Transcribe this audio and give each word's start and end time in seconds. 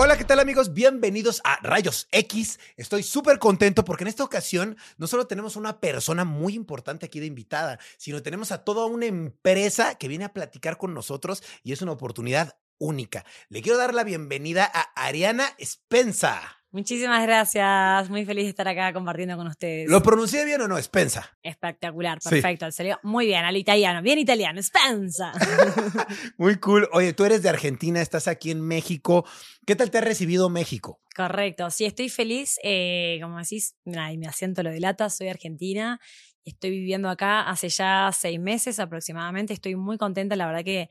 Hola, 0.00 0.16
¿qué 0.16 0.24
tal 0.24 0.38
amigos? 0.38 0.74
Bienvenidos 0.74 1.40
a 1.42 1.58
Rayos 1.60 2.06
X. 2.12 2.60
Estoy 2.76 3.02
súper 3.02 3.40
contento 3.40 3.84
porque 3.84 4.04
en 4.04 4.08
esta 4.08 4.22
ocasión 4.22 4.76
no 4.96 5.08
solo 5.08 5.26
tenemos 5.26 5.56
una 5.56 5.80
persona 5.80 6.24
muy 6.24 6.54
importante 6.54 7.06
aquí 7.06 7.18
de 7.18 7.26
invitada, 7.26 7.80
sino 7.96 8.22
tenemos 8.22 8.52
a 8.52 8.62
toda 8.62 8.86
una 8.86 9.06
empresa 9.06 9.96
que 9.96 10.06
viene 10.06 10.24
a 10.24 10.32
platicar 10.32 10.78
con 10.78 10.94
nosotros 10.94 11.42
y 11.64 11.72
es 11.72 11.82
una 11.82 11.90
oportunidad 11.90 12.60
única. 12.78 13.24
Le 13.48 13.60
quiero 13.60 13.76
dar 13.76 13.92
la 13.92 14.04
bienvenida 14.04 14.70
a 14.72 14.82
Ariana 14.94 15.56
Spensa. 15.60 16.57
Muchísimas 16.70 17.22
gracias, 17.22 18.10
muy 18.10 18.26
feliz 18.26 18.44
de 18.44 18.50
estar 18.50 18.68
acá 18.68 18.92
compartiendo 18.92 19.36
con 19.38 19.46
ustedes. 19.46 19.88
¿Lo 19.88 20.02
pronuncié 20.02 20.44
bien 20.44 20.60
o 20.60 20.68
no? 20.68 20.76
Spensa. 20.80 21.34
Espectacular, 21.42 22.18
Sí. 22.20 22.28
perfecto, 22.28 22.70
salió 22.70 22.98
muy 23.02 23.24
bien, 23.24 23.42
al 23.44 23.56
italiano, 23.56 24.02
bien 24.02 24.18
italiano, 24.18 24.60
Spensa. 24.62 25.32
Muy 26.36 26.56
cool. 26.56 26.86
Oye, 26.92 27.14
tú 27.14 27.24
eres 27.24 27.42
de 27.42 27.48
Argentina, 27.48 28.02
estás 28.02 28.28
aquí 28.28 28.50
en 28.50 28.60
México. 28.60 29.24
¿Qué 29.66 29.76
tal 29.76 29.90
te 29.90 29.96
ha 29.98 30.02
recibido 30.02 30.50
México? 30.50 31.00
Correcto, 31.16 31.70
sí, 31.70 31.86
estoy 31.86 32.10
feliz, 32.10 32.58
eh, 32.62 33.18
como 33.22 33.38
decís, 33.38 33.74
mira, 33.84 34.12
y 34.12 34.18
mi 34.18 34.26
acento 34.26 34.62
lo 34.62 34.70
delata, 34.70 35.08
soy 35.08 35.28
argentina, 35.28 35.98
estoy 36.44 36.70
viviendo 36.70 37.08
acá 37.08 37.48
hace 37.48 37.70
ya 37.70 38.10
seis 38.12 38.38
meses 38.38 38.78
aproximadamente, 38.78 39.54
estoy 39.54 39.74
muy 39.74 39.96
contenta, 39.96 40.36
la 40.36 40.46
verdad 40.46 40.64
que 40.64 40.90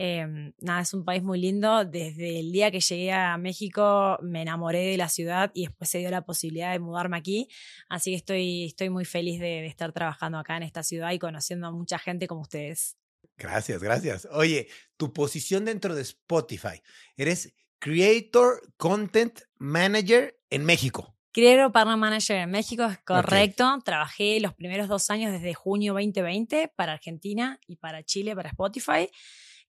eh, 0.00 0.52
nada, 0.60 0.82
es 0.82 0.94
un 0.94 1.04
país 1.04 1.24
muy 1.24 1.40
lindo, 1.40 1.84
desde 1.84 2.38
el 2.38 2.52
día 2.52 2.70
que 2.70 2.78
llegué 2.78 3.12
a 3.12 3.36
México 3.36 4.16
me 4.22 4.42
enamoré 4.42 4.86
de 4.86 4.96
la 4.96 5.08
ciudad 5.08 5.50
y 5.54 5.66
después 5.66 5.90
se 5.90 5.98
dio 5.98 6.10
la 6.10 6.24
posibilidad 6.24 6.70
de 6.70 6.78
mudarme 6.78 7.16
aquí, 7.16 7.48
así 7.88 8.12
que 8.12 8.16
estoy, 8.16 8.66
estoy 8.66 8.90
muy 8.90 9.04
feliz 9.04 9.40
de, 9.40 9.46
de 9.46 9.66
estar 9.66 9.92
trabajando 9.92 10.38
acá 10.38 10.56
en 10.56 10.62
esta 10.62 10.84
ciudad 10.84 11.10
y 11.10 11.18
conociendo 11.18 11.66
a 11.66 11.72
mucha 11.72 11.98
gente 11.98 12.28
como 12.28 12.42
ustedes. 12.42 12.96
Gracias, 13.36 13.82
gracias. 13.82 14.28
Oye, 14.30 14.68
tu 14.96 15.12
posición 15.12 15.64
dentro 15.64 15.96
de 15.96 16.02
Spotify. 16.02 16.80
Eres 17.16 17.54
Creator 17.80 18.62
Content 18.76 19.40
Manager 19.58 20.38
en 20.50 20.64
México. 20.64 21.16
Creator 21.32 21.70
Partner 21.70 21.96
Manager 21.96 22.36
en 22.38 22.50
México 22.50 22.84
es 22.84 22.98
correcto. 22.98 23.78
Trabajé 23.84 24.40
los 24.40 24.54
primeros 24.54 24.88
dos 24.88 25.10
años 25.10 25.30
desde 25.30 25.54
junio 25.54 25.92
2020 25.92 26.72
para 26.74 26.94
Argentina 26.94 27.60
y 27.66 27.76
para 27.76 28.02
Chile, 28.02 28.34
para 28.34 28.48
Spotify. 28.48 29.08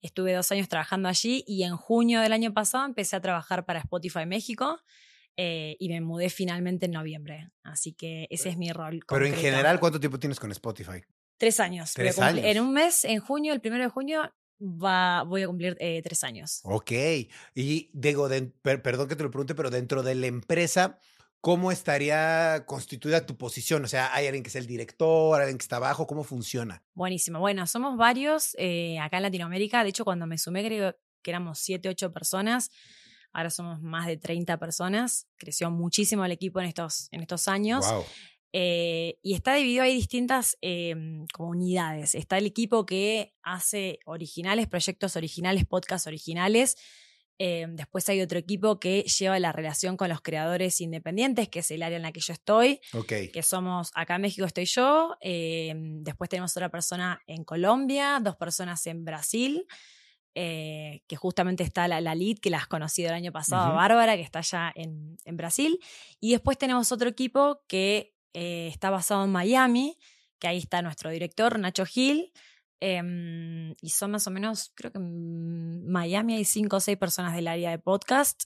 Estuve 0.02 0.33
dos 0.33 0.52
años 0.52 0.69
trabajando 0.69 1.09
allí 1.09 1.44
y 1.47 1.64
en 1.64 1.75
junio 1.75 2.22
del 2.22 2.31
año 2.33 2.53
pasado 2.53 2.86
empecé 2.86 3.16
a 3.16 3.22
trabajar 3.22 3.66
para 3.66 3.80
Spotify 3.80 4.25
México 4.25 4.80
eh, 5.38 5.75
y 5.80 5.89
me 5.89 6.02
mudé 6.02 6.30
finalmente 6.30 6.86
en 6.86 6.92
noviembre. 6.94 7.50
Así 7.64 7.94
que 7.94 8.27
ese 8.30 8.50
es 8.50 8.58
mi 8.58 8.72
rol. 8.72 9.02
Pero 9.08 9.25
en 9.25 9.36
general, 9.36 9.80
¿cuánto 9.80 10.00
tiempo 10.00 10.20
tienes 10.20 10.39
con 10.39 10.52
Spotify? 10.52 11.02
Tres 11.38 11.59
años. 11.59 11.94
Tres 11.94 12.20
años. 12.20 12.44
En 12.45 12.59
un 12.61 12.73
mes, 12.73 13.03
en 13.05 13.20
junio, 13.20 13.53
el 13.53 13.61
primero 13.61 13.83
de 13.83 13.89
junio, 13.89 14.30
va, 14.61 15.23
voy 15.23 15.44
a 15.44 15.47
cumplir 15.47 15.77
eh, 15.80 16.02
tres 16.03 16.23
años. 16.25 16.59
Ok. 16.64 16.92
Y 17.55 17.89
digo, 17.94 18.27
de- 18.27 18.52
per- 18.61 18.81
perdón 18.81 19.08
que 19.08 19.16
te 19.16 19.23
lo 19.23 19.31
pregunte, 19.31 19.55
pero 19.55 19.70
dentro 19.70 20.03
de 20.03 20.16
la 20.16 20.27
empresa, 20.27 21.00
¿cómo 21.42 21.72
estaría 21.72 22.66
constituida 22.66 23.26
tu 23.26 23.38
posición? 23.38 23.84
O 23.86 23.88
sea, 23.88 24.14
¿hay 24.14 24.28
alguien 24.28 24.44
que 24.44 24.50
es 24.50 24.56
el 24.56 24.68
director, 24.68 25.40
alguien 25.40 25.58
que 25.58 25.64
está 25.64 25.78
abajo? 25.78 26.08
¿Cómo 26.08 26.23
funciona? 26.23 26.84
Buenísimo. 26.94 27.40
Bueno, 27.40 27.66
somos 27.68 27.98
varios 27.98 28.56
eh, 28.58 29.00
acá 29.00 29.18
en 29.18 29.23
Latinoamérica. 29.23 29.84
De 29.84 29.90
hecho, 29.90 30.06
cuando 30.06 30.28
me 30.28 30.38
sumé, 30.38 30.66
creo 30.66 30.95
que 31.22 31.32
éramos 31.32 31.60
7, 31.60 31.90
8 31.90 32.12
personas. 32.12 32.72
Ahora 33.32 33.50
somos 33.50 33.82
más 33.82 34.08
de 34.08 34.17
30 34.17 34.58
personas. 34.58 35.28
Creció 35.38 35.70
muchísimo 35.72 36.26
el 36.26 36.32
equipo 36.32 36.60
en 36.60 36.67
estos, 36.67 37.08
en 37.12 37.22
estos 37.22 37.48
años. 37.48 37.90
Wow. 37.90 38.04
Eh, 38.52 39.20
y 39.22 39.36
está 39.36 39.54
dividido, 39.54 39.84
hay 39.84 39.94
distintas 39.94 40.58
eh, 40.62 40.95
comunidades. 41.34 42.16
Está 42.16 42.38
el 42.40 42.48
equipo 42.48 42.86
que 42.86 43.36
hace 43.44 44.00
originales, 44.06 44.67
proyectos 44.67 45.16
originales, 45.16 45.66
podcasts 45.66 46.08
originales. 46.08 46.76
Eh, 47.42 47.68
después 47.70 48.08
hay 48.09 48.20
otro 48.20 48.38
equipo 48.38 48.82
que 48.82 49.04
lleva 49.04 49.40
la 49.40 49.54
relación 49.54 49.95
con 49.95 50.09
los 50.09 50.20
creadores 50.20 50.82
independientes, 50.82 51.48
que 51.48 51.59
es 51.59 51.72
el 51.72 51.84
área 51.84 51.95
en 51.95 52.02
la 52.02 52.12
que 52.12 52.20
yo 52.20 52.34
estoy 52.34 52.82
que 53.32 53.42
somos, 53.44 53.92
acá 53.95 54.16
en 54.16 54.23
México 54.23 54.45
estoy 54.45 54.66
yo, 54.66 55.16
eh, 55.22 55.73
después 55.73 56.30
tenemos 56.30 56.55
otra 56.58 56.67
persona 56.67 57.22
en 57.27 57.45
Colombia, 57.45 58.20
dos 58.22 58.36
personas 58.36 58.86
en 58.88 59.05
Brasil, 59.05 59.66
eh, 60.36 61.02
que 61.08 61.16
justamente 61.16 61.64
está 61.64 61.88
la, 61.88 62.02
la 62.02 62.14
lead, 62.14 62.39
que 62.39 62.50
la 62.50 62.58
has 62.58 62.67
conocido 62.67 63.08
el 63.08 63.16
año 63.16 63.32
pasado. 63.32 63.73
Bárbara, 63.73 64.17
que 64.17 64.21
está 64.21 64.39
allá 64.39 64.73
en, 64.76 65.16
en 65.23 65.38
Brasil, 65.38 65.80
y 66.20 66.32
después 66.32 66.58
tenemos 66.58 66.92
otro 66.92 67.08
equipo 67.08 67.61
que 67.70 68.16
está 68.33 68.89
basado 68.89 69.23
en 69.23 69.32
Miami, 69.32 69.98
que 70.39 70.48
ahí 70.50 70.58
está 70.58 70.82
nuestro 70.82 71.10
director, 71.10 71.58
Nacho 71.58 71.86
Gil, 71.86 72.33
em, 72.80 73.76
y 73.82 73.90
son 73.90 74.12
más 74.12 74.26
o 74.28 74.32
menos, 74.32 74.72
creo 74.76 74.92
que 74.92 74.98
en 75.00 75.86
Miami 75.90 76.36
hay 76.36 76.45
cinco 76.45 76.78
o 76.78 76.80
seis 76.80 76.98
personas 76.98 77.36
del 77.36 77.48
área 77.48 77.72
de 77.72 77.80
podcast. 77.80 78.44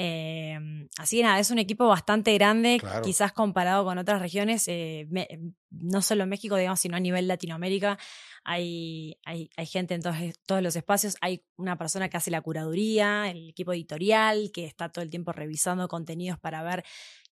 em, 0.00 0.88
así 0.96 1.16
que 1.16 1.22
nada, 1.24 1.40
es 1.40 1.50
un 1.50 1.58
equipo 1.58 1.88
bastante 1.88 2.32
grande, 2.34 2.76
Claro. 2.78 3.02
quizás 3.02 3.32
comparado 3.32 3.84
con 3.84 3.98
otras 3.98 4.22
regiones, 4.22 4.68
eh, 4.68 5.08
me- 5.10 5.26
no 5.70 6.02
solo 6.02 6.22
en 6.22 6.28
México, 6.28 6.54
digamos, 6.54 6.78
sino 6.78 6.96
a 6.96 7.00
nivel 7.00 7.26
Latinoamérica. 7.26 7.98
Hay, 8.44 9.18
hay, 9.24 9.50
hay 9.56 9.66
gente 9.66 9.94
en 9.94 10.02
todos, 10.02 10.16
todos 10.46 10.62
los 10.62 10.76
espacios. 10.76 11.16
Hay 11.20 11.42
una 11.56 11.76
persona 11.76 12.08
que 12.08 12.16
hace 12.16 12.30
la 12.30 12.40
curaduría, 12.42 13.28
el 13.28 13.48
equipo 13.50 13.72
editorial, 13.72 14.52
que 14.54 14.66
está 14.66 14.88
todo 14.88 15.02
el 15.02 15.10
tiempo 15.10 15.32
revisando 15.32 15.88
contenidos 15.88 16.38
para 16.38 16.62
ver 16.62 16.84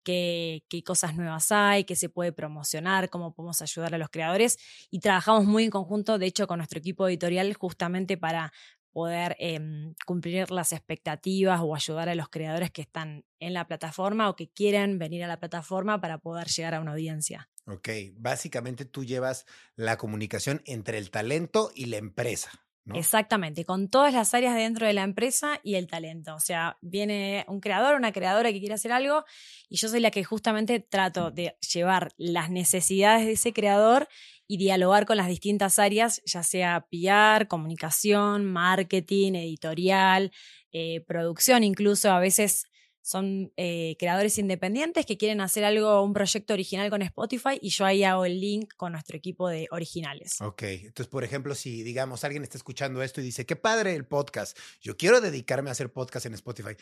qué, 0.05 0.63
cosas 0.85 1.15
nuevas 1.15 1.51
hay, 1.51 1.83
qué 1.83 1.95
se 1.95 2.07
puede 2.07 2.31
promocionar, 2.31 3.09
cómo 3.09 3.33
podemos 3.33 3.61
ayudar 3.61 3.93
a 3.95 3.97
los 3.97 4.09
creadores. 4.09 4.57
Y 4.91 4.99
trabajamos 4.99 5.45
muy 5.45 5.65
en 5.65 5.71
conjunto, 5.71 6.17
de 6.17 6.27
hecho, 6.27 6.47
con 6.47 6.59
nuestro 6.59 6.79
equipo 6.79 7.07
editorial 7.07 7.53
justamente 7.55 8.15
para 8.15 8.53
poder 8.93 9.35
em, 9.39 9.93
cumplir 10.05 10.51
las 10.51 10.71
expectativas 10.71 11.59
o 11.61 11.75
ayudar 11.75 12.07
a 12.07 12.15
los 12.15 12.29
creadores 12.29 12.71
que 12.71 12.81
están 12.81 13.25
en 13.39 13.53
la 13.53 13.67
plataforma 13.67 14.29
o 14.29 14.37
que 14.37 14.49
quieren 14.49 14.97
venir 14.99 15.25
a 15.25 15.27
la 15.27 15.37
plataforma 15.37 15.99
para 15.99 16.19
poder 16.19 16.47
llegar 16.47 16.75
a 16.75 16.79
una 16.79 16.93
audiencia. 16.93 17.49
Ok. 17.65 17.89
Básicamente 18.13 18.85
tú 18.85 19.03
llevas 19.03 19.45
la 19.75 19.97
comunicación 19.97 20.61
entre 20.65 20.97
el 20.97 21.09
talento 21.09 21.71
y 21.75 21.87
la 21.87 21.97
empresa. 21.97 22.64
¿No? 22.85 22.95
Exactamente, 22.95 23.65
con 23.65 23.89
todas 23.89 24.13
las 24.13 24.33
áreas 24.33 24.55
dentro 24.55 24.85
de 24.85 24.93
la 24.93 25.03
empresa 25.03 25.59
y 25.63 25.75
el 25.75 25.87
talento. 25.87 26.35
O 26.35 26.39
sea, 26.39 26.77
viene 26.81 27.43
un 27.47 27.59
creador, 27.59 27.95
una 27.95 28.11
creadora 28.11 28.51
que 28.51 28.59
quiere 28.59 28.75
hacer 28.75 28.91
algo 28.91 29.25
y 29.67 29.77
yo 29.77 29.89
soy 29.89 29.99
la 29.99 30.11
que 30.11 30.23
justamente 30.23 30.79
trato 30.79 31.31
de 31.31 31.57
llevar 31.73 32.13
las 32.17 32.49
necesidades 32.49 33.25
de 33.25 33.33
ese 33.33 33.53
creador 33.53 34.07
y 34.47 34.57
dialogar 34.57 35.05
con 35.05 35.17
las 35.17 35.27
distintas 35.27 35.79
áreas, 35.79 36.21
ya 36.25 36.43
sea 36.43 36.87
PR, 36.91 37.47
comunicación, 37.47 38.45
marketing, 38.45 39.33
editorial, 39.33 40.31
eh, 40.71 41.01
producción, 41.07 41.63
incluso 41.63 42.11
a 42.11 42.19
veces 42.19 42.67
son 43.07 43.53
eh, 43.55 43.95
creadores 43.99 44.39
independientes 44.39 45.05
que 45.05 45.15
quieren 45.15 45.39
hacer 45.39 45.63
algo, 45.63 46.01
un 46.01 46.11
proyecto 46.13 46.53
original 46.53 46.89
con 46.89 47.03
Spotify 47.03 47.59
y 47.61 47.69
yo 47.69 47.85
ahí 47.85 48.03
hago 48.03 48.25
el 48.25 48.41
link 48.41 48.73
con 48.77 48.93
nuestro 48.93 49.15
equipo 49.15 49.47
de 49.47 49.67
originales. 49.69 50.41
Ok, 50.41 50.63
entonces, 50.63 51.05
por 51.07 51.23
ejemplo, 51.23 51.53
si 51.53 51.83
digamos 51.83 52.23
alguien 52.23 52.41
está 52.41 52.57
escuchando 52.57 53.03
esto 53.03 53.21
y 53.21 53.25
dice, 53.25 53.45
qué 53.45 53.55
padre 53.55 53.93
el 53.93 54.07
podcast, 54.07 54.57
yo 54.81 54.97
quiero 54.97 55.21
dedicarme 55.21 55.69
a 55.69 55.73
hacer 55.73 55.93
podcast 55.93 56.25
en 56.25 56.33
Spotify, 56.33 56.75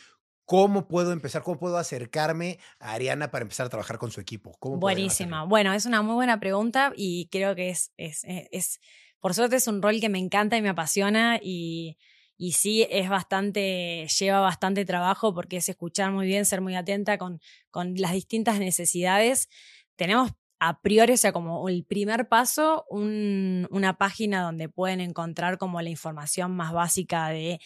¿cómo 0.46 0.88
puedo 0.88 1.12
empezar? 1.12 1.42
¿Cómo 1.42 1.58
puedo 1.58 1.76
acercarme 1.76 2.58
a 2.78 2.92
Ariana 2.94 3.30
para 3.30 3.42
empezar 3.42 3.66
a 3.66 3.68
trabajar 3.68 3.98
con 3.98 4.10
su 4.10 4.20
equipo? 4.22 4.56
¿Cómo 4.60 4.78
Buenísima. 4.78 5.44
Bueno, 5.44 5.74
es 5.74 5.84
una 5.84 6.00
muy 6.00 6.14
buena 6.14 6.40
pregunta 6.40 6.90
y 6.96 7.28
creo 7.30 7.54
que 7.54 7.68
es, 7.68 7.92
es, 7.98 8.24
es- 8.24 8.48
es- 8.50 8.80
por 9.20 9.34
suerte 9.34 9.56
es 9.56 9.66
un 9.68 9.82
rol 9.82 10.00
que 10.00 10.08
me 10.08 10.18
encanta 10.18 10.56
y 10.56 10.62
me 10.62 10.68
apasiona 10.70 11.38
y, 11.42 11.98
y 12.36 12.52
sí 12.52 12.86
es 12.90 13.08
bastante, 13.08 14.06
lleva 14.18 14.40
bastante 14.40 14.84
trabajo 14.84 15.34
porque 15.34 15.58
es 15.58 15.68
escuchar 15.68 16.10
muy 16.12 16.26
bien, 16.26 16.44
ser 16.46 16.60
muy 16.60 16.74
atenta 16.76 17.18
con, 17.18 17.40
con 17.70 17.94
las 17.96 18.12
distintas 18.12 18.58
necesidades. 18.58 19.48
Tenemos 19.96 20.32
a 20.60 20.80
priori, 20.80 21.12
o 21.14 21.16
sea, 21.16 21.32
como 21.32 21.68
el 21.68 21.84
primer 21.84 22.28
paso, 22.28 22.84
un- 22.88 23.66
una 23.70 23.98
página 23.98 24.42
donde 24.42 24.68
pueden 24.68 25.00
encontrar 25.00 25.58
como 25.58 25.80
la 25.82 25.90
información 25.90 26.56
más 26.56 26.72
básica 26.72 27.28
de 27.28 27.60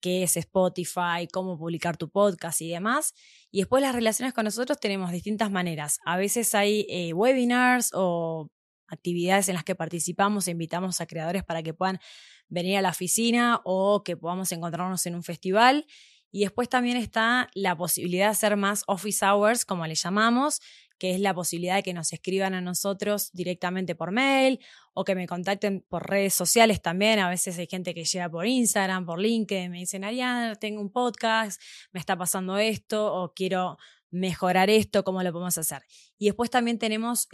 qué 0.00 0.22
es 0.22 0.36
Spotify, 0.36 1.26
cómo 1.32 1.58
publicar 1.58 1.96
tu 1.96 2.08
podcast 2.10 2.60
y 2.60 2.68
demás. 2.70 3.14
Y 3.50 3.58
después 3.60 3.82
las 3.82 3.94
relaciones 3.94 4.32
con 4.34 4.44
nosotros 4.44 4.78
tenemos 4.80 5.10
distintas 5.10 5.50
maneras. 5.50 5.98
A 6.04 6.16
veces 6.16 6.54
hay 6.54 6.86
eh, 6.88 7.12
webinars 7.14 7.90
o 7.94 8.48
actividades 8.88 9.48
en 9.48 9.54
las 9.54 9.64
que 9.64 9.74
participamos 9.74 10.48
e 10.48 10.52
invitamos 10.52 11.00
a 11.00 11.06
creadores 11.06 11.44
para 11.44 11.62
que 11.62 11.74
puedan 11.74 12.00
venir 12.48 12.76
a 12.76 12.82
la 12.82 12.90
oficina 12.90 13.60
o 13.64 14.02
que 14.02 14.16
podamos 14.16 14.50
encontrarnos 14.52 15.04
en 15.06 15.14
un 15.14 15.22
festival. 15.22 15.86
Y 16.30 16.40
después 16.40 16.68
también 16.68 16.96
está 16.96 17.48
la 17.54 17.76
posibilidad 17.76 18.26
de 18.26 18.32
hacer 18.32 18.56
más 18.56 18.84
office 18.86 19.24
hours, 19.24 19.64
como 19.64 19.86
le 19.86 19.94
llamamos, 19.94 20.60
que 20.98 21.14
es 21.14 21.20
la 21.20 21.32
posibilidad 21.32 21.76
de 21.76 21.82
que 21.82 21.94
nos 21.94 22.12
escriban 22.12 22.54
a 22.54 22.60
nosotros 22.60 23.30
directamente 23.32 23.94
por 23.94 24.10
mail 24.10 24.58
o 24.92 25.04
que 25.04 25.14
me 25.14 25.26
contacten 25.26 25.84
por 25.88 26.08
redes 26.10 26.34
sociales 26.34 26.82
también. 26.82 27.18
A 27.20 27.30
veces 27.30 27.58
hay 27.58 27.66
gente 27.66 27.94
que 27.94 28.04
llega 28.04 28.28
por 28.28 28.46
Instagram, 28.46 29.06
por 29.06 29.20
LinkedIn, 29.20 29.70
me 29.70 29.78
dicen, 29.78 30.04
Ariana, 30.04 30.54
tengo 30.56 30.80
un 30.80 30.90
podcast, 30.90 31.60
me 31.92 32.00
está 32.00 32.16
pasando 32.16 32.58
esto 32.58 33.14
o 33.14 33.32
quiero 33.32 33.78
mejorar 34.10 34.70
esto, 34.70 35.04
¿cómo 35.04 35.22
lo 35.22 35.32
podemos 35.32 35.56
hacer? 35.56 35.82
Y 36.18 36.26
después 36.26 36.50
también 36.50 36.78
tenemos... 36.78 37.28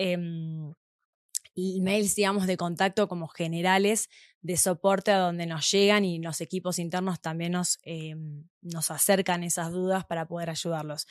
em, 1.56 1.76
emails, 1.78 2.14
digamos, 2.14 2.46
de 2.46 2.56
contacto 2.56 3.08
como 3.08 3.28
generales 3.28 4.08
de 4.40 4.56
soporte 4.56 5.10
a 5.10 5.18
donde 5.18 5.46
nos 5.46 5.70
llegan 5.70 6.04
y 6.04 6.18
los 6.18 6.40
equipos 6.40 6.78
internos 6.78 7.20
también 7.20 7.52
nos, 7.52 7.78
em, 7.82 8.48
nos 8.60 8.90
acercan 8.90 9.42
esas 9.42 9.72
dudas 9.72 10.04
para 10.04 10.26
poder 10.26 10.50
ayudarlos. 10.50 11.06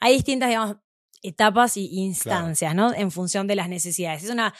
Hay 0.00 0.14
distintas, 0.14 0.48
digamos, 0.48 0.76
etapas 1.22 1.76
y 1.76 1.86
instancias, 2.00 2.74
¿no? 2.74 2.94
En 2.94 3.10
función 3.10 3.46
de 3.46 3.56
las 3.56 3.68
necesidades. 3.68 4.24
Es 4.24 4.30
una 4.30 4.54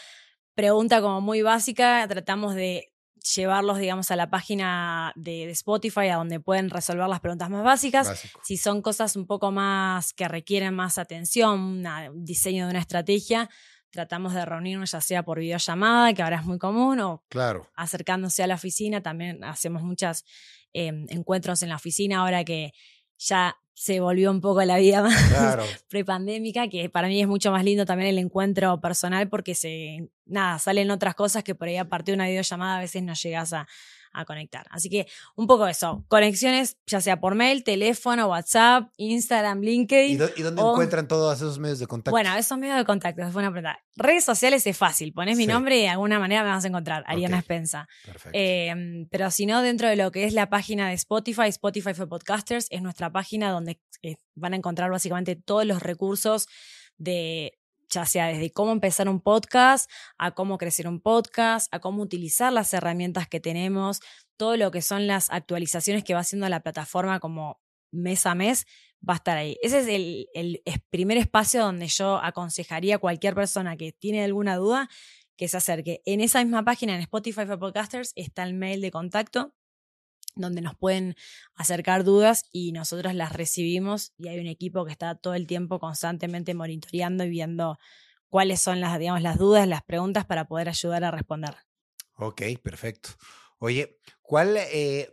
pregunta 0.54 1.00
como 1.00 1.20
muy 1.20 1.42
básica, 1.42 2.04
tratamos 2.08 2.54
de 2.54 2.92
llevarlos, 3.34 3.78
digamos, 3.78 4.10
a 4.10 4.16
la 4.16 4.30
página 4.30 5.12
de, 5.16 5.50
Spotify, 5.50 6.08
a 6.08 6.16
donde 6.16 6.40
pueden 6.40 6.70
resolver 6.70 7.08
las 7.08 7.20
preguntas 7.20 7.50
más 7.50 7.64
básicas. 7.64 8.22
Si 8.42 8.56
son 8.56 8.82
cosas 8.82 9.16
un 9.16 9.26
poco 9.26 9.50
más 9.50 10.12
que 10.12 10.28
requieren 10.28 10.74
más 10.74 10.98
atención, 10.98 11.84
un 11.86 12.24
diseño 12.24 12.66
de 12.66 12.70
una 12.70 12.80
estrategia, 12.80 13.48
tratamos 13.90 14.34
de 14.34 14.44
reunirnos 14.44 14.92
ya 14.92 15.00
sea 15.00 15.22
por 15.24 15.38
videollamada, 15.38 16.12
que 16.12 16.22
ahora 16.22 16.36
es 16.36 16.44
muy 16.44 16.58
común, 16.58 17.00
o 17.00 17.24
claro. 17.28 17.70
acercándose 17.74 18.42
a 18.42 18.46
la 18.46 18.54
oficina. 18.54 19.02
También 19.02 19.44
hacemos 19.44 19.82
muchos 19.82 20.24
em, 20.72 21.06
encuentros 21.08 21.62
en 21.62 21.70
la 21.70 21.76
oficina 21.76 22.20
ahora 22.20 22.44
que 22.44 22.72
ya 23.18 23.56
se 23.74 24.00
volvió 24.00 24.30
un 24.30 24.40
poco 24.40 24.62
la 24.64 24.76
vida 24.78 25.02
más 25.02 25.84
prepandémica, 25.88 26.68
que 26.68 26.88
para 26.90 27.08
mí 27.08 27.20
es 27.20 27.28
mucho 27.28 27.52
más 27.52 27.64
lindo 27.64 27.86
también 27.86 28.10
el 28.10 28.18
encuentro 28.18 28.80
personal 28.80 29.28
porque 29.28 29.54
se, 29.54 30.10
nada, 30.26 30.58
salen 30.58 30.90
otras 30.90 31.14
cosas 31.14 31.44
que 31.44 31.54
por 31.54 31.68
ahí 31.68 31.76
a 31.76 31.88
partir 31.88 32.12
de 32.12 32.16
una 32.16 32.26
videollamada 32.26 32.78
a 32.78 32.80
veces 32.80 33.02
no 33.02 33.14
llegas 33.14 33.52
a, 33.52 33.68
a 34.12 34.24
conectar. 34.24 34.66
Así 34.70 34.88
que 34.88 35.06
un 35.36 35.46
poco 35.46 35.66
eso, 35.66 36.04
conexiones 36.08 36.78
ya 36.86 37.00
sea 37.00 37.20
por 37.20 37.34
mail, 37.34 37.64
teléfono, 37.64 38.28
WhatsApp, 38.28 38.90
Instagram, 38.96 39.60
LinkedIn. 39.60 40.20
¿Y, 40.36 40.42
dónde 40.42 40.62
encuentran 40.62 41.08
todos 41.08 41.36
esos 41.36 41.58
medios 41.58 41.78
de 41.78 41.86
contacto? 41.86 42.10
Bueno, 42.10 42.34
esos 42.36 42.58
medios 42.58 42.76
de 42.76 42.84
contacto, 42.84 43.22
es 43.22 43.32
buena 43.32 43.50
pregunta. 43.50 43.78
Redes 43.96 44.24
sociales 44.24 44.66
es 44.66 44.76
fácil, 44.76 45.12
pones 45.12 45.36
mi 45.36 45.46
nombre 45.46 45.78
y 45.78 45.82
de 45.82 45.88
alguna 45.88 46.18
manera 46.18 46.42
me 46.44 46.50
vas 46.50 46.64
a 46.64 46.68
encontrar, 46.68 47.04
Ariana 47.06 47.40
Spensa. 47.40 47.88
Em, 48.32 49.08
pero 49.10 49.30
si 49.30 49.46
no, 49.46 49.62
dentro 49.62 49.88
de 49.88 49.96
lo 49.96 50.10
que 50.10 50.24
es 50.24 50.32
la 50.32 50.48
página 50.48 50.88
de 50.88 50.94
Spotify, 50.94 51.48
Spotify 51.48 51.94
for 51.94 52.08
Podcasters, 52.08 52.66
es 52.70 52.82
nuestra 52.82 53.10
página 53.10 53.50
donde 53.50 53.80
eh, 54.02 54.16
van 54.34 54.52
a 54.52 54.56
encontrar 54.56 54.90
básicamente 54.90 55.34
todos 55.34 55.66
los 55.66 55.82
recursos 55.82 56.46
de 56.96 57.57
ya 57.90 58.04
sea 58.06 58.28
desde 58.28 58.50
cómo 58.50 58.72
empezar 58.72 59.08
un 59.08 59.20
podcast, 59.20 59.90
a 60.18 60.32
cómo 60.32 60.58
crecer 60.58 60.88
un 60.88 61.00
podcast, 61.00 61.72
a 61.74 61.80
cómo 61.80 62.02
utilizar 62.02 62.52
las 62.52 62.72
herramientas 62.74 63.28
que 63.28 63.40
tenemos, 63.40 64.00
todo 64.36 64.56
lo 64.56 64.70
que 64.70 64.82
son 64.82 65.06
las 65.06 65.30
actualizaciones 65.30 66.04
que 66.04 66.14
va 66.14 66.20
haciendo 66.20 66.48
la 66.48 66.60
plataforma 66.60 67.20
como 67.20 67.60
mes 67.90 68.26
a 68.26 68.34
mes, 68.34 68.66
va 69.06 69.14
a 69.14 69.16
estar 69.16 69.36
ahí. 69.36 69.56
Ese 69.62 69.80
es 69.80 69.88
el, 69.88 70.62
primer 70.90 71.18
espacio 71.18 71.62
donde 71.62 71.88
yo 71.88 72.18
aconsejaría 72.18 72.96
a 72.96 72.98
cualquier 72.98 73.34
persona 73.34 73.76
que 73.76 73.92
tiene 73.92 74.24
alguna 74.24 74.56
duda 74.56 74.88
que 75.36 75.48
se 75.48 75.56
acerque. 75.56 76.02
En 76.04 76.20
esa 76.20 76.42
misma 76.42 76.64
página, 76.64 76.94
en 76.94 77.00
Spotify 77.02 77.46
for 77.46 77.58
Podcasters, 77.58 78.12
está 78.16 78.42
el 78.42 78.54
mail 78.54 78.80
de 78.80 78.90
contacto 78.90 79.54
donde 80.38 80.60
nos 80.60 80.74
pueden 80.76 81.14
acercar 81.54 82.04
dudas 82.04 82.44
y 82.52 82.72
nosotros 82.72 83.14
las 83.14 83.32
recibimos 83.32 84.12
y 84.16 84.28
hay 84.28 84.38
un 84.38 84.46
equipo 84.46 84.84
que 84.84 84.92
está 84.92 85.14
todo 85.14 85.34
el 85.34 85.46
tiempo 85.46 85.78
constantemente 85.78 86.54
monitoreando 86.54 87.24
y 87.24 87.30
viendo 87.30 87.78
cuáles 88.28 88.60
son 88.60 88.80
las, 88.80 88.98
digamos, 88.98 89.22
las 89.22 89.38
dudas, 89.38 89.66
las 89.68 89.82
preguntas 89.82 90.24
para 90.24 90.46
poder 90.46 90.68
ayudar 90.68 91.04
a 91.04 91.10
responder. 91.10 91.56
Ok, 92.14 92.42
perfecto. 92.62 93.10
Oye, 93.58 93.98
¿cuál, 94.28 94.58
eh, 94.58 95.10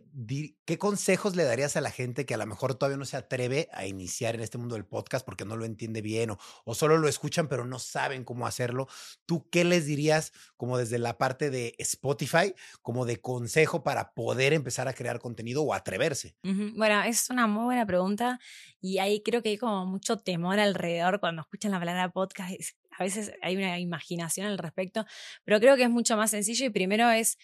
¿qué 0.66 0.78
consejos 0.78 1.38
le 1.38 1.46
darías 1.46 1.78
a 1.78 1.82
la 1.82 1.90
gente 1.90 2.26
que 2.26 2.34
a 2.34 2.38
lo 2.38 2.46
mejor 2.46 2.76
todavía 2.76 2.98
no 2.98 3.06
se 3.06 3.16
atreve 3.16 3.70
a 3.72 3.86
iniciar 3.86 4.36
en 4.36 4.42
este 4.42 4.58
mundo 4.58 4.76
del 4.76 4.84
podcast 4.84 5.26
porque 5.26 5.46
no 5.46 5.56
lo 5.56 5.64
entiende 5.64 6.02
bien 6.02 6.32
o, 6.32 6.38
o, 6.66 6.76
solo 6.76 6.98
lo 6.98 7.08
escuchan 7.08 7.48
pero 7.48 7.64
no 7.64 7.80
saben 7.80 8.26
cómo 8.26 8.46
hacerlo? 8.46 8.90
¿Tú 9.26 9.48
qué 9.50 9.64
les 9.64 9.86
dirías 9.86 10.34
como 10.58 10.78
desde 10.78 11.00
la 11.00 11.18
parte 11.18 11.50
de 11.50 11.76
Spotify, 11.80 12.54
como 12.82 13.06
de 13.06 13.22
consejo 13.22 13.84
para 13.84 14.14
poder 14.14 14.52
empezar 14.52 14.90
a 14.90 14.94
crear 14.94 15.20
contenido 15.20 15.64
o 15.64 15.74
atreverse? 15.74 16.36
Bueno, 16.44 17.02
es 17.04 17.30
una 17.30 17.48
muy 17.48 17.64
buena 17.64 17.86
pregunta 17.86 18.42
y 18.82 18.98
ahí 18.98 19.24
creo 19.24 19.42
que 19.42 19.48
hay 19.48 19.58
como 19.58 19.86
mucho 19.86 20.18
temor 20.18 20.60
alrededor 20.60 21.22
cuando 21.22 21.44
escuchan 21.44 21.72
la 21.72 21.80
palabra 21.80 22.12
podcast. 22.12 22.52
A 22.92 23.04
veces 23.06 23.32
hay 23.42 23.56
una 23.56 23.80
imaginación 23.80 24.48
al 24.48 24.58
respecto, 24.58 25.06
pero 25.46 25.62
creo 25.62 25.78
que 25.78 25.84
es 25.84 25.90
mucho 25.90 26.18
más 26.18 26.32
sencillo 26.32 26.66
y 26.66 26.70
primero 26.70 27.10
es 27.10 27.38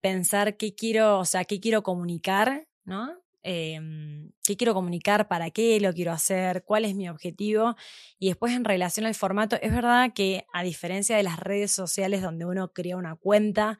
pensar 0.00 0.56
qué 0.56 0.74
quiero, 0.74 1.18
o 1.18 1.24
sea, 1.24 1.44
qué 1.44 1.60
quiero 1.60 1.82
comunicar, 1.82 2.68
¿no? 2.84 3.20
Em, 3.42 4.32
qué 4.44 4.56
quiero 4.56 4.74
comunicar, 4.74 5.26
para 5.28 5.50
qué 5.50 5.80
lo 5.80 5.92
quiero 5.94 6.12
hacer, 6.12 6.62
cuál 6.64 6.84
es 6.84 6.94
mi 6.94 7.08
objetivo. 7.08 7.76
Y 8.18 8.28
después 8.28 8.52
en 8.52 8.64
relación 8.64 9.06
al 9.06 9.14
formato, 9.14 9.56
es 9.62 9.72
verdad 9.72 10.12
que 10.14 10.46
a 10.52 10.62
diferencia 10.62 11.16
de 11.16 11.22
las 11.22 11.38
redes 11.38 11.72
sociales 11.72 12.22
donde 12.22 12.44
uno 12.44 12.72
crea 12.72 12.96
una 12.96 13.16
cuenta, 13.16 13.78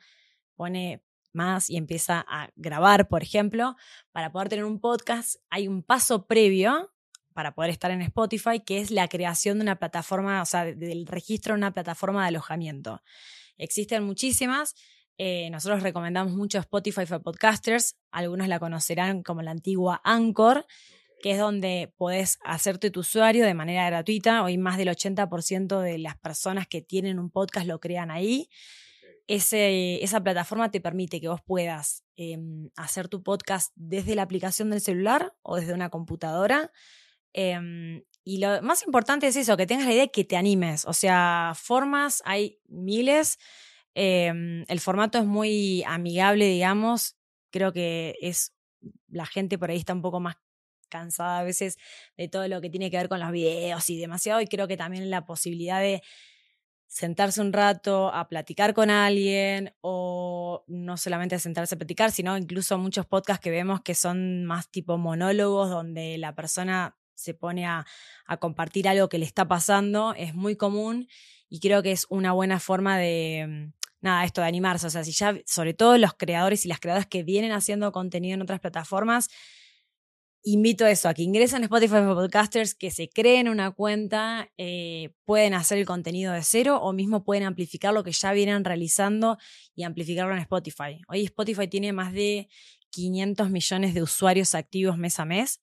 pone 0.56 1.02
más 1.32 1.70
y 1.70 1.76
empieza 1.76 2.24
a 2.28 2.50
grabar, 2.56 3.08
por 3.08 3.22
ejemplo, 3.22 3.76
para 4.12 4.32
poder 4.32 4.48
tener 4.48 4.64
un 4.64 4.80
podcast 4.80 5.36
hay 5.48 5.68
un 5.68 5.82
paso 5.82 6.26
previo 6.26 6.92
para 7.32 7.54
poder 7.54 7.70
estar 7.70 7.90
en 7.90 8.02
Spotify, 8.02 8.60
que 8.60 8.80
es 8.80 8.90
la 8.90 9.08
creación 9.08 9.58
de 9.58 9.62
una 9.62 9.78
plataforma, 9.78 10.42
o 10.42 10.46
sea, 10.46 10.64
del 10.64 11.06
registro 11.06 11.54
de 11.54 11.58
una 11.58 11.72
plataforma 11.72 12.22
de 12.22 12.28
alojamiento. 12.28 13.02
Existen 13.56 14.04
muchísimas, 14.04 14.74
eh, 15.22 15.50
nosotros 15.50 15.82
recomendamos 15.82 16.32
mucho 16.32 16.56
Spotify 16.56 17.04
for 17.04 17.22
Podcasters, 17.22 17.94
algunos 18.10 18.48
la 18.48 18.58
conocerán 18.58 19.22
como 19.22 19.42
la 19.42 19.50
antigua 19.50 20.00
Anchor, 20.02 20.64
que 21.22 21.32
es 21.32 21.38
donde 21.38 21.92
podés 21.98 22.38
hacerte 22.42 22.90
tu 22.90 23.00
usuario 23.00 23.44
de 23.44 23.52
manera 23.52 23.84
gratuita. 23.84 24.42
Hoy 24.42 24.56
más 24.56 24.78
del 24.78 24.88
80% 24.88 25.78
de 25.82 25.98
las 25.98 26.16
personas 26.16 26.66
que 26.66 26.80
tienen 26.80 27.18
un 27.18 27.28
podcast 27.28 27.66
lo 27.66 27.80
crean 27.80 28.10
ahí. 28.10 28.48
esa 29.26 30.22
plataforma 30.22 30.70
te 30.70 30.80
permite 30.80 31.20
que 31.20 31.28
vos 31.28 31.42
puedas 31.42 32.02
em, 32.16 32.70
hacer 32.74 33.08
tu 33.08 33.22
podcast 33.22 33.72
desde 33.76 34.14
la 34.14 34.22
aplicación 34.22 34.70
del 34.70 34.80
celular 34.80 35.34
o 35.42 35.56
desde 35.56 35.74
una 35.74 35.90
computadora. 35.90 36.72
Em, 37.34 38.04
y 38.24 38.38
lo 38.38 38.62
más 38.62 38.86
importante 38.86 39.26
es 39.26 39.36
eso, 39.36 39.58
que 39.58 39.66
tengas 39.66 39.84
la 39.84 39.92
idea 39.92 40.08
que 40.08 40.24
te 40.24 40.38
animes. 40.38 40.86
O 40.86 40.94
sea, 40.94 41.52
formas 41.54 42.22
hay 42.24 42.58
miles. 42.68 43.36
Em, 43.94 44.64
el 44.68 44.80
formato 44.80 45.18
es 45.18 45.24
muy 45.24 45.82
amigable, 45.84 46.46
digamos. 46.46 47.16
Creo 47.50 47.72
que 47.72 48.16
es 48.20 48.54
la 49.08 49.26
gente 49.26 49.58
por 49.58 49.70
ahí 49.70 49.78
está 49.78 49.92
un 49.92 50.02
poco 50.02 50.20
más 50.20 50.36
cansada 50.88 51.40
a 51.40 51.42
veces 51.44 51.78
de 52.16 52.28
todo 52.28 52.46
lo 52.48 52.60
que 52.60 52.70
tiene 52.70 52.90
que 52.90 52.96
ver 52.96 53.08
con 53.08 53.20
los 53.20 53.30
videos 53.30 53.88
y 53.90 53.98
demasiado. 53.98 54.40
Y 54.40 54.46
creo 54.46 54.68
que 54.68 54.76
también 54.76 55.10
la 55.10 55.24
posibilidad 55.24 55.80
de 55.80 56.02
sentarse 56.86 57.40
un 57.40 57.52
rato 57.52 58.12
a 58.12 58.28
platicar 58.28 58.74
con 58.74 58.90
alguien 58.90 59.72
o 59.80 60.64
no 60.66 60.96
solamente 60.96 61.36
a 61.36 61.38
sentarse 61.38 61.76
a 61.76 61.78
platicar, 61.78 62.10
sino 62.10 62.36
incluso 62.36 62.78
muchos 62.78 63.06
podcasts 63.06 63.42
que 63.42 63.50
vemos 63.50 63.80
que 63.82 63.94
son 63.94 64.44
más 64.44 64.68
tipo 64.70 64.98
monólogos 64.98 65.70
donde 65.70 66.18
la 66.18 66.34
persona 66.34 66.98
se 67.14 67.32
pone 67.32 67.64
a, 67.64 67.86
a 68.26 68.36
compartir 68.38 68.88
algo 68.88 69.08
que 69.08 69.18
le 69.18 69.26
está 69.26 69.46
pasando, 69.46 70.14
es 70.14 70.34
muy 70.34 70.56
común 70.56 71.06
y 71.48 71.60
creo 71.60 71.82
que 71.82 71.92
es 71.92 72.06
una 72.08 72.32
buena 72.32 72.58
forma 72.58 72.98
de, 72.98 73.72
nada, 74.00 74.24
esto 74.24 74.40
de 74.40 74.48
animarse. 74.48 74.86
O 74.86 74.90
sea, 74.90 75.04
si 75.04 75.12
ya, 75.12 75.36
sobre 75.46 75.74
todo 75.74 75.98
los 75.98 76.14
creadores 76.14 76.64
y 76.64 76.68
las 76.68 76.80
creadoras 76.80 77.06
que 77.06 77.22
vienen 77.22 77.52
haciendo 77.52 77.92
contenido 77.92 78.34
en 78.34 78.42
otras 78.42 78.60
plataformas, 78.60 79.28
invito 80.42 80.84
a 80.84 80.90
eso, 80.90 81.08
a 81.08 81.14
que 81.14 81.22
ingresen 81.22 81.62
a 81.62 81.64
Spotify 81.66 81.96
for 81.96 82.14
Podcasters, 82.14 82.74
que 82.74 82.90
se 82.90 83.08
creen 83.08 83.48
una 83.48 83.70
cuenta, 83.72 84.50
eh, 84.56 85.10
pueden 85.24 85.54
hacer 85.54 85.78
el 85.78 85.86
contenido 85.86 86.32
de 86.32 86.42
cero 86.42 86.78
o 86.80 86.92
mismo 86.92 87.24
pueden 87.24 87.44
amplificar 87.44 87.92
lo 87.92 88.04
que 88.04 88.12
ya 88.12 88.32
vienen 88.32 88.64
realizando 88.64 89.38
y 89.74 89.82
amplificarlo 89.82 90.32
en 90.32 90.40
Spotify. 90.40 91.00
Hoy 91.08 91.24
Spotify 91.24 91.68
tiene 91.68 91.92
más 91.92 92.12
de 92.12 92.48
500 92.90 93.50
millones 93.50 93.94
de 93.94 94.02
usuarios 94.02 94.54
activos 94.54 94.96
mes 94.96 95.20
a 95.20 95.24
mes 95.24 95.60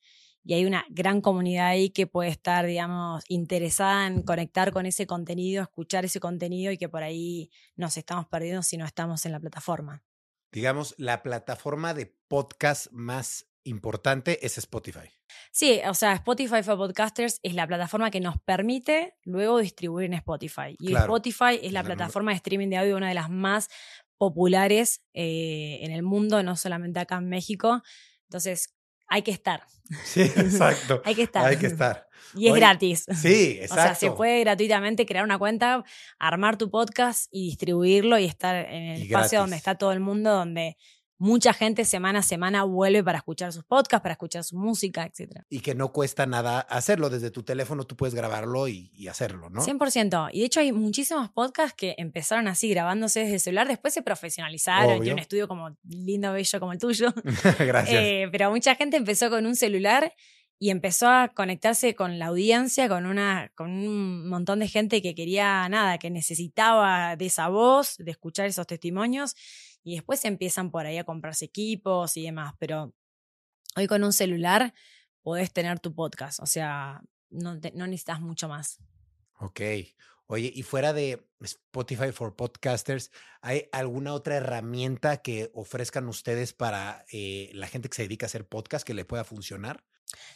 y 0.47 0.53
hay 0.53 0.65
una 0.65 0.85
gran 0.89 1.19
comunidad 1.19 1.67
ahí 1.67 1.89
que 1.89 2.07
puede 2.07 2.29
estar, 2.29 2.65
digamos, 2.65 3.25
interesada 3.27 4.07
en 4.07 4.23
conectar 4.23 4.71
con 4.71 4.85
ese 4.85 5.05
contenido, 5.05 5.61
escuchar 5.61 6.05
ese 6.05 6.21
contenido 6.21 6.71
y 6.71 6.77
que 6.77 6.87
por 6.87 7.03
ahí 7.03 7.51
nos 7.75 7.97
estamos 7.97 8.27
perdiendo 8.27 8.63
si 8.63 8.77
no 8.77 8.85
estamos 8.85 9.25
en 9.25 9.33
la 9.33 9.41
plataforma. 9.41 10.05
Digamos, 10.53 10.95
la 10.97 11.21
plataforma 11.21 11.93
de 11.93 12.15
podcast 12.29 12.89
más 12.93 13.45
importante 13.65 14.45
es 14.45 14.57
Spotify. 14.57 15.09
Sí, 15.51 15.81
o 15.85 15.93
sea, 15.93 16.13
Spotify 16.13 16.63
for 16.63 16.77
Podcasters 16.77 17.41
es 17.43 17.53
la 17.53 17.67
plataforma 17.67 18.09
que 18.09 18.21
nos 18.21 18.39
permite 18.39 19.17
luego 19.23 19.57
distribuir 19.57 20.05
en 20.05 20.13
Spotify. 20.13 20.77
Y 20.79 20.95
Spotify 20.95 21.59
es 21.61 21.73
la 21.73 21.83
plataforma 21.83 22.31
de 22.31 22.37
streaming 22.37 22.69
de 22.69 22.77
audio, 22.77 22.95
una 22.95 23.09
de 23.09 23.15
las 23.15 23.29
más 23.29 23.67
populares 24.17 25.01
eh, 25.13 25.79
en 25.81 25.91
el 25.91 26.03
mundo, 26.03 26.41
no 26.41 26.55
solamente 26.55 27.01
acá 27.01 27.17
en 27.17 27.27
México. 27.27 27.83
Entonces, 28.29 28.76
hay 29.07 29.21
que 29.21 29.31
estar. 29.31 29.63
Sí, 30.03 30.21
exacto. 30.21 31.01
hay 31.05 31.15
que 31.15 31.23
estar. 31.23 31.45
Hay 31.45 31.57
que 31.57 31.67
estar. 31.67 32.07
Y 32.35 32.49
es 32.49 32.55
gratis. 32.55 33.05
Sí, 33.15 33.57
exacto. 33.61 33.73
O 33.73 33.83
sea, 33.83 33.95
se 33.95 34.11
puede 34.11 34.41
gratuitamente 34.41 35.05
crear 35.05 35.23
una 35.23 35.37
cuenta, 35.37 35.83
armar 36.19 36.57
tu 36.57 36.69
podcast 36.69 37.27
y 37.31 37.45
distribuirlo 37.45 38.19
y 38.19 38.25
estar 38.25 38.55
en 38.55 38.83
el 38.83 39.01
espacio 39.03 39.39
donde 39.39 39.55
está 39.55 39.75
todo 39.75 39.91
el 39.91 39.99
mundo, 39.99 40.33
donde 40.33 40.77
mucha 41.17 41.53
gente 41.53 41.85
semana 41.85 42.19
a 42.19 42.23
semana 42.23 42.63
vuelve 42.63 43.03
para 43.03 43.17
escuchar 43.19 43.51
sus 43.51 43.63
podcasts, 43.63 44.01
para 44.01 44.13
escuchar 44.13 44.43
su 44.43 44.57
música, 44.57 45.05
etc. 45.05 45.41
Y 45.49 45.59
que 45.59 45.75
no 45.75 45.91
cuesta 45.91 46.25
nada 46.25 46.59
hacerlo. 46.59 47.09
Desde 47.09 47.31
tu 47.31 47.43
teléfono 47.43 47.85
tú 47.85 47.95
puedes 47.95 48.13
grabarlo 48.13 48.67
y, 48.67 48.91
y 48.93 49.07
hacerlo, 49.07 49.49
¿no? 49.49 49.61
100%. 49.61 50.29
Y 50.33 50.39
de 50.39 50.45
hecho 50.45 50.59
hay 50.59 50.71
muchísimos 50.71 51.29
podcasts 51.29 51.75
que 51.75 51.95
empezaron 51.97 52.47
así, 52.47 52.69
grabándose 52.69 53.21
desde 53.21 53.35
el 53.35 53.39
celular, 53.39 53.67
después 53.67 53.93
se 53.93 54.01
profesionalizaron, 54.01 55.01
tiene 55.01 55.13
un 55.13 55.19
estudio 55.19 55.47
como 55.47 55.75
lindo, 55.83 56.31
bello 56.33 56.59
como 56.59 56.73
el 56.73 56.79
tuyo. 56.79 57.13
Gracias. 57.59 58.01
Eh, 58.01 58.29
pero 58.31 58.51
mucha 58.51 58.75
gente 58.75 58.97
empezó 58.97 59.29
con 59.29 59.45
un 59.45 59.55
celular 59.55 60.13
y 60.59 60.71
empezó 60.71 61.07
a 61.07 61.29
conectarse 61.29 61.95
con 61.95 62.17
la 62.17 62.27
audiencia, 62.27 62.89
con, 62.89 63.05
una, 63.05 63.51
con 63.55 63.71
un 63.71 64.27
montón 64.27 64.59
de 64.59 64.67
gente 64.67 65.01
que 65.01 65.13
quería 65.13 65.67
nada, 65.69 65.99
que 65.99 66.09
necesitaba 66.09 67.15
de 67.15 67.27
esa 67.27 67.47
voz, 67.47 67.95
de 67.97 68.11
escuchar 68.11 68.47
esos 68.47 68.65
testimonios, 68.65 69.35
y 69.87 69.95
después 69.95 70.25
empiezan 70.25 70.69
por 70.69 70.85
ahí 70.85 70.97
a 70.97 71.05
comprarse 71.05 71.45
equipos 71.45 72.17
y 72.17 72.23
demás. 72.23 72.53
Pero 72.59 72.93
hoy 73.77 73.87
con 73.87 74.03
un 74.03 74.11
celular 74.11 74.73
podés 75.21 75.53
tener 75.53 75.79
tu 75.79 75.95
podcast, 75.95 76.41
o 76.41 76.45
sea, 76.45 77.01
no, 77.29 77.57
te- 77.57 77.71
no 77.71 77.87
necesitas 77.87 78.19
mucho 78.19 78.49
más. 78.49 78.79
Ok. 79.39 79.61
Oye, 80.25 80.51
y 80.53 80.63
fuera 80.63 80.91
de 80.91 81.25
Spotify 81.39 82.11
for 82.11 82.35
Podcasters, 82.35 83.11
¿hay 83.39 83.69
alguna 83.71 84.13
otra 84.13 84.35
herramienta 84.35 85.21
que 85.21 85.51
ofrezcan 85.53 86.09
ustedes 86.09 86.51
para 86.51 87.05
eh, 87.13 87.49
la 87.53 87.67
gente 87.67 87.87
que 87.87 87.95
se 87.95 88.01
dedica 88.01 88.25
a 88.25 88.27
hacer 88.27 88.45
podcast 88.45 88.85
que 88.85 88.93
le 88.93 89.05
pueda 89.05 89.23
funcionar? 89.23 89.85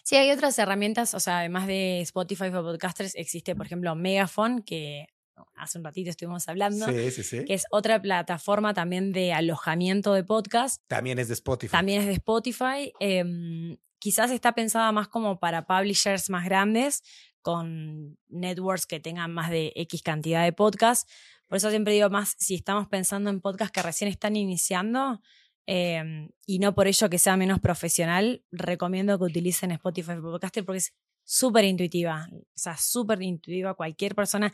Sí, 0.03 0.15
hay 0.15 0.31
otras 0.31 0.57
herramientas, 0.59 1.13
o 1.13 1.19
sea, 1.19 1.39
además 1.39 1.67
de 1.67 1.99
Spotify 2.01 2.51
for 2.51 2.63
Podcasters, 2.63 3.15
existe, 3.15 3.53
por 3.53 3.65
ejemplo, 3.65 3.93
Megaphone, 3.95 4.63
que 4.63 5.07
hace 5.55 5.77
un 5.77 5.83
ratito 5.83 6.09
estuvimos 6.09 6.47
hablando, 6.47 6.85
Sí, 6.87 7.11
sí, 7.11 7.23
sí. 7.23 7.45
que 7.45 7.53
es 7.53 7.63
otra 7.71 8.01
plataforma 8.01 8.73
también 8.73 9.11
de 9.11 9.33
alojamiento 9.33 10.13
de 10.13 10.23
podcast. 10.23 10.81
También 10.87 11.19
es 11.19 11.27
de 11.27 11.33
Spotify. 11.35 11.71
También 11.71 12.01
es 12.01 12.07
de 12.07 12.13
Spotify. 12.13 12.93
em, 12.99 13.77
quizás 13.99 14.31
está 14.31 14.53
pensada 14.53 14.91
más 14.91 15.07
como 15.07 15.39
para 15.39 15.65
publishers 15.67 16.29
más 16.29 16.45
grandes, 16.45 17.03
con 17.41 18.17
networks 18.29 18.85
que 18.85 18.99
tengan 18.99 19.33
más 19.33 19.49
de 19.49 19.71
X 19.75 20.01
cantidad 20.03 20.43
de 20.43 20.53
podcasts. 20.53 21.11
Por 21.47 21.57
eso 21.57 21.69
siempre 21.69 21.93
digo 21.93 22.09
más, 22.09 22.35
si 22.39 22.55
estamos 22.55 22.87
pensando 22.87 23.29
en 23.29 23.41
podcasts 23.41 23.71
que 23.73 23.81
recién 23.81 24.09
están 24.09 24.35
iniciando, 24.35 25.21
em, 25.67 26.29
y 26.45 26.59
no 26.59 26.73
por 26.73 26.87
ello 26.87 27.09
que 27.09 27.19
sea 27.19 27.37
menos 27.37 27.59
profesional, 27.59 28.43
recomiendo 28.51 29.17
que 29.19 29.25
utilicen 29.25 29.71
Spotify 29.71 30.13
for 30.13 30.21
Podcaster 30.21 30.65
porque 30.65 30.79
es 30.79 30.93
súper 31.23 31.65
intuitiva, 31.65 32.27
o 32.31 32.41
sea, 32.53 32.77
súper 32.77 33.21
intuitiva. 33.21 33.73
Cualquier 33.73 34.15
persona 34.15 34.51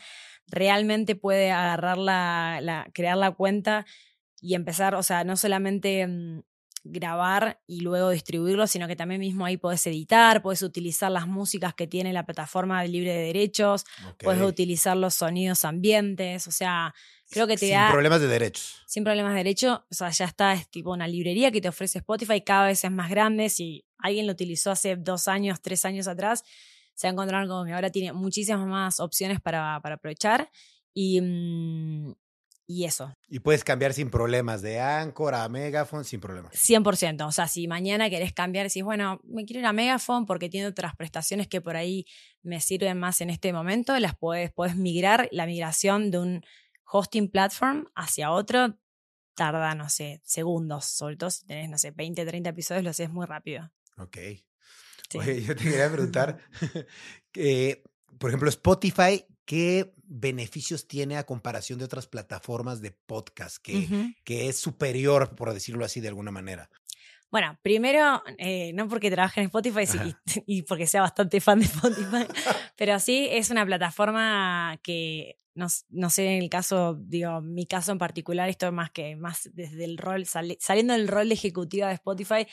realmente 0.48 1.16
puede 1.16 1.52
agarrar 1.52 1.98
la, 1.98 2.60
la- 2.62 2.88
crear 2.94 3.18
la 3.18 3.32
cuenta 3.32 3.86
y 4.42 4.54
empezar, 4.56 4.96
o 4.96 5.04
sea, 5.04 5.24
no 5.24 5.36
solamente 5.36 6.06
mm, 6.08 6.42
grabar 6.84 7.60
y 7.68 7.82
luego 7.82 8.12
distribuirlo, 8.12 8.66
sino 8.68 8.88
que 8.88 8.96
también 8.96 9.20
mismo 9.20 9.46
ahí 9.46 9.58
podés 9.58 9.86
editar, 9.88 10.42
podés 10.42 10.62
utilizar 10.62 11.12
las 11.12 11.28
músicas 11.28 11.74
que 11.74 11.88
tiene 11.88 12.14
la 12.14 12.26
plataforma 12.26 12.82
de 12.82 12.88
libre 12.88 13.14
de 13.14 13.24
derechos, 13.24 13.84
Ok. 14.08 14.24
podés 14.24 14.42
utilizar 14.44 14.96
los 14.96 15.16
sonidos 15.16 15.66
ambientes, 15.66 16.48
o 16.48 16.52
sea, 16.52 16.94
creo 17.30 17.48
que 17.48 17.56
te 17.56 17.68
Sin 17.68 17.76
da 17.76 17.92
problemas 17.92 18.22
de 18.22 18.28
derechos. 18.28 18.84
sin 18.88 19.04
problemas 19.04 19.34
de 19.34 19.38
derecho, 19.38 19.86
o 19.90 19.94
sea, 19.94 20.10
ya 20.10 20.26
está, 20.26 20.54
es 20.54 20.70
tipo 20.70 20.92
una 20.92 21.08
librería 21.08 21.52
que 21.52 21.62
te 21.62 21.70
ofrece 21.70 22.00
Spotify, 22.00 22.42
cada 22.42 22.68
vez 22.68 22.84
es 22.84 22.92
más 22.92 23.10
grande, 23.10 23.50
si 23.50 23.86
alguien 23.98 24.28
lo 24.28 24.34
utilizó 24.34 24.72
hace 24.72 24.96
dos 24.96 25.28
años, 25.28 25.62
tres 25.62 25.86
años 25.86 26.08
atrás, 26.08 26.44
se 26.94 27.08
va 27.08 27.12
a 27.12 27.14
encontrar 27.14 27.48
con 27.48 27.68
que 27.68 27.74
ahora 27.74 27.92
tiene 27.92 28.14
muchísimas 28.14 28.66
más 28.68 29.00
opciones 29.00 29.40
para, 29.40 29.80
para 29.82 29.96
aprovechar 29.96 30.50
y, 30.94 31.22
mm, 31.22 32.14
y 32.70 32.84
eso, 32.84 33.14
Y 33.30 33.40
puedes 33.40 33.64
cambiar 33.64 33.94
sin 33.94 34.10
problemas 34.10 34.62
de 34.62 34.82
Anchor 34.82 35.36
a 35.36 35.48
Megaphone 35.48 36.04
sin 36.04 36.20
problemas. 36.20 36.52
100%, 36.54 37.26
o 37.26 37.32
sea, 37.32 37.48
si 37.48 37.66
mañana 37.66 38.10
querés 38.10 38.34
cambiar, 38.34 38.68
decís, 38.68 38.84
bueno, 38.84 39.22
me 39.24 39.46
quiero 39.46 39.62
ir 39.62 39.66
a 39.68 39.72
Megaphone 39.72 40.26
porque 40.26 40.50
tiene 40.50 40.68
otras 40.68 40.94
prestaciones 40.98 41.48
que 41.48 41.62
por 41.62 41.78
ahí 41.78 42.06
me 42.44 42.60
sirven 42.60 43.00
más 43.00 43.22
en 43.22 43.30
este 43.30 43.54
momento, 43.54 43.98
las 44.00 44.18
puedes, 44.18 44.52
puedes 44.52 44.76
migrar, 44.76 45.30
la 45.32 45.46
migración 45.46 46.12
de 46.12 46.20
un 46.20 46.42
hosting 46.90 47.30
platform 47.30 47.86
hacia 47.96 48.32
otro 48.32 48.78
tarda, 49.38 49.76
no 49.76 49.88
sé, 49.88 50.20
segundos, 50.26 50.86
sobre 50.86 51.16
todo 51.16 51.30
si 51.30 51.46
tenés, 51.46 51.70
no 51.70 51.78
sé, 51.78 51.92
20, 51.92 52.26
30 52.26 52.50
episodios, 52.50 52.84
lo 52.84 52.90
haces 52.90 53.10
muy 53.10 53.26
rápido. 53.26 53.72
Ok. 53.98 54.18
Sí. 55.10 55.18
Oye, 55.20 55.42
yo 55.44 55.56
te 55.56 55.64
quería 55.64 55.90
preguntar, 55.92 56.40
que, 57.32 57.84
por 58.18 58.32
ejemplo, 58.32 58.50
Spotify, 58.50 59.24
¿qué 59.46 59.94
beneficios 60.04 60.88
tiene 60.88 61.18
a 61.18 61.26
comparación 61.26 61.78
de 61.78 61.86
otras 61.86 62.08
plataformas 62.08 62.82
de 62.82 62.92
podcast 62.92 63.58
que, 63.58 64.16
que 64.24 64.50
es 64.50 64.58
superior, 64.58 65.36
por 65.36 65.54
decirlo 65.54 65.86
así, 65.86 66.02
de 66.02 66.10
alguna 66.10 66.32
manera? 66.32 66.70
Bueno, 67.32 67.60
primero, 67.62 68.24
eh, 68.38 68.72
no 68.74 68.88
porque 68.88 69.12
trabaje 69.12 69.42
en 69.42 69.48
Spotify 69.48 69.86
sí, 69.86 69.98
y, 70.02 70.16
y 70.60 70.62
porque 70.64 70.88
sea 70.88 71.02
bastante 71.02 71.42
fan 71.42 71.60
de 71.60 71.66
Spotify, 71.66 72.26
pero 72.78 73.00
sí 73.00 73.28
es 73.30 73.50
una 73.50 73.66
plataforma 73.66 74.80
que, 74.82 75.38
no, 75.54 75.68
no 75.90 76.10
sé, 76.10 76.36
en 76.38 76.44
el 76.44 76.50
caso, 76.50 76.96
digo, 77.02 77.42
mi 77.42 77.66
caso 77.66 77.92
en 77.92 77.98
particular, 77.98 78.48
esto 78.50 78.72
más 78.72 78.92
que 78.92 79.16
más 79.18 79.50
desde 79.54 79.84
el 79.84 79.98
rol, 79.98 80.26
sali- 80.26 80.58
saliendo 80.62 80.94
del 80.94 81.08
rol 81.10 81.28
de 81.28 81.34
ejecutiva 81.36 81.88
de 81.90 81.96
Spotify, 81.96 82.48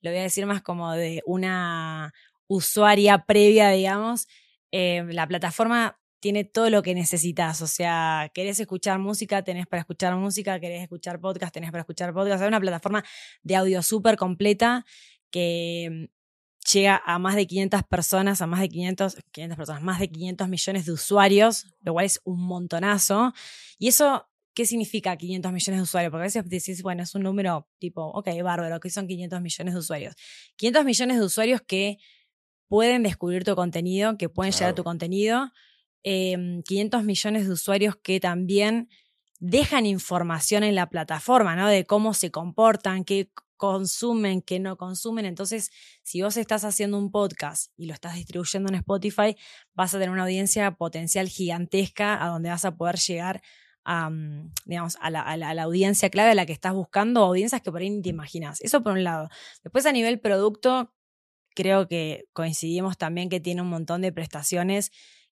lo 0.00 0.10
voy 0.10 0.20
a 0.20 0.22
decir 0.22 0.46
más 0.46 0.62
como 0.62 0.92
de 0.92 1.22
una 1.26 2.12
usuaria 2.46 3.24
previa, 3.26 3.70
digamos. 3.70 4.28
Eh, 4.72 5.04
la 5.10 5.26
plataforma 5.26 5.99
tiene 6.20 6.44
todo 6.44 6.70
lo 6.70 6.82
que 6.82 6.94
necesitas. 6.94 7.62
O 7.62 7.66
sea, 7.66 8.30
querés 8.34 8.60
escuchar 8.60 8.98
música, 8.98 9.42
tenés 9.42 9.66
para 9.66 9.80
escuchar 9.80 10.14
música, 10.16 10.60
querés 10.60 10.82
escuchar 10.82 11.20
podcast, 11.20 11.52
tenés 11.52 11.70
para 11.70 11.80
escuchar 11.80 12.12
podcast. 12.12 12.42
Es 12.42 12.48
una 12.48 12.60
plataforma 12.60 13.02
de 13.42 13.56
audio 13.56 13.82
súper 13.82 14.16
completa 14.16 14.84
que 15.30 16.08
mm, 16.08 16.72
llega 16.72 17.02
a 17.04 17.18
más 17.18 17.34
de 17.36 17.46
500 17.46 17.82
personas, 17.84 18.42
a 18.42 18.46
más 18.46 18.60
de 18.60 18.68
500, 18.68 19.16
500 19.32 19.56
personas, 19.56 19.82
más 19.82 19.98
de 19.98 20.10
500 20.10 20.48
millones 20.48 20.86
de 20.86 20.92
usuarios, 20.92 21.66
lo 21.80 21.94
cual 21.94 22.06
es 22.06 22.20
un 22.24 22.40
montonazo. 22.40 23.32
Y 23.78 23.88
eso, 23.88 24.28
¿qué 24.54 24.66
significa 24.66 25.16
500 25.16 25.52
millones 25.52 25.78
de 25.78 25.82
usuarios? 25.82 26.10
Porque 26.10 26.22
a 26.22 26.26
veces 26.26 26.48
decís, 26.48 26.82
bueno, 26.82 27.02
es 27.02 27.14
un 27.14 27.22
número 27.22 27.66
tipo, 27.78 28.04
ok, 28.04 28.28
bárbaro, 28.42 28.78
que 28.78 28.90
son 28.90 29.06
500 29.06 29.40
millones 29.40 29.74
de 29.74 29.80
usuarios. 29.80 30.14
500 30.56 30.84
millones 30.84 31.18
de 31.18 31.24
usuarios 31.24 31.62
que 31.62 31.98
pueden 32.68 33.02
descubrir 33.02 33.42
tu 33.42 33.56
contenido, 33.56 34.18
que 34.18 34.28
pueden 34.28 34.52
llegar 34.52 34.70
a 34.70 34.74
tu 34.74 34.84
contenido. 34.84 35.50
Em, 36.02 36.62
500 36.62 37.04
millones 37.04 37.46
de 37.46 37.52
usuarios 37.52 37.96
que 37.96 38.20
también 38.20 38.88
dejan 39.38 39.86
información 39.86 40.64
en 40.64 40.74
la 40.74 40.88
plataforma, 40.90 41.56
¿no? 41.56 41.68
De 41.68 41.86
cómo 41.86 42.14
se 42.14 42.30
comportan, 42.30 43.04
qué 43.04 43.30
consumen, 43.56 44.42
qué 44.42 44.58
no 44.58 44.76
consumen. 44.76 45.26
Entonces, 45.26 45.70
si 46.02 46.22
vos 46.22 46.36
estás 46.36 46.64
haciendo 46.64 46.98
un 46.98 47.10
podcast 47.10 47.72
y 47.76 47.86
lo 47.86 47.94
estás 47.94 48.14
distribuyendo 48.14 48.70
en 48.70 48.76
Spotify, 48.76 49.36
vas 49.74 49.94
a 49.94 49.98
tener 49.98 50.10
una 50.10 50.22
audiencia 50.22 50.70
potencial 50.72 51.28
gigantesca 51.28 52.22
a 52.24 52.28
donde 52.28 52.48
vas 52.50 52.64
a 52.64 52.76
poder 52.76 52.96
llegar 52.96 53.42
a, 53.84 54.10
mm, 54.10 54.52
digamos, 54.66 54.96
a 55.00 55.10
la- 55.10 55.22
a 55.22 55.36
la 55.54 55.62
audiencia 55.62 56.10
clave 56.10 56.30
a 56.32 56.34
la 56.34 56.46
que 56.46 56.52
estás 56.52 56.74
buscando, 56.74 57.22
audiencias 57.24 57.62
que 57.62 57.70
por 57.72 57.80
ahí 57.82 57.90
ni 57.90 58.02
te 58.02 58.10
imaginas. 58.10 58.60
Eso 58.62 58.82
por 58.82 58.92
un 58.92 59.04
lado. 59.04 59.28
Después, 59.62 59.86
a 59.86 59.92
nivel 59.92 60.20
producto, 60.20 60.92
creo 61.54 61.88
que 61.88 62.24
coincidimos 62.32 62.98
también 62.98 63.28
que 63.28 63.40
tiene 63.40 63.62
un 63.62 63.68
montón 63.68 64.02
de 64.02 64.12
prestaciones 64.12 64.90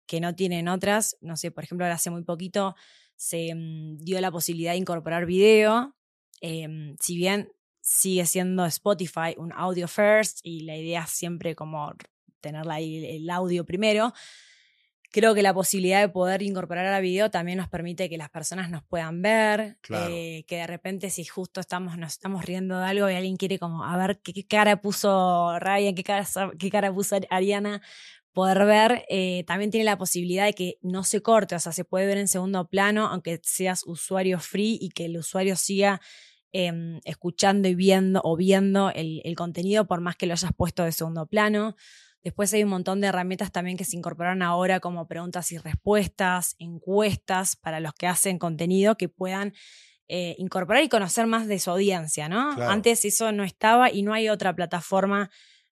que 0.08 0.20
no 0.20 0.34
tienen 0.34 0.66
otras. 0.66 1.16
No 1.20 1.36
sé, 1.36 1.52
por 1.52 1.62
ejemplo, 1.62 1.84
ahora 1.86 1.94
hace 1.94 2.10
muy 2.10 2.24
poquito 2.24 2.74
se 3.14 3.54
mm, 3.54 3.98
dio 3.98 4.20
la 4.20 4.32
posibilidad 4.32 4.72
de 4.72 4.78
incorporar 4.78 5.26
video. 5.26 5.94
Em, 6.40 6.96
si 7.00 7.16
bien 7.16 7.52
sigue 7.80 8.26
siendo 8.26 8.64
Spotify 8.66 9.34
un 9.36 9.52
audio 9.52 9.86
first 9.86 10.40
y 10.42 10.60
la 10.64 10.76
idea 10.76 11.02
es 11.02 11.10
siempre 11.10 11.54
como 11.54 11.92
tenerla 12.40 12.74
ahí 12.74 13.04
el 13.16 13.28
audio 13.30 13.64
primero, 13.64 14.12
creo 15.10 15.34
que 15.34 15.42
la 15.42 15.54
posibilidad 15.54 16.00
de 16.00 16.08
poder 16.10 16.42
incorporar 16.42 16.86
a 16.86 17.00
video 17.00 17.30
también 17.30 17.58
nos 17.58 17.68
permite 17.68 18.08
que 18.10 18.18
las 18.18 18.30
personas 18.30 18.70
nos 18.70 18.84
puedan 18.84 19.22
ver, 19.22 19.78
Claro. 19.80 20.12
eh, 20.14 20.44
que 20.46 20.56
de 20.56 20.66
repente 20.66 21.10
si 21.10 21.24
justo 21.24 21.60
estamos, 21.60 21.96
nos 21.96 22.12
estamos 22.12 22.44
riendo 22.44 22.78
de 22.78 22.84
algo 22.84 23.10
y 23.10 23.14
alguien 23.14 23.36
quiere 23.36 23.58
como 23.58 23.84
a 23.84 23.96
ver 23.96 24.20
qué, 24.22 24.32
qué 24.32 24.46
cara 24.46 24.80
puso 24.80 25.58
Ryan, 25.58 25.94
qué 25.94 26.04
cara, 26.04 26.26
qué 26.58 26.70
cara 26.70 26.92
puso 26.92 27.16
Ariana, 27.30 27.80
poder 28.32 28.64
ver, 28.66 29.04
eh, 29.08 29.44
también 29.46 29.70
tiene 29.70 29.84
la 29.84 29.98
posibilidad 29.98 30.44
de 30.44 30.52
que 30.52 30.78
no 30.82 31.04
se 31.04 31.22
corte, 31.22 31.54
o 31.54 31.58
sea, 31.58 31.72
se 31.72 31.84
puede 31.84 32.06
ver 32.06 32.18
en 32.18 32.28
segundo 32.28 32.68
plano, 32.68 33.06
aunque 33.06 33.40
seas 33.42 33.82
usuario 33.86 34.38
free 34.38 34.78
y 34.80 34.90
que 34.90 35.06
el 35.06 35.16
usuario 35.16 35.56
siga 35.56 36.00
em, 36.52 37.00
escuchando 37.04 37.68
y 37.68 37.74
viendo 37.74 38.20
o 38.24 38.36
viendo 38.36 38.90
el, 38.90 39.20
el 39.24 39.34
contenido 39.34 39.86
por 39.86 40.00
más 40.00 40.16
que 40.16 40.26
lo 40.26 40.32
hayas 40.34 40.52
puesto 40.56 40.84
de 40.84 40.92
segundo 40.92 41.26
plano. 41.26 41.76
Después 42.22 42.52
hay 42.52 42.64
un 42.64 42.70
montón 42.70 43.00
de 43.00 43.08
herramientas 43.08 43.52
también 43.52 43.76
que 43.76 43.84
se 43.84 43.96
incorporaron 43.96 44.42
ahora 44.42 44.80
como 44.80 45.06
preguntas 45.06 45.52
y 45.52 45.58
respuestas, 45.58 46.56
encuestas 46.58 47.56
para 47.56 47.80
los 47.80 47.92
que 47.94 48.06
hacen 48.06 48.38
contenido 48.38 48.96
que 48.96 49.08
puedan 49.08 49.54
eh, 50.08 50.34
incorporar 50.38 50.82
y 50.82 50.88
conocer 50.88 51.26
más 51.26 51.46
de 51.46 51.58
su 51.58 51.70
audiencia, 51.70 52.28
¿no? 52.28 52.54
Claro. 52.54 52.70
Antes 52.70 53.04
eso 53.04 53.30
no 53.30 53.44
estaba 53.44 53.92
y 53.92 54.02
no 54.02 54.14
hay 54.14 54.28
otra 54.28 54.54
plataforma 54.54 55.30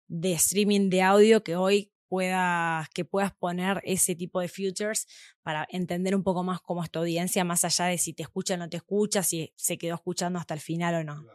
de 0.09 0.33
streaming 0.35 0.89
de 0.89 1.03
audio 1.03 1.43
que 1.43 1.57
hoy 1.57 1.93
puedas, 2.09 2.89
que 2.91 3.05
puedas 3.05 3.35
poner 3.35 3.81
ese 3.85 4.15
tipo 4.15 4.41
de 4.41 4.49
features 4.49 5.07
para 5.43 5.67
entender 5.71 6.15
un 6.15 6.23
poco 6.23 6.43
más 6.43 6.61
cómo 6.61 6.83
es 6.83 6.91
tu 6.91 7.01
audiencia, 7.01 7.45
más 7.45 7.65
allá 7.65 7.87
de 7.87 7.99
si 7.99 8.13
te 8.13 8.23
escucha 8.23 8.55
o 8.55 8.57
no 8.57 8.69
te 8.69 8.79
escucha, 8.79 9.23
si 9.23 9.53
se 9.57 9.79
quedó 9.79 9.95
escuchando 9.95 10.39
hasta 10.39 10.55
el 10.55 10.61
final 10.61 10.95
o 10.95 11.05
no. 11.05 11.27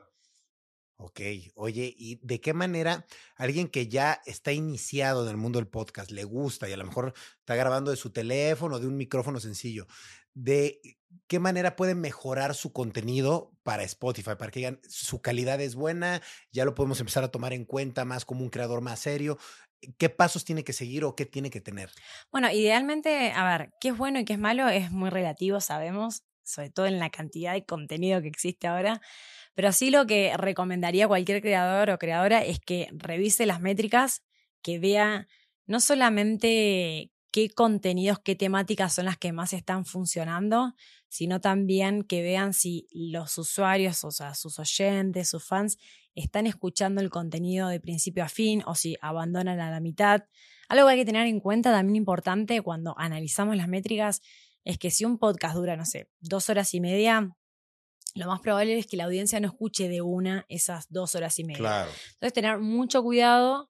Ok, 1.03 1.19
oye, 1.55 1.95
¿y 1.97 2.19
de 2.21 2.39
qué 2.39 2.53
manera 2.53 3.07
alguien 3.35 3.69
que 3.69 3.87
ya 3.87 4.21
está 4.27 4.51
iniciado 4.51 5.23
en 5.23 5.31
el 5.31 5.37
mundo 5.37 5.57
del 5.57 5.67
podcast, 5.67 6.11
le 6.11 6.25
gusta 6.25 6.69
y 6.69 6.73
a 6.73 6.77
lo 6.77 6.85
mejor 6.85 7.13
está 7.39 7.55
grabando 7.55 7.89
de 7.89 7.97
su 7.97 8.11
teléfono, 8.11 8.79
de 8.79 8.85
un 8.85 8.97
micrófono 8.97 9.39
sencillo, 9.39 9.87
de 10.35 10.79
qué 11.27 11.39
manera 11.39 11.75
puede 11.75 11.95
mejorar 11.95 12.55
su 12.55 12.73
contenido 12.73 13.51
para 13.63 13.83
Spotify, 13.83 14.35
para 14.37 14.51
que 14.51 14.59
digan 14.59 14.79
su 14.87 15.21
calidad 15.21 15.61
es 15.61 15.75
buena, 15.75 16.21
ya 16.51 16.65
lo 16.65 16.75
podemos 16.75 16.99
empezar 16.99 17.23
a 17.23 17.31
tomar 17.31 17.53
en 17.53 17.65
cuenta 17.65 18.05
más 18.05 18.25
como 18.25 18.41
un 18.41 18.49
creador 18.49 18.81
más 18.81 18.99
serio? 18.99 19.37
¿Qué 19.97 20.09
pasos 20.09 20.45
tiene 20.45 20.63
que 20.63 20.73
seguir 20.73 21.03
o 21.03 21.15
qué 21.15 21.25
tiene 21.25 21.49
que 21.49 21.61
tener? 21.61 21.89
Bueno, 22.31 22.51
idealmente, 22.51 23.31
a 23.31 23.57
ver, 23.57 23.71
qué 23.79 23.89
es 23.89 23.97
bueno 23.97 24.19
y 24.19 24.25
qué 24.25 24.33
es 24.33 24.39
malo 24.39 24.67
es 24.69 24.91
muy 24.91 25.09
relativo, 25.09 25.59
sabemos, 25.59 26.23
sobre 26.43 26.69
todo 26.69 26.85
en 26.85 26.99
la 26.99 27.09
cantidad 27.09 27.53
de 27.53 27.65
contenido 27.65 28.21
que 28.21 28.27
existe 28.27 28.67
ahora. 28.67 29.01
Pero 29.53 29.71
sí 29.71 29.89
lo 29.89 30.05
que 30.05 30.35
recomendaría 30.37 31.07
cualquier 31.07 31.41
creador 31.41 31.89
o 31.89 31.97
creadora 31.97 32.43
es 32.43 32.59
que 32.59 32.89
revise 32.91 33.45
las 33.45 33.61
métricas, 33.61 34.21
que 34.61 34.79
vea 34.79 35.27
no 35.65 35.79
solamente 35.79 37.11
qué 37.31 37.49
contenidos, 37.49 38.19
qué 38.19 38.35
temáticas 38.35 38.93
son 38.93 39.05
las 39.05 39.17
que 39.17 39.31
más 39.31 39.53
están 39.53 39.85
funcionando, 39.85 40.73
sino 41.11 41.41
también 41.41 42.03
que 42.03 42.21
vean 42.21 42.53
si 42.53 42.87
los 42.93 43.37
usuarios, 43.37 44.05
o 44.05 44.11
sea, 44.11 44.33
sus 44.33 44.57
oyentes, 44.59 45.27
sus 45.27 45.43
fans, 45.43 45.77
están 46.15 46.47
escuchando 46.47 47.01
el 47.01 47.09
contenido 47.09 47.67
de 47.67 47.81
principio 47.81 48.23
a 48.23 48.29
fin 48.29 48.63
o 48.65 48.75
si 48.75 48.95
abandonan 49.01 49.59
a 49.59 49.69
la 49.69 49.81
mitad. 49.81 50.23
Algo 50.69 50.87
que 50.87 50.93
hay 50.93 50.99
que 50.99 51.05
tener 51.05 51.27
en 51.27 51.41
cuenta 51.41 51.69
también 51.69 51.97
importante 51.97 52.61
cuando 52.61 52.97
analizamos 52.97 53.57
las 53.57 53.67
métricas 53.67 54.21
es 54.63 54.77
que 54.77 54.89
si 54.89 55.03
un 55.03 55.17
podcast 55.17 55.55
dura, 55.55 55.75
no 55.75 55.85
sé, 55.85 56.09
dos 56.21 56.49
horas 56.49 56.73
y 56.73 56.79
media, 56.79 57.35
lo 58.15 58.27
más 58.27 58.39
probable 58.39 58.77
es 58.77 58.87
que 58.87 58.95
la 58.95 59.03
audiencia 59.03 59.37
no 59.41 59.49
escuche 59.49 59.89
de 59.89 60.01
una 60.01 60.45
esas 60.47 60.89
dos 60.89 61.13
horas 61.15 61.37
y 61.39 61.43
media. 61.43 61.59
Claro. 61.59 61.91
Entonces, 62.13 62.33
tener 62.33 62.59
mucho 62.59 63.03
cuidado 63.03 63.69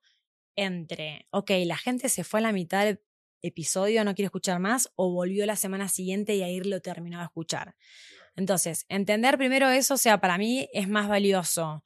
entre, 0.55 1.27
ok, 1.31 1.50
la 1.65 1.77
gente 1.77 2.07
se 2.07 2.24
fue 2.24 2.39
a 2.39 2.43
la 2.43 2.51
mitad 2.51 3.00
episodio, 3.41 4.03
no 4.03 4.15
quiere 4.15 4.27
escuchar 4.27 4.60
más, 4.60 4.91
o 4.95 5.12
volvió 5.12 5.45
la 5.45 5.55
semana 5.55 5.89
siguiente 5.89 6.36
y 6.36 6.43
ahí 6.43 6.60
lo 6.62 6.81
terminó 6.81 7.19
de 7.19 7.25
escuchar. 7.25 7.75
Entonces, 8.36 8.86
entender 8.89 9.38
primero 9.38 9.69
eso, 9.69 9.95
o 9.95 9.98
sea, 9.98 10.21
para 10.21 10.38
mí 10.38 10.69
es 10.74 10.88
más 10.88 11.07
valioso 11.07 11.83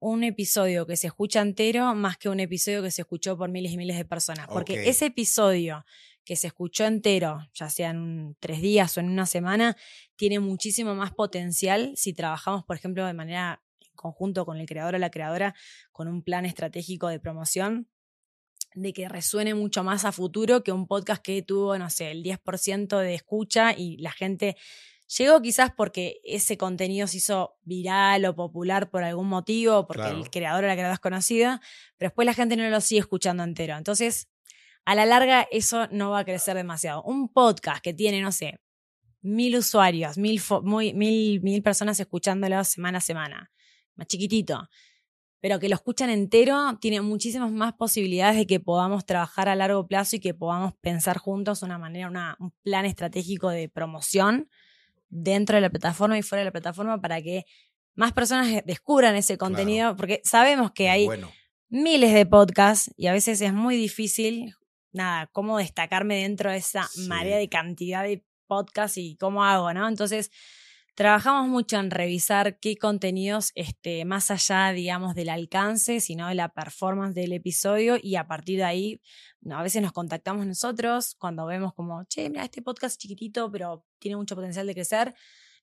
un 0.00 0.22
episodio 0.22 0.86
que 0.86 0.96
se 0.96 1.06
escucha 1.06 1.40
entero 1.40 1.94
más 1.94 2.18
que 2.18 2.28
un 2.28 2.38
episodio 2.38 2.82
que 2.82 2.90
se 2.90 3.02
escuchó 3.02 3.38
por 3.38 3.50
miles 3.50 3.72
y 3.72 3.78
miles 3.78 3.96
de 3.96 4.04
personas. 4.04 4.48
Porque 4.48 4.88
ese 4.88 5.06
episodio 5.06 5.86
que 6.24 6.36
se 6.36 6.48
escuchó 6.48 6.84
entero, 6.84 7.38
ya 7.54 7.70
sea 7.70 7.90
en 7.90 8.36
tres 8.40 8.60
días 8.60 8.96
o 8.96 9.00
en 9.00 9.08
una 9.08 9.24
semana, 9.24 9.76
tiene 10.16 10.40
muchísimo 10.40 10.94
más 10.94 11.12
potencial 11.12 11.92
si 11.96 12.12
trabajamos, 12.12 12.64
por 12.64 12.76
ejemplo, 12.76 13.06
de 13.06 13.14
manera 13.14 13.62
en 13.80 13.92
conjunto 13.94 14.44
con 14.44 14.58
el 14.58 14.66
creador 14.66 14.94
o 14.94 14.98
la 14.98 15.10
creadora, 15.10 15.54
con 15.90 16.08
un 16.08 16.22
plan 16.22 16.44
estratégico 16.44 17.08
de 17.08 17.18
promoción, 17.18 17.88
de 18.74 18.92
que 18.92 19.08
resuene 19.08 19.54
mucho 19.54 19.84
más 19.84 20.04
a 20.04 20.12
futuro 20.12 20.62
que 20.62 20.72
un 20.72 20.86
podcast 20.86 21.22
que 21.22 21.42
tuvo, 21.42 21.78
no 21.78 21.90
sé, 21.90 22.10
el 22.10 22.22
10% 22.22 22.98
de 22.98 23.14
escucha 23.14 23.72
y 23.76 23.96
la 23.98 24.10
gente 24.12 24.56
llegó 25.16 25.40
quizás 25.40 25.70
porque 25.76 26.20
ese 26.24 26.56
contenido 26.56 27.06
se 27.06 27.18
hizo 27.18 27.56
viral 27.62 28.24
o 28.24 28.34
popular 28.34 28.90
por 28.90 29.04
algún 29.04 29.28
motivo, 29.28 29.86
porque 29.86 30.02
Claro. 30.02 30.18
el 30.18 30.30
creador 30.30 30.64
o 30.64 30.66
la 30.66 30.74
creadora 30.74 30.94
es 30.94 31.00
conocida, 31.00 31.60
pero 31.96 32.08
después 32.08 32.26
la 32.26 32.34
gente 32.34 32.56
no 32.56 32.68
lo 32.68 32.80
sigue 32.80 33.00
escuchando 33.00 33.42
entero. 33.44 33.76
Entonces, 33.76 34.28
a 34.84 34.94
la 34.94 35.06
larga 35.06 35.46
eso 35.50 35.86
no 35.90 36.10
va 36.10 36.20
a 36.20 36.24
crecer 36.24 36.56
demasiado. 36.56 37.02
Un 37.04 37.28
podcast 37.32 37.82
que 37.82 37.94
tiene, 37.94 38.20
no 38.20 38.32
sé, 38.32 38.60
mil 39.22 39.56
usuarios, 39.56 40.18
mil, 40.18 40.40
muy, 40.62 40.92
mil, 40.94 41.40
mil 41.42 41.62
personas 41.62 41.98
escuchándolo 42.00 42.62
semana 42.64 42.98
a 42.98 43.00
semana, 43.00 43.52
más 43.94 44.06
chiquitito, 44.08 44.68
pero 45.44 45.60
que 45.60 45.68
lo 45.68 45.74
escuchan 45.74 46.08
entero, 46.08 46.78
tiene 46.80 47.02
muchísimas 47.02 47.52
más 47.52 47.74
posibilidades 47.74 48.34
de 48.38 48.46
que 48.46 48.60
podamos 48.60 49.04
trabajar 49.04 49.46
a 49.50 49.54
largo 49.54 49.86
plazo 49.86 50.16
y 50.16 50.18
que 50.18 50.32
podamos 50.32 50.72
pensar 50.80 51.18
juntos 51.18 51.62
una 51.62 51.76
manera, 51.76 52.08
una- 52.08 52.34
un 52.40 52.50
plan 52.62 52.86
estratégico 52.86 53.50
de 53.50 53.68
promoción 53.68 54.48
dentro 55.10 55.56
de 55.56 55.60
la 55.60 55.68
plataforma 55.68 56.16
y 56.16 56.22
fuera 56.22 56.40
de 56.40 56.46
la 56.46 56.50
plataforma 56.50 56.98
para 56.98 57.20
que 57.20 57.44
más 57.94 58.14
personas 58.14 58.64
descubran 58.64 59.16
ese 59.16 59.36
contenido, 59.36 59.96
porque 59.96 60.22
sabemos 60.24 60.70
que 60.72 60.88
hay 60.88 61.04
Bueno, 61.04 61.30
miles 61.68 62.14
de 62.14 62.24
podcasts 62.24 62.90
y 62.96 63.08
a 63.08 63.12
veces 63.12 63.42
es 63.42 63.52
muy 63.52 63.76
difícil, 63.76 64.54
nada, 64.92 65.26
cómo 65.26 65.58
destacarme 65.58 66.22
dentro 66.22 66.50
de 66.52 66.56
esa 66.56 66.84
Sí. 66.84 67.06
marea 67.06 67.36
de 67.36 67.50
cantidad 67.50 68.02
de 68.02 68.24
podcasts 68.46 68.96
y 68.96 69.16
cómo 69.16 69.44
hago, 69.44 69.74
¿no? 69.74 69.86
Entonces, 69.88 70.30
trabajamos 70.94 71.48
mucho 71.48 71.78
en 71.78 71.90
revisar 71.90 72.58
qué 72.58 72.76
contenidos, 72.76 73.50
este, 73.54 74.04
más 74.04 74.30
allá, 74.30 74.72
digamos, 74.72 75.14
del 75.14 75.28
alcance, 75.28 76.00
sino 76.00 76.28
de 76.28 76.34
la 76.34 76.48
performance 76.48 77.14
del 77.14 77.32
episodio 77.32 77.96
y 78.00 78.16
a 78.16 78.26
partir 78.26 78.58
de 78.58 78.64
ahí, 78.64 79.00
no, 79.40 79.58
a 79.58 79.62
veces 79.62 79.82
nos 79.82 79.92
contactamos 79.92 80.46
nosotros 80.46 81.16
cuando 81.18 81.46
vemos 81.46 81.74
como, 81.74 82.04
che, 82.04 82.30
mira, 82.30 82.44
este 82.44 82.62
podcast 82.62 82.94
es 82.94 82.98
chiquitito, 82.98 83.50
pero 83.50 83.84
tiene 83.98 84.16
mucho 84.16 84.34
potencial 84.36 84.66
de 84.66 84.74
crecer, 84.74 85.14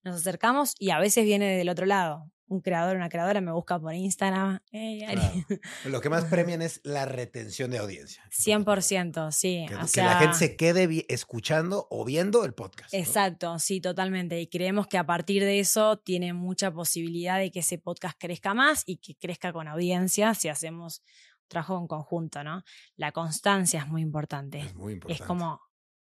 nos 0.04 0.16
acercamos 0.16 0.74
y 0.78 0.90
a 0.90 0.98
veces 0.98 1.24
viene 1.24 1.56
del 1.56 1.68
otro 1.68 1.86
lado. 1.86 2.30
Un 2.52 2.60
creador, 2.60 2.96
una 2.96 3.08
creadora 3.08 3.40
me 3.40 3.50
busca 3.50 3.78
por 3.80 3.94
Instagram. 3.94 4.60
"Hey, 4.70 5.02
Ari". 5.04 5.16
claro. 5.16 5.32
lo 5.86 6.00
que 6.00 6.10
más 6.10 6.24
premian 6.26 6.60
es 6.60 6.80
la 6.84 7.06
retención 7.06 7.70
de 7.70 7.78
audiencia. 7.78 8.22
100%, 8.30 9.32
sí. 9.32 9.64
Que, 9.68 9.74
o 9.74 9.80
que 9.80 9.88
sea, 9.88 10.04
la 10.04 10.18
gente 10.18 10.36
se 10.36 10.56
quede 10.56 11.06
escuchando 11.08 11.86
o 11.90 12.04
viendo 12.04 12.44
el 12.44 12.52
podcast. 12.52 12.92
¿no? 12.92 12.98
Exacto, 12.98 13.58
sí, 13.58 13.80
totalmente. 13.80 14.38
Y 14.40 14.48
creemos 14.48 14.86
que 14.86 14.98
a 14.98 15.06
partir 15.06 15.42
de 15.42 15.60
eso 15.60 15.98
tiene 15.98 16.32
mucha 16.34 16.70
posibilidad 16.70 17.38
de 17.38 17.50
que 17.50 17.60
ese 17.60 17.78
podcast 17.78 18.18
crezca 18.18 18.52
más 18.52 18.82
y 18.86 18.98
que 18.98 19.16
crezca 19.16 19.52
con 19.52 19.66
audiencia 19.68 20.34
si 20.34 20.48
hacemos 20.48 21.00
un 21.42 21.48
trabajo 21.48 21.78
en 21.78 21.86
conjunto, 21.86 22.44
¿no? 22.44 22.64
La 22.96 23.12
constancia 23.12 23.80
es 23.80 23.88
muy 23.88 24.02
importante. 24.02 24.60
Es 24.60 24.74
muy 24.74 24.94
importante. 24.94 25.22
Es 25.22 25.26
como 25.26 25.60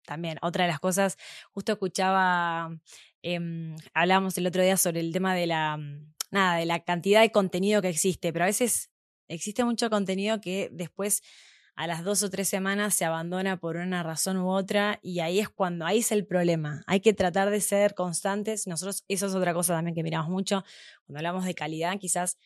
también 0.06 0.38
otra 0.42 0.66
de 0.66 0.72
las 0.72 0.80
cosas, 0.80 1.18
justo 1.52 1.74
escuchaba, 1.74 2.70
em, 3.22 3.76
hablábamos 3.94 4.38
el 4.38 4.48
otro 4.48 4.62
día 4.62 4.78
sobre 4.78 5.00
el 5.00 5.14
tema 5.14 5.34
de 5.34 5.48
la, 5.48 5.78
mm, 5.78 6.13
nada, 6.34 6.58
de 6.58 6.66
la 6.66 6.84
cantidad 6.84 7.22
de 7.22 7.32
contenido 7.32 7.82
que 7.82 7.90
existe, 7.90 8.34
pero 8.34 8.44
a 8.44 8.48
veces 8.48 8.90
existe 9.28 9.64
mucho 9.64 9.90
contenido 9.90 10.42
que 10.42 10.70
después 10.72 11.22
a 11.76 11.88
las 11.88 12.04
dos 12.04 12.22
o 12.22 12.30
tres 12.30 12.48
semanas 12.48 12.94
se 12.94 13.06
abandona 13.06 13.58
por 13.58 13.78
una 13.78 14.04
razón 14.04 14.38
u 14.38 14.50
otra 14.50 15.00
y 15.02 15.20
ahí 15.22 15.40
es 15.40 15.50
cuando, 15.50 15.86
ahí 15.86 16.00
es 16.00 16.12
el 16.12 16.26
problema. 16.26 16.84
Hay 16.86 17.00
que 17.00 17.14
tratar 17.14 17.50
de 17.50 17.62
ser 17.62 17.96
constantes. 17.96 18.68
Nosotros, 18.68 19.04
eso 19.08 19.26
es 19.26 19.34
otra 19.34 19.54
cosa 19.54 19.74
también 19.74 19.96
que 19.96 20.04
miramos 20.04 20.30
mucho. 20.30 20.64
Cuando 21.06 21.20
hablamos 21.20 21.46
de 21.46 21.56
calidad, 21.56 21.98
quizás 21.98 22.38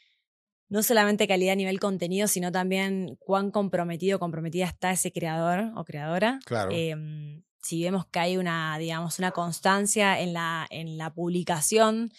no 0.70 0.82
solamente 0.82 1.28
calidad 1.28 1.54
a 1.54 1.56
nivel 1.58 1.80
contenido, 1.80 2.28
sino 2.28 2.52
también 2.52 3.18
cuán 3.20 3.52
comprometido 3.52 4.18
o 4.18 4.20
comprometida 4.20 4.66
está 4.66 4.92
ese 4.92 5.12
creador 5.12 5.72
o 5.76 5.84
creadora. 5.84 6.40
Claro. 6.46 6.72
Em, 6.72 7.44
si 7.62 7.84
vemos 7.84 8.06
que 8.06 8.20
hay 8.20 8.38
una, 8.38 8.78
digamos, 8.78 9.20
una 9.20 9.32
constancia 9.32 10.22
en 10.22 10.34
la, 10.34 10.68
en 10.70 10.98
la 10.98 11.14
publicación, 11.14 12.12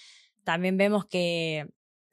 también 0.49 0.79
vemos 0.79 1.05
que 1.05 1.69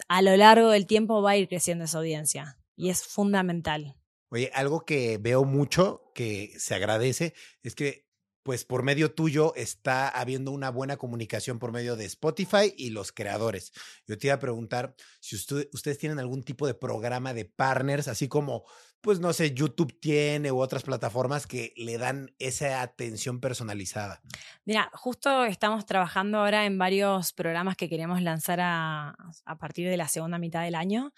a 0.10 0.22
lo 0.22 0.36
largo 0.36 0.70
del 0.70 0.88
tiempo 0.88 1.22
va 1.22 1.32
a 1.32 1.38
ir 1.38 1.48
creciendo 1.48 1.86
esa 1.86 2.00
audiencia 2.00 2.60
y 2.76 2.90
es 2.90 3.02
fundamental. 3.08 3.96
Oye, 4.30 4.52
algo 4.54 4.84
que 4.84 5.18
veo 5.20 5.46
mucho 5.46 6.12
que 6.14 6.52
se 6.58 6.76
agradece 6.76 7.34
es 7.64 7.76
que, 7.76 8.10
pues, 8.44 8.66
por 8.66 8.84
medio 8.84 9.14
tuyo 9.14 9.56
está 9.56 10.10
habiendo 10.10 10.52
una 10.52 10.70
buena 10.70 10.98
comunicación 10.98 11.60
por 11.60 11.72
medio 11.72 11.96
de 11.96 12.04
Spotify 12.04 12.74
y 12.76 12.90
los 12.90 13.14
creadores. 13.14 13.72
Yo 14.06 14.18
te 14.18 14.28
iba 14.28 14.34
a 14.36 14.40
preguntar 14.40 14.96
si 15.22 15.38
usted- 15.38 15.70
ustedes 15.72 15.98
tienen 15.98 16.20
algún 16.20 16.44
tipo 16.44 16.68
de 16.68 16.74
programa 16.74 17.34
de 17.34 17.46
partners, 17.46 18.10
así 18.10 18.28
como, 18.28 18.66
pues, 19.02 19.20
no 19.20 19.34
sé, 19.34 19.54
YouTube 19.54 20.00
tiene 20.00 20.52
u 20.52 20.60
otras 20.60 20.84
plataformas 20.84 21.46
que 21.48 21.74
le 21.78 21.98
dan 21.98 22.34
esa 22.40 22.82
atención 22.82 23.40
personalizada. 23.40 24.22
Mira, 24.66 24.90
justo 24.94 25.46
estamos 25.46 25.86
trabajando 25.86 26.40
ahora 26.40 26.66
en 26.66 26.78
varios 26.78 27.34
programas 27.34 27.78
que 27.78 27.88
queremos 27.88 28.22
lanzar 28.22 28.60
a, 28.62 29.16
partir 29.60 29.88
de 29.90 29.98
la 29.98 30.08
segunda 30.08 30.38
mitad 30.40 30.64
del 30.64 30.76
año. 30.76 31.14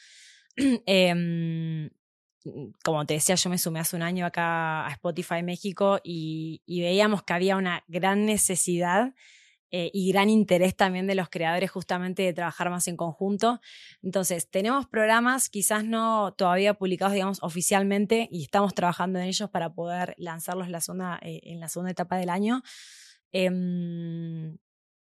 Em, 0.85 1.89
como 2.83 3.05
te 3.05 3.15
decía, 3.15 3.35
yo 3.35 3.49
me 3.49 3.57
sumé 3.57 3.79
hace 3.79 3.95
un 3.95 4.01
año 4.01 4.25
acá 4.25 4.87
a 4.87 4.91
Spotify 4.91 5.43
México 5.43 5.99
y, 6.03 6.61
y 6.65 6.81
veíamos 6.81 7.23
que 7.23 7.33
había 7.33 7.57
una 7.57 7.83
gran 7.87 8.25
necesidad 8.25 9.13
eh, 9.69 9.89
y 9.93 10.11
gran 10.11 10.29
interés 10.29 10.75
también 10.75 11.07
de 11.07 11.15
los 11.15 11.29
creadores 11.29 11.69
justamente 11.69 12.23
de 12.23 12.33
trabajar 12.33 12.69
más 12.69 12.87
en 12.87 12.95
conjunto. 12.95 13.59
Entonces, 14.01 14.49
tenemos 14.49 14.87
programas 14.87 15.49
quizás 15.49 15.83
no 15.83 16.33
todavía 16.33 16.73
publicados, 16.73 17.13
digamos, 17.13 17.39
oficialmente 17.41 18.29
y 18.31 18.43
estamos 18.43 18.73
trabajando 18.73 19.19
en 19.19 19.25
ellos 19.25 19.49
para 19.49 19.73
poder 19.73 20.15
lanzarlos 20.17 20.69
la 20.69 20.79
segunda, 20.79 21.19
eh, 21.21 21.41
en 21.43 21.59
la 21.59 21.67
segunda 21.67 21.91
etapa 21.91 22.17
del 22.17 22.29
año 22.29 22.63
em, 23.31 24.57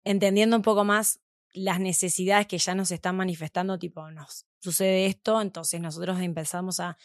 entendiendo 0.05 0.57
un 0.57 0.63
poco 0.63 0.85
más 0.85 1.21
las 1.55 1.81
necesidades 1.81 2.47
que 2.47 2.59
ya 2.59 2.75
nos 2.75 2.91
están 2.93 3.17
manifestando, 3.17 3.79
tipo, 3.79 4.11
nos 4.11 4.47
sucede 4.61 5.07
esto, 5.07 5.43
entonces 5.43 5.81
nosotros 5.81 6.21
empezamos 6.21 6.81
a 6.81 6.97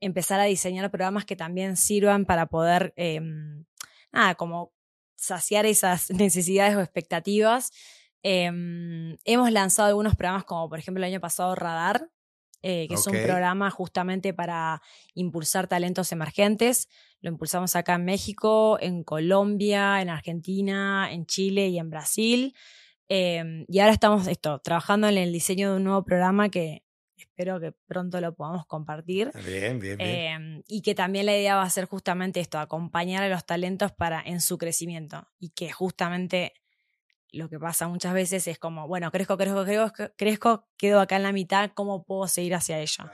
empezar 0.00 0.40
a 0.40 0.44
diseñar 0.44 0.90
programas 0.90 1.24
que 1.24 1.36
también 1.36 1.76
sirvan 1.76 2.24
para 2.24 2.46
poder, 2.46 2.92
em, 2.96 3.64
nada, 4.12 4.34
como 4.36 4.73
saciar 5.24 5.66
esas 5.66 6.10
necesidades 6.10 6.76
o 6.76 6.80
expectativas. 6.80 7.72
Em, 8.22 9.16
hemos 9.24 9.50
lanzado 9.52 9.88
algunos 9.88 10.16
programas 10.16 10.44
como 10.44 10.68
por 10.68 10.78
ejemplo 10.78 11.04
el 11.04 11.10
año 11.10 11.20
pasado 11.20 11.54
Radar, 11.54 12.08
eh, 12.62 12.88
que 12.88 12.94
es 12.94 13.06
un 13.06 13.12
programa 13.12 13.70
justamente 13.70 14.32
para 14.32 14.80
impulsar 15.12 15.66
talentos 15.66 16.10
emergentes. 16.12 16.88
Lo 17.20 17.28
impulsamos 17.28 17.76
acá 17.76 17.96
en 17.96 18.06
México, 18.06 18.78
en 18.80 19.04
Colombia, 19.04 20.00
en 20.00 20.08
Argentina, 20.08 21.12
en 21.12 21.26
Chile 21.26 21.68
y 21.68 21.78
en 21.78 21.90
Brasil. 21.90 22.54
Em, 23.08 23.66
y 23.68 23.80
ahora 23.80 23.92
estamos 23.92 24.26
esto, 24.28 24.60
trabajando 24.60 25.08
en 25.08 25.18
el 25.18 25.30
diseño 25.30 25.70
de 25.70 25.76
un 25.76 25.84
nuevo 25.84 26.04
programa 26.04 26.48
que 26.48 26.82
espero 27.36 27.58
que 27.58 27.72
pronto 27.72 28.20
lo 28.20 28.32
podamos 28.32 28.64
compartir. 28.66 29.32
Bien, 29.44 29.80
bien, 29.80 29.98
bien. 29.98 30.00
Em, 30.00 30.62
y 30.68 30.82
que 30.82 30.94
también 30.94 31.26
la 31.26 31.36
idea 31.36 31.56
va 31.56 31.64
a 31.64 31.70
ser 31.70 31.86
justamente 31.86 32.38
esto, 32.38 32.60
acompañar 32.60 33.24
a 33.24 33.28
los 33.28 33.44
talentos 33.44 33.90
para, 33.90 34.22
en 34.24 34.40
su 34.40 34.56
crecimiento. 34.56 35.26
Y 35.40 35.50
que 35.50 35.72
justamente 35.72 36.52
lo 37.32 37.48
que 37.48 37.58
pasa 37.58 37.88
muchas 37.88 38.14
veces 38.14 38.46
es 38.46 38.60
como, 38.60 38.86
bueno, 38.86 39.10
crezco, 39.10 39.36
crezco, 39.36 39.64
crezco, 39.64 40.04
crezco, 40.16 40.68
quedo 40.76 41.00
acá 41.00 41.16
en 41.16 41.24
la 41.24 41.32
mitad, 41.32 41.72
¿cómo 41.74 42.04
puedo 42.04 42.28
seguir 42.28 42.54
hacia 42.54 42.78
ello? 42.78 43.04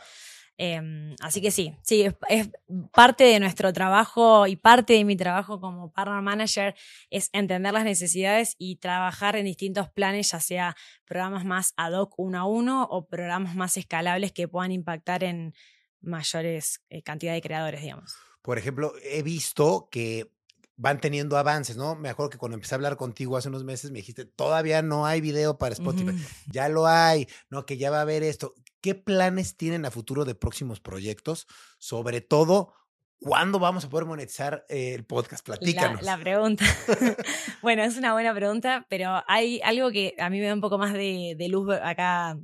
Em, 0.62 1.16
así 1.20 1.40
que 1.40 1.51
sí, 1.51 1.75
sí, 1.81 2.05
es, 2.29 2.51
parte 2.92 3.25
de 3.25 3.40
nuestro 3.40 3.73
trabajo 3.73 4.46
y 4.46 4.57
parte 4.57 4.92
de 4.92 5.07
mi 5.07 5.16
trabajo 5.16 5.59
como 5.59 5.90
partner 5.90 6.20
manager 6.20 6.75
es 7.09 7.31
entender 7.33 7.73
las 7.73 7.85
necesidades 7.85 8.57
y 8.59 8.77
trabajar 8.77 9.37
en 9.37 9.46
distintos 9.46 9.88
planes, 9.88 10.33
ya 10.33 10.40
sea 10.40 10.77
programas 11.07 11.46
más 11.46 11.73
ad 11.79 11.94
hoc 11.94 12.12
uno 12.18 12.38
a 12.40 12.44
uno 12.44 12.83
o 12.90 13.07
programas 13.07 13.55
más 13.55 13.79
escalables 13.79 14.33
que 14.33 14.49
puedan 14.49 14.70
impactar 14.70 15.25
en 15.25 15.55
mayores 16.03 16.83
eh, 16.90 17.03
cantidad 17.03 17.33
de 17.33 17.40
creadores, 17.40 17.81
digamos. 17.81 18.14
Por 18.42 18.59
ejemplo, 18.59 18.92
he 19.03 19.23
visto 19.23 19.88
que 19.90 20.31
van 20.77 21.01
teniendo 21.01 21.38
avances, 21.38 21.79
¿no? 21.79 21.94
Me 21.94 22.11
acuerdo 22.11 22.29
que 22.29 22.38
cuando 22.38 22.57
empecé 22.57 22.75
a 22.75 22.77
hablar 22.77 22.99
contigo 22.99 23.38
hace 23.38 23.49
unos 23.49 23.64
meses 23.64 23.90
me 23.92 24.01
dijiste, 24.01 24.27
todavía 24.27 24.83
no 24.83 25.07
hay 25.07 25.23
video 25.23 25.57
para 25.57 25.73
Spotify, 25.73 26.18
ya 26.51 26.68
lo 26.68 26.87
hay, 26.87 27.29
¿no? 27.49 27.64
Que 27.64 27.79
ya 27.79 27.90
va 27.90 27.99
a 27.99 28.03
haber 28.03 28.23
esto. 28.23 28.55
¿Qué 28.81 28.95
planes 28.95 29.57
tienen 29.57 29.85
a 29.85 29.90
futuro 29.90 30.25
de 30.25 30.35
próximos 30.35 30.81
proyectos? 30.81 31.47
Sobre 31.79 32.21
todo, 32.21 32.73
¿cuándo 33.19 33.59
vamos 33.59 33.85
a 33.85 33.90
poder 33.90 34.07
monetizar 34.07 34.64
eh, 34.69 34.95
el 34.95 35.05
podcast? 35.05 35.45
Platícanos. 35.45 36.03
La, 36.03 36.19
pregunta. 36.19 36.64
bueno, 37.62 37.83
es 37.83 37.97
una 37.97 38.12
buena 38.12 38.35
pregunta, 38.35 38.87
pero 38.88 39.23
hay 39.27 39.61
algo 39.64 39.90
que 39.90 40.14
a 40.19 40.31
mí 40.31 40.40
me 40.40 40.47
da 40.47 40.55
un 40.55 40.61
poco 40.61 40.79
más 40.79 40.95
de, 40.95 41.35
de 41.37 41.49
luz 41.49 41.71
acá 41.83 42.38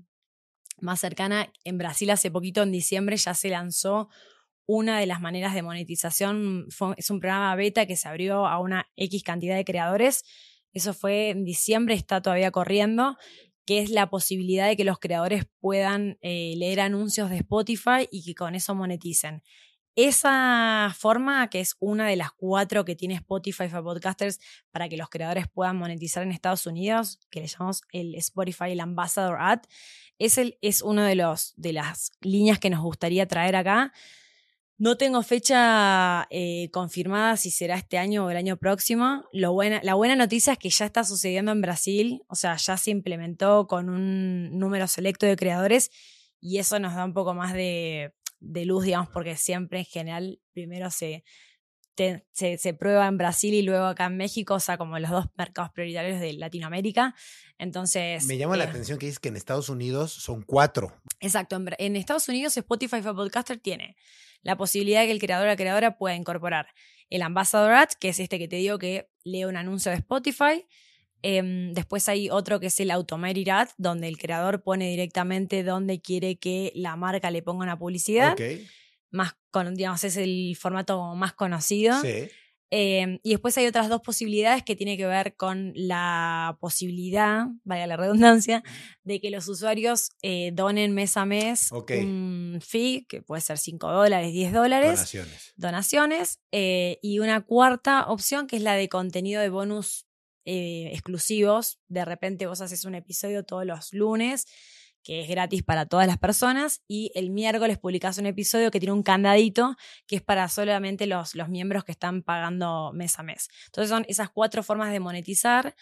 más 0.80 1.00
cercana. 1.00 1.50
En 1.64 1.78
Brasil 1.78 2.10
hace 2.10 2.30
poquito, 2.30 2.62
en 2.62 2.72
diciembre, 2.72 3.16
ya 3.16 3.34
se 3.34 3.48
lanzó 3.48 4.08
una 4.66 4.98
de 4.98 5.06
las 5.06 5.20
maneras 5.20 5.54
de 5.54 5.62
monetización. 5.62 6.66
es 6.96 7.10
un 7.10 7.20
programa 7.20 7.54
beta 7.54 7.86
que 7.86 7.96
se 7.96 8.08
abrió 8.08 8.46
a 8.46 8.58
una 8.58 8.86
X 8.96 9.22
cantidad 9.22 9.56
de 9.56 9.64
creadores. 9.64 10.24
Eso 10.72 10.92
fue 10.92 11.30
en 11.30 11.44
diciembre, 11.44 11.94
está 11.94 12.20
todavía 12.20 12.50
corriendo 12.50 13.16
que 13.66 13.80
es 13.80 13.90
la 13.90 14.08
posibilidad 14.08 14.68
de 14.68 14.76
que 14.76 14.84
los 14.84 14.98
creadores 14.98 15.44
puedan 15.60 16.18
eh, 16.22 16.54
leer 16.56 16.80
anuncios 16.80 17.28
de 17.30 17.38
Spotify 17.38 18.08
y 18.10 18.22
que 18.24 18.34
con 18.34 18.54
eso 18.54 18.74
moneticen. 18.74 19.42
Esa 19.96 20.94
forma, 20.96 21.48
que 21.48 21.60
es 21.60 21.74
una 21.80 22.06
de 22.06 22.16
las 22.16 22.30
cuatro 22.30 22.84
que 22.84 22.94
tiene 22.94 23.14
Spotify 23.14 23.66
para 23.68 23.82
podcasters 23.82 24.38
para 24.70 24.88
que 24.88 24.96
los 24.96 25.08
creadores 25.08 25.46
puedan 25.48 25.78
monetizar 25.78 26.22
en 26.22 26.32
Estados 26.32 26.66
Unidos, 26.66 27.18
que 27.30 27.40
le 27.40 27.46
llamamos 27.46 27.82
el 27.92 28.14
Spotify, 28.16 28.72
el 28.72 28.80
Ambassador 28.80 29.38
Ad, 29.40 29.60
es, 30.18 30.38
el, 30.38 30.58
es 30.60 30.82
una 30.82 31.08
de, 31.08 31.14
los, 31.14 31.54
de 31.56 31.72
las 31.72 32.12
líneas 32.20 32.58
que 32.58 32.70
nos 32.70 32.82
gustaría 32.82 33.26
traer 33.26 33.56
acá. 33.56 33.92
No 34.78 34.98
tengo 34.98 35.22
fecha 35.22 36.26
eh, 36.28 36.68
confirmada 36.70 37.38
si 37.38 37.50
será 37.50 37.76
este 37.76 37.96
año 37.96 38.26
o 38.26 38.30
el 38.30 38.36
año 38.36 38.58
próximo. 38.58 39.24
La 39.32 39.48
buena 39.48 40.16
noticia 40.16 40.52
es 40.52 40.58
que 40.58 40.68
ya 40.68 40.84
está 40.84 41.02
sucediendo 41.02 41.50
en 41.52 41.62
Brasil, 41.62 42.22
o 42.28 42.34
sea, 42.34 42.56
ya 42.56 42.76
se 42.76 42.90
implementó 42.90 43.66
con 43.66 43.88
un 43.88 44.58
número 44.58 44.86
selecto 44.86 45.24
de 45.24 45.36
creadores 45.36 45.90
y 46.42 46.58
eso 46.58 46.78
nos 46.78 46.94
da 46.94 47.06
un 47.06 47.14
poco 47.14 47.32
más 47.32 47.54
de, 47.54 48.12
luz, 48.40 48.84
digamos, 48.84 49.08
porque 49.08 49.36
siempre 49.36 49.78
en 49.78 49.84
general 49.86 50.40
primero 50.52 50.90
se, 50.90 51.24
se, 51.96 52.74
prueba 52.74 53.06
en 53.06 53.18
Brasil 53.18 53.54
y 53.54 53.62
luego 53.62 53.86
acá 53.86 54.06
en 54.06 54.16
México, 54.16 54.54
o 54.54 54.60
sea, 54.60 54.76
como 54.78 54.98
los 54.98 55.10
dos 55.10 55.26
mercados 55.36 55.70
prioritarios 55.72 56.20
de 56.20 56.34
Latinoamérica. 56.34 57.14
Entonces. 57.58 58.26
Me 58.26 58.36
llama 58.36 58.56
la 58.56 58.64
eh, 58.64 58.68
atención 58.68 58.98
que 58.98 59.06
dices 59.06 59.18
que 59.18 59.28
en 59.28 59.36
Estados 59.36 59.68
Unidos 59.68 60.12
son 60.12 60.42
cuatro. 60.42 61.00
Exacto. 61.20 61.56
En, 61.56 61.68
en 61.78 61.96
Estados 61.96 62.28
Unidos 62.28 62.56
Spotify 62.56 63.02
for 63.02 63.14
Podcaster 63.14 63.58
tiene 63.58 63.96
la 64.42 64.56
posibilidad 64.56 65.00
de 65.00 65.06
que 65.06 65.12
el 65.12 65.20
creador 65.20 65.46
o 65.46 65.50
la 65.50 65.56
creadora 65.56 65.96
pueda 65.98 66.14
incorporar 66.14 66.68
el 67.10 67.22
Ambassador 67.22 67.72
Ad, 67.72 67.90
que 67.98 68.10
es 68.10 68.20
este 68.20 68.38
que 68.38 68.48
te 68.48 68.56
digo 68.56 68.78
que 68.78 69.08
lee 69.24 69.44
un 69.44 69.56
anuncio 69.56 69.90
de 69.90 69.98
Spotify. 69.98 70.66
Em, 71.22 71.72
después 71.72 72.08
hay 72.08 72.30
otro 72.30 72.60
que 72.60 72.66
es 72.66 72.78
el 72.80 72.90
Automated 72.90 73.48
Ad, 73.48 73.68
donde 73.78 74.08
el 74.08 74.18
creador 74.18 74.62
pone 74.62 74.90
directamente 74.90 75.62
donde 75.62 76.00
quiere 76.00 76.36
que 76.36 76.72
la 76.74 76.96
marca 76.96 77.30
le 77.30 77.42
ponga 77.42 77.64
una 77.64 77.78
publicidad. 77.78 78.36
Más, 79.16 79.34
digamos, 79.74 80.04
es 80.04 80.16
el 80.16 80.56
formato 80.60 81.14
más 81.14 81.32
conocido. 81.32 82.00
Sí. 82.02 82.28
Em, 82.70 83.20
y 83.22 83.30
después 83.30 83.56
hay 83.58 83.66
otras 83.66 83.88
dos 83.88 84.00
posibilidades 84.00 84.64
que 84.64 84.74
tienen 84.74 84.96
que 84.96 85.06
ver 85.06 85.36
con 85.36 85.72
la 85.76 86.58
posibilidad, 86.60 87.46
vaya 87.62 87.86
la 87.86 87.96
redundancia, 87.96 88.64
de 89.04 89.20
que 89.20 89.30
los 89.30 89.46
usuarios 89.46 90.10
eh, 90.22 90.50
donen 90.52 90.92
mes 90.92 91.16
a 91.16 91.26
mes 91.26 91.70
un 91.70 92.58
fee, 92.60 93.06
que 93.08 93.22
puede 93.22 93.40
ser 93.40 93.58
5 93.58 93.88
dólares, 93.88 94.32
10 94.32 94.52
dólares. 94.52 94.94
Donaciones. 94.94 95.52
Donaciones. 95.56 96.40
Eh, 96.50 96.98
y 97.02 97.20
una 97.20 97.40
cuarta 97.42 98.06
opción 98.08 98.48
que 98.48 98.56
es 98.56 98.62
la 98.62 98.74
de 98.74 98.88
contenido 98.88 99.40
de 99.40 99.48
bonus 99.48 100.06
eh, 100.44 100.90
exclusivos. 100.92 101.78
De 101.86 102.04
repente 102.04 102.46
vos 102.46 102.60
haces 102.60 102.84
un 102.84 102.96
episodio 102.96 103.44
todos 103.44 103.64
los 103.64 103.92
lunes 103.92 104.46
que 105.06 105.20
es 105.20 105.28
gratis 105.28 105.62
para 105.62 105.86
todas 105.86 106.08
las 106.08 106.18
personas, 106.18 106.82
y 106.88 107.12
el 107.14 107.30
miércoles 107.30 107.78
publicás 107.78 108.18
un 108.18 108.26
episodio 108.26 108.72
que 108.72 108.80
tiene 108.80 108.92
un 108.92 109.04
candadito 109.04 109.76
que 110.08 110.16
es 110.16 110.22
para 110.22 110.48
solamente 110.48 111.06
los, 111.06 111.36
los 111.36 111.48
miembros 111.48 111.84
que 111.84 111.92
están 111.92 112.24
pagando 112.24 112.90
mes 112.92 113.16
a 113.20 113.22
mes. 113.22 113.48
Entonces 113.66 113.88
son 113.88 114.04
esas 114.08 114.30
cuatro 114.30 114.64
formas 114.64 114.90
de 114.90 114.98
monetizar. 114.98 115.76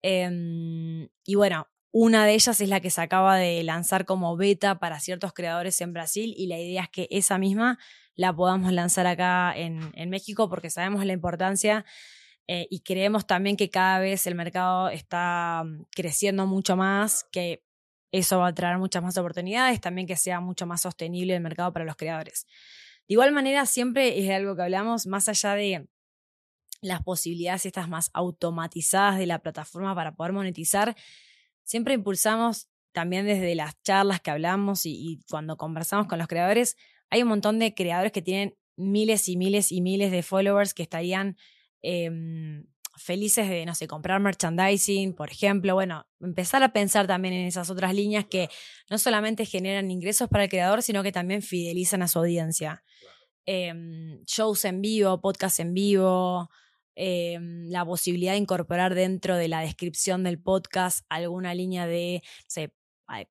Em, 0.00 1.08
y 1.24 1.34
bueno, 1.34 1.66
una 1.90 2.24
de 2.24 2.34
ellas 2.34 2.60
es 2.60 2.68
la 2.68 2.78
que 2.78 2.90
se 2.90 3.00
acaba 3.00 3.36
de 3.36 3.64
lanzar 3.64 4.04
como 4.04 4.36
beta 4.36 4.78
para 4.78 5.00
ciertos 5.00 5.32
creadores 5.32 5.80
en 5.80 5.92
Brasil 5.92 6.32
y 6.36 6.46
la 6.46 6.60
idea 6.60 6.84
es 6.84 6.88
que 6.88 7.08
esa 7.10 7.36
misma 7.36 7.80
la 8.14 8.32
podamos 8.32 8.72
lanzar 8.72 9.08
acá 9.08 9.52
en, 9.56 10.08
México 10.08 10.48
porque 10.48 10.70
sabemos 10.70 11.04
la 11.04 11.14
importancia 11.14 11.84
eh, 12.46 12.68
y 12.70 12.82
creemos 12.82 13.26
también 13.26 13.56
que 13.56 13.70
cada 13.70 13.98
vez 13.98 14.24
el 14.28 14.36
mercado 14.36 14.88
está 14.88 15.64
mm, 15.66 15.86
creciendo 15.90 16.46
mucho 16.46 16.76
más, 16.76 17.26
que 17.32 17.64
eso 18.12 18.38
va 18.38 18.48
a 18.48 18.54
traer 18.54 18.78
muchas 18.78 19.02
más 19.02 19.16
oportunidades, 19.18 19.80
también 19.80 20.06
que 20.06 20.16
sea 20.16 20.40
mucho 20.40 20.66
más 20.66 20.82
sostenible 20.82 21.34
el 21.34 21.42
mercado 21.42 21.72
para 21.72 21.84
los 21.84 21.96
creadores. 21.96 22.46
De 23.06 23.14
igual 23.14 23.32
manera, 23.32 23.66
siempre 23.66 24.18
es 24.18 24.30
algo 24.30 24.56
que 24.56 24.62
hablamos, 24.62 25.06
más 25.06 25.28
allá 25.28 25.54
de 25.54 25.88
las 26.80 27.02
posibilidades 27.02 27.66
estas 27.66 27.88
más 27.88 28.10
automatizadas 28.12 29.18
de 29.18 29.26
la 29.26 29.40
plataforma 29.40 29.94
para 29.94 30.14
poder 30.14 30.32
monetizar, 30.32 30.96
siempre 31.64 31.94
impulsamos 31.94 32.68
también 32.92 33.26
desde 33.26 33.54
las 33.54 33.80
charlas 33.82 34.20
que 34.20 34.30
hablamos 34.30 34.86
y, 34.86 35.20
cuando 35.28 35.56
conversamos 35.56 36.06
con 36.06 36.18
los 36.18 36.28
creadores, 36.28 36.76
hay 37.10 37.22
un 37.22 37.28
montón 37.28 37.58
de 37.58 37.74
creadores 37.74 38.12
que 38.12 38.22
tienen 38.22 38.56
miles 38.76 39.28
y 39.28 39.36
miles 39.36 39.72
y 39.72 39.80
miles 39.80 40.10
de 40.10 40.22
followers 40.22 40.72
que 40.74 40.82
estarían 40.82 41.36
em, 41.82 42.66
felices 42.98 43.48
de, 43.48 43.64
no 43.64 43.74
sé, 43.74 43.86
comprar 43.86 44.20
merchandising, 44.20 45.14
por 45.14 45.30
ejemplo, 45.30 45.74
bueno, 45.74 46.06
empezar 46.20 46.62
a 46.62 46.72
pensar 46.72 47.06
también 47.06 47.34
en 47.34 47.46
esas 47.46 47.70
otras 47.70 47.94
líneas 47.94 48.26
que 48.26 48.48
no 48.90 48.98
solamente 48.98 49.46
generan 49.46 49.90
ingresos 49.90 50.28
para 50.28 50.44
el 50.44 50.50
creador, 50.50 50.82
sino 50.82 51.02
que 51.02 51.12
también 51.12 51.42
fidelizan 51.42 52.02
a 52.02 52.08
su 52.08 52.18
audiencia. 52.18 52.82
Em, 53.46 54.22
shows 54.24 54.64
en 54.64 54.82
vivo, 54.82 55.20
podcast 55.20 55.60
en 55.60 55.72
vivo, 55.72 56.50
em, 56.94 57.66
la 57.68 57.84
posibilidad 57.84 58.32
de 58.32 58.38
incorporar 58.38 58.94
dentro 58.94 59.36
de 59.36 59.48
la 59.48 59.60
descripción 59.60 60.22
del 60.24 60.40
podcast 60.40 61.06
alguna 61.08 61.54
línea 61.54 61.86
de, 61.86 62.22
no 62.56 62.70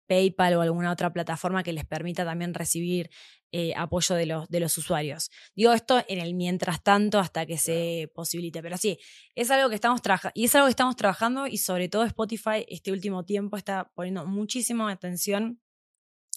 PayPal 0.08 0.56
o 0.56 0.62
alguna 0.62 0.92
otra 0.92 1.12
plataforma 1.14 1.64
que 1.64 1.74
les 1.74 1.86
permita 1.86 2.26
también 2.26 2.54
recibir 2.54 3.10
eh, 3.52 3.74
apoyo 3.78 4.16
de 4.16 4.26
los, 4.26 4.50
de 4.50 4.60
los 4.60 4.78
usuarios. 4.78 5.30
Digo 5.56 5.72
esto 5.72 6.04
en 6.08 6.20
el 6.20 6.34
mientras 6.34 6.84
tanto 6.84 7.20
hasta 7.20 7.46
que 7.46 7.58
se 7.58 8.12
posibilite, 8.14 8.62
pero 8.62 8.78
sí, 8.78 9.00
es 9.36 9.50
algo 9.52 9.70
que 9.70 9.76
estamos 9.76 10.02
trabajando 10.02 10.34
y 10.36 10.46
es 10.46 10.56
algo 10.56 10.68
que 10.68 10.72
estamos 10.72 10.96
trabajando 10.96 11.48
y 11.48 11.58
sobre 11.58 11.88
todo 11.88 12.04
Spotify 12.04 12.66
este 12.68 12.92
último 12.92 13.24
tiempo 13.24 13.56
está 13.56 13.90
poniendo 13.96 14.26
muchísima 14.26 14.92
atención 14.92 15.62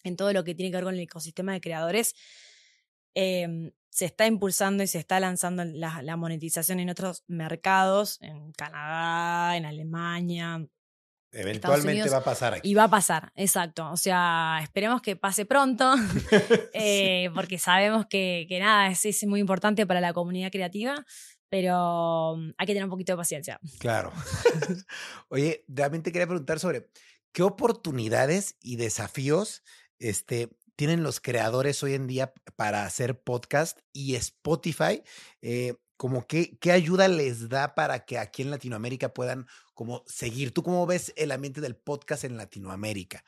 en 0.05 0.17
todo 0.17 0.33
lo 0.33 0.45
que 0.45 0.55
tiene 0.55 0.71
que 0.71 0.77
ver 0.77 0.85
con 0.85 0.95
el 0.95 1.01
ecosistema 1.01 1.53
de 1.53 1.61
creadores. 1.61 2.15
Em, 3.15 3.73
se 3.89 4.05
está 4.05 4.27
impulsando 4.27 4.85
y 4.85 4.87
se 4.87 4.99
está 4.99 5.19
lanzando 5.19 5.65
la, 5.65 6.03
la 6.03 6.17
monetización 6.17 6.79
en 6.79 6.91
otros 6.91 7.25
mercados, 7.27 8.19
en 8.21 8.53
Canadá, 8.53 9.57
en 9.57 9.65
Alemania, 9.65 10.65
Eventualmente 11.33 12.09
va 12.09 12.19
a 12.19 12.25
pasar 12.25 12.55
aquí. 12.55 12.69
Y 12.69 12.75
va 12.75 12.85
a 12.85 12.91
pasar, 12.91 13.33
exacto. 13.37 13.91
O 13.91 13.97
sea, 13.97 14.59
esperemos 14.63 15.01
que 15.01 15.17
pase 15.17 15.47
pronto, 15.47 15.95
eh, 16.75 17.31
porque 17.35 17.59
sabemos 17.59 18.07
que, 18.07 18.47
que 18.49 18.59
nada, 18.59 18.89
es, 18.89 19.05
es, 19.05 19.25
muy 19.27 19.41
importante 19.41 19.87
para 19.87 20.01
la 20.01 20.13
comunidad 20.13 20.51
creativa, 20.51 21.05
pero 21.49 22.37
mm, 22.37 22.53
hay 22.59 22.67
que 22.67 22.73
tener 22.73 22.85
un 22.85 22.91
poquito 22.91 23.13
de 23.13 23.19
paciencia. 23.19 23.61
Claro. 23.79 24.13
Oye, 25.29 25.65
realmente 25.69 26.11
quería 26.11 26.27
preguntar 26.27 26.59
sobre 26.59 26.89
qué 27.33 27.43
oportunidades 27.43 28.57
y 28.61 28.77
desafíos 28.77 29.63
este, 30.01 30.49
tienen 30.81 31.03
los 31.03 31.21
creadores 31.21 31.83
hoy 31.83 31.95
en 31.95 32.07
día 32.07 32.33
para 32.57 32.85
hacer 32.87 33.21
podcast 33.23 33.79
y 33.93 34.15
Spotify, 34.15 35.03
eh, 35.43 35.75
como 36.01 36.27
qué, 36.27 36.57
qué 36.61 36.73
ayuda 36.73 37.09
les 37.09 37.51
da 37.51 37.75
para 37.75 38.07
que 38.07 38.17
aquí 38.17 38.41
en 38.41 38.51
Latinoamérica 38.51 39.13
puedan 39.13 39.47
como 39.75 40.03
seguir. 40.07 40.51
¿Tú 40.55 40.63
cómo 40.63 40.87
ves 40.87 41.13
el 41.15 41.31
ambiente 41.31 41.61
del 41.61 41.77
podcast 41.77 42.25
en 42.25 42.39
Latinoamérica? 42.39 43.23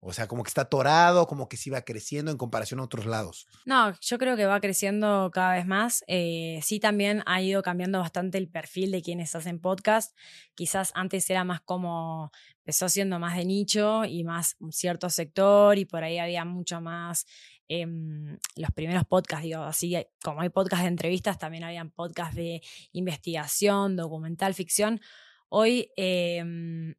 O 0.00 0.12
sea, 0.12 0.28
como 0.28 0.42
que 0.42 0.48
está 0.48 0.62
atorado, 0.62 1.26
como 1.26 1.48
que 1.48 1.56
sí 1.56 1.70
va 1.70 1.80
creciendo 1.80 2.30
en 2.30 2.36
comparación 2.36 2.78
a 2.80 2.82
otros 2.82 3.06
lados. 3.06 3.46
No, 3.64 3.98
yo 4.02 4.18
creo 4.18 4.36
que 4.36 4.44
va 4.44 4.60
creciendo 4.60 5.30
cada 5.32 5.54
vez 5.54 5.66
más. 5.66 6.04
Eh, 6.08 6.60
sí, 6.62 6.78
también 6.78 7.22
ha 7.24 7.40
ido 7.40 7.62
cambiando 7.62 8.00
bastante 8.00 8.36
el 8.36 8.50
perfil 8.50 8.90
de 8.90 9.00
quienes 9.00 9.34
hacen 9.34 9.58
podcast. 9.58 10.14
Quizás 10.54 10.92
antes 10.94 11.30
era 11.30 11.44
más 11.44 11.62
como, 11.62 12.32
empezó 12.58 12.90
siendo 12.90 13.18
más 13.18 13.34
de 13.34 13.46
nicho 13.46 14.04
y 14.04 14.24
más 14.24 14.56
un 14.58 14.72
cierto 14.72 15.08
sector 15.08 15.78
y 15.78 15.86
por 15.86 16.04
ahí 16.04 16.18
había 16.18 16.44
mucho 16.44 16.82
más 16.82 17.24
em, 17.70 18.36
los 18.56 18.72
primeros 18.72 19.04
podcasts, 19.04 19.44
digo, 19.44 19.62
así 19.62 19.96
como 20.24 20.40
hay 20.40 20.48
podcasts 20.48 20.82
de 20.82 20.88
entrevistas, 20.88 21.38
también 21.38 21.62
habían 21.62 21.90
podcasts 21.92 22.34
de 22.34 22.62
investigación, 22.90 23.94
documental, 23.94 24.54
ficción. 24.54 25.00
Hoy 25.48 25.92
em, 25.96 26.96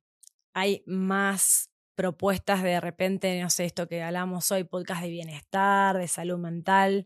hay 0.54 0.82
más 0.86 1.70
propuestas 1.96 2.64
de 2.64 2.80
repente, 2.80 3.42
no 3.42 3.50
sé, 3.50 3.66
esto 3.66 3.90
que 3.90 4.02
hablamos 4.02 4.50
hoy, 4.52 4.64
podcast 4.64 5.04
de 5.04 5.10
bienestar, 5.10 5.98
de 5.98 6.08
salud 6.08 6.40
mental, 6.40 7.06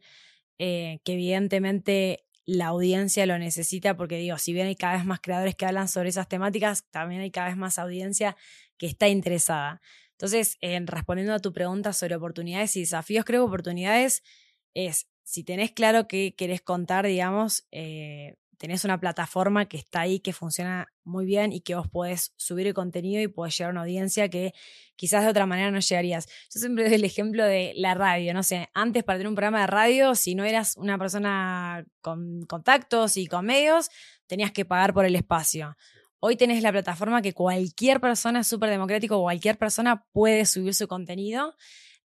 eh, 0.60 1.00
que 1.04 1.14
evidentemente 1.14 2.28
la 2.46 2.68
audiencia 2.68 3.26
lo 3.26 3.40
necesita, 3.40 3.98
porque 3.98 4.18
digo, 4.18 4.38
si 4.38 4.54
bien 4.54 4.68
hay 4.68 4.76
cada 4.76 4.98
vez 4.98 5.06
más 5.06 5.22
creadores 5.22 5.56
que 5.56 5.66
hablan 5.66 5.88
sobre 5.88 6.10
esas 6.10 6.28
temáticas, 6.28 6.86
también 6.92 7.22
hay 7.22 7.32
cada 7.32 7.48
vez 7.48 7.58
más 7.58 7.80
audiencia 7.80 8.38
que 8.78 8.86
está 8.86 9.08
interesada. 9.08 9.82
Entonces, 10.16 10.58
respondiendo 10.86 11.34
a 11.34 11.40
tu 11.40 11.52
pregunta 11.52 11.92
sobre 11.94 12.16
oportunidades 12.16 12.76
y 12.78 12.82
desafíos, 12.82 13.26
creo 13.26 13.44
que 13.44 13.48
oportunidades 13.48 14.24
es, 14.74 15.08
si 15.24 15.44
tenés 15.44 15.72
claro 15.72 16.08
qué 16.08 16.36
querés 16.36 16.62
contar, 16.62 17.06
digamos, 17.06 17.68
eh, 17.72 18.36
tenés 18.58 18.86
una 18.86 19.00
plataforma 19.00 19.66
que 19.66 19.78
está 19.78 20.02
ahí, 20.02 20.20
que 20.20 20.34
funciona 20.34 20.88
muy 21.04 21.26
bien 21.26 21.52
y 21.52 21.62
que 21.62 21.76
vos 21.76 21.88
podés 21.88 22.34
subir 22.38 22.68
el 22.68 22.74
contenido 22.74 23.22
y 23.22 23.28
podés 23.28 23.58
llegar 23.58 23.72
a 23.72 23.74
una 23.74 23.82
audiencia 23.82 24.30
que 24.30 24.54
quizás 24.96 25.24
de 25.24 25.30
otra 25.30 25.46
manera 25.46 25.72
no 25.72 25.80
llegarías. 25.80 26.28
Yo 26.54 26.60
siempre 26.60 26.86
doy 26.86 26.94
el 26.94 27.04
ejemplo 27.04 27.44
de 27.44 27.74
la 27.76 27.94
radio, 27.94 28.34
no 28.34 28.44
sé, 28.44 28.70
antes 28.74 29.04
para 29.04 29.20
tener 29.20 29.28
un 29.28 29.36
programa 29.36 29.62
de 29.62 29.68
radio, 29.68 30.16
si 30.16 30.36
no 30.36 30.46
eras 30.46 30.76
una 30.78 30.98
persona 30.98 31.86
con 32.02 32.46
contactos 32.46 33.18
y 33.18 33.28
con 33.28 33.46
medios, 33.46 33.90
tenías 34.28 34.52
que 34.52 34.66
pagar 34.66 34.94
por 34.94 35.06
el 35.06 35.16
espacio. 35.16 35.76
Hoy 36.28 36.38
tenés 36.38 36.64
la 36.64 36.72
plataforma 36.72 37.22
que 37.22 37.34
cualquier 37.34 38.02
persona, 38.02 38.44
súper 38.44 38.72
democrático, 38.72 39.22
cualquier 39.22 39.60
persona 39.60 40.08
puede 40.12 40.48
subir 40.48 40.74
su 40.74 40.88
contenido. 40.88 41.54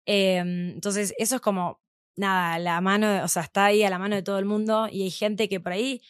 Em, 0.05 0.73
entonces, 0.73 1.15
eso 1.17 1.37
es 1.37 1.41
como, 1.41 1.81
nada, 2.17 2.59
la 2.59 2.83
mano, 2.83 3.25
o 3.25 3.29
sea, 3.29 3.45
está 3.45 3.65
ahí 3.65 3.83
a 3.83 3.89
la 3.89 3.99
mano 3.99 4.17
de 4.17 4.23
todo 4.23 4.39
el 4.39 4.45
mundo 4.45 4.89
y 4.93 5.05
hay 5.05 5.11
gente 5.11 5.49
que 5.49 5.59
por 5.59 5.73
ahí 5.73 6.03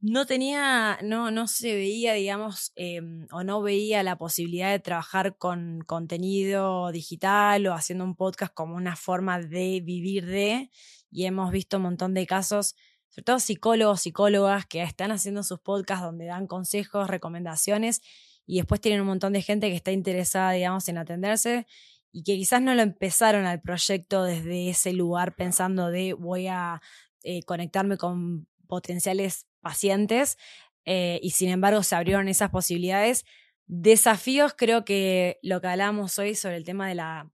no 0.00 0.26
tenía, 0.26 0.98
no, 1.02 1.30
no 1.30 1.48
se 1.48 1.74
veía, 1.74 2.12
digamos, 2.12 2.72
em, 2.76 3.26
o 3.32 3.42
no 3.42 3.62
veía 3.62 4.02
la 4.02 4.18
posibilidad 4.18 4.70
de 4.70 4.78
trabajar 4.78 5.38
con 5.38 5.80
contenido 5.86 6.92
digital 6.92 7.66
o 7.68 7.72
haciendo 7.72 8.04
un 8.04 8.16
podcast 8.16 8.52
como 8.52 8.76
una 8.76 8.96
forma 8.96 9.40
de 9.40 9.80
vivir 9.80 10.26
de, 10.26 10.70
y 11.10 11.24
hemos 11.24 11.52
visto 11.52 11.78
un 11.78 11.84
montón 11.84 12.12
de 12.12 12.26
casos, 12.26 12.76
sobre 13.08 13.24
todo 13.24 13.38
psicólogos, 13.40 14.02
psicólogas 14.02 14.66
que 14.66 14.82
están 14.82 15.10
haciendo 15.10 15.42
sus 15.42 15.60
podcasts 15.60 16.04
donde 16.04 16.26
dan 16.26 16.46
consejos, 16.46 17.08
recomendaciones, 17.08 18.00
y 18.46 18.56
después 18.56 18.80
tienen 18.80 19.02
un 19.02 19.08
montón 19.08 19.34
de 19.34 19.42
gente 19.42 19.68
que 19.68 19.76
está 19.76 19.92
interesada, 19.92 20.52
digamos, 20.52 20.88
en 20.88 20.98
atenderse 20.98 21.66
y 22.12 22.22
que 22.22 22.36
quizás 22.36 22.62
no 22.62 22.74
lo 22.74 22.82
empezaron 22.82 23.44
al 23.44 23.60
proyecto 23.60 24.24
desde 24.24 24.70
ese 24.70 24.92
lugar 24.92 25.36
pensando 25.36 25.90
de 25.90 26.14
voy 26.14 26.46
a 26.46 26.80
eh, 27.22 27.42
conectarme 27.42 27.98
con 27.98 28.48
potenciales 28.66 29.46
pacientes 29.60 30.38
eh, 30.84 31.20
y 31.22 31.30
sin 31.30 31.50
embargo 31.50 31.82
se 31.82 31.94
abrieron 31.94 32.28
esas 32.28 32.50
posibilidades. 32.50 33.26
Desafíos, 33.66 34.54
creo 34.56 34.84
que 34.86 35.38
lo 35.42 35.60
que 35.60 35.66
hablamos 35.66 36.18
hoy 36.18 36.34
sobre 36.34 36.56
el 36.56 36.64
tema 36.64 36.88
de 36.88 36.94
la 36.94 37.30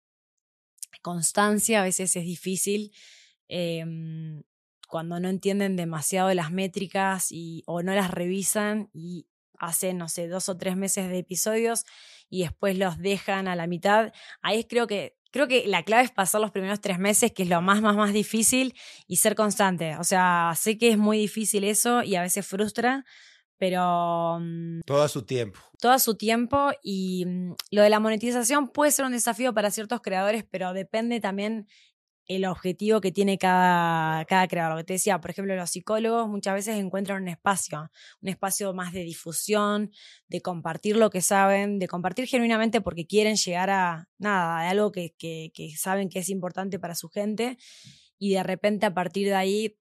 constancia 1.02 1.80
a 1.80 1.84
veces 1.84 2.16
es 2.16 2.24
difícil 2.24 2.92
em, 3.46 4.42
cuando 4.94 5.18
no 5.18 5.28
entienden 5.28 5.74
demasiado 5.74 6.28
de 6.28 6.36
las 6.36 6.52
métricas 6.52 7.32
y, 7.32 7.64
o 7.66 7.82
no 7.82 7.96
las 7.96 8.12
revisan 8.12 8.90
y 8.92 9.26
hacen, 9.58 9.98
no 9.98 10.08
sé, 10.08 10.28
dos 10.28 10.48
o 10.48 10.56
tres 10.56 10.76
meses 10.76 11.08
de 11.08 11.18
episodios 11.18 11.84
y 12.30 12.42
después 12.42 12.78
los 12.78 12.98
dejan 12.98 13.48
a 13.48 13.56
la 13.56 13.66
mitad. 13.66 14.12
Ahí 14.40 14.62
creo 14.62 14.86
que 14.86 15.16
Creo 15.32 15.48
que 15.48 15.66
la 15.66 15.82
clave 15.82 16.04
es 16.04 16.12
pasar 16.12 16.40
los 16.40 16.52
primeros 16.52 16.80
tres 16.80 17.00
meses, 17.00 17.32
que 17.32 17.42
es 17.42 17.48
lo 17.48 17.60
más, 17.60 17.82
más, 17.82 17.96
más 17.96 18.12
difícil, 18.12 18.72
y 19.08 19.16
ser 19.16 19.34
constante. 19.34 19.96
O 19.96 20.04
sea, 20.04 20.52
sé 20.56 20.78
que 20.78 20.90
es 20.90 20.96
muy 20.96 21.18
difícil 21.18 21.64
eso 21.64 22.04
y 22.04 22.14
a 22.14 22.22
veces 22.22 22.46
frustra, 22.46 23.04
pero... 23.58 24.38
Mm, 24.40 24.82
todo 24.86 25.08
su 25.08 25.22
tiempo. 25.22 25.58
Todo 25.80 25.98
su 25.98 26.16
tiempo 26.16 26.70
y 26.84 27.24
mm, 27.26 27.54
lo 27.72 27.82
de 27.82 27.90
la 27.90 27.98
monetización 27.98 28.68
puede 28.68 28.92
ser 28.92 29.06
un 29.06 29.10
desafío 29.10 29.52
para 29.52 29.72
ciertos 29.72 30.02
creadores, 30.02 30.44
pero 30.48 30.72
depende 30.72 31.18
también 31.18 31.66
el 32.26 32.46
objetivo 32.46 33.00
que 33.00 33.12
tiene 33.12 33.38
cada, 33.38 34.24
cada 34.24 34.48
creador. 34.48 34.72
Lo 34.72 34.78
que 34.78 34.84
te 34.84 34.92
decía, 34.94 35.20
por 35.20 35.30
ejemplo, 35.30 35.54
los 35.56 35.70
psicólogos 35.70 36.28
muchas 36.28 36.54
veces 36.54 36.76
encuentran 36.76 37.22
un 37.22 37.28
espacio, 37.28 37.90
un 38.22 38.28
espacio 38.28 38.72
más 38.72 38.92
de 38.92 39.00
difusión, 39.00 39.90
de 40.28 40.40
compartir 40.40 40.96
lo 40.96 41.10
que 41.10 41.20
saben, 41.20 41.78
de 41.78 41.88
compartir 41.88 42.26
genuinamente 42.26 42.80
porque 42.80 43.06
quieren 43.06 43.36
llegar 43.36 43.70
a 43.70 44.08
nada, 44.18 44.58
a 44.58 44.70
algo 44.70 44.90
que, 44.90 45.14
que, 45.18 45.50
saben 45.76 46.08
que 46.08 46.20
es 46.20 46.28
importante 46.28 46.78
para 46.78 46.94
su 46.94 47.08
gente 47.08 47.58
y 48.18 48.34
de 48.34 48.42
repente 48.42 48.86
a 48.86 48.94
partir 48.94 49.26
de 49.28 49.34
ahí 49.34 49.78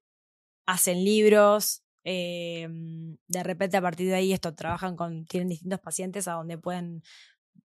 hacen 0.66 1.04
libros, 1.04 1.82
em, 2.04 3.16
de 3.26 3.42
repente 3.42 3.76
a 3.76 3.82
partir 3.82 4.08
de 4.08 4.14
ahí 4.16 4.32
esto 4.32 4.54
trabajan 4.54 4.96
con, 4.96 5.24
tienen 5.26 5.48
distintos 5.48 5.80
pacientes 5.80 6.28
a 6.28 6.32
donde 6.32 6.58
pueden 6.58 7.02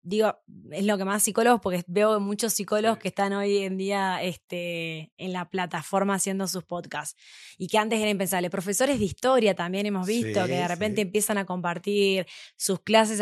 digo, 0.04 0.38
es 0.72 0.86
lo 0.86 0.98
que 0.98 1.06
más 1.06 1.24
psicólogos, 1.24 1.62
porque 1.62 1.84
veo 1.88 2.19
muchos 2.19 2.54
psicólogos 2.54 2.98
que 2.98 3.08
están 3.08 3.32
hoy 3.34 3.60
en 3.60 3.78
día 3.78 4.22
este, 4.22 5.13
en 5.17 5.32
la 5.32 5.50
plataforma 5.50 6.15
haciendo 6.15 6.48
sus 6.48 6.63
podcasts 6.63 7.19
y 7.58 7.67
que 7.67 7.78
antes 7.78 8.00
era 8.00 8.10
impensable. 8.10 8.50
Profesores 8.50 9.00
de 9.00 9.06
historia 9.06 9.56
también 9.56 9.86
hemos 9.86 10.06
visto 10.06 10.46
que 10.46 10.56
de 10.56 10.67
repente 10.67 11.02
empiezan 11.02 11.38
a 11.38 11.46
compartir 11.46 12.28
sus 12.58 12.82
clases 12.82 13.22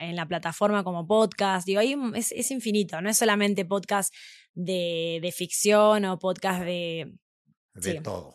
en 0.00 0.16
la 0.16 0.26
plataforma 0.26 0.82
como 0.82 1.06
podcast. 1.06 1.66
Digo, 1.66 1.80
ahí 1.80 1.94
es, 2.14 2.50
infinito, 2.50 3.00
no 3.02 3.10
es 3.10 3.18
solamente 3.18 3.66
podcast 3.66 4.12
de, 4.54 5.18
de 5.20 5.32
ficción 5.32 6.06
o 6.06 6.18
podcast 6.18 6.64
de... 6.64 7.12
De 7.74 8.00
todo. 8.00 8.34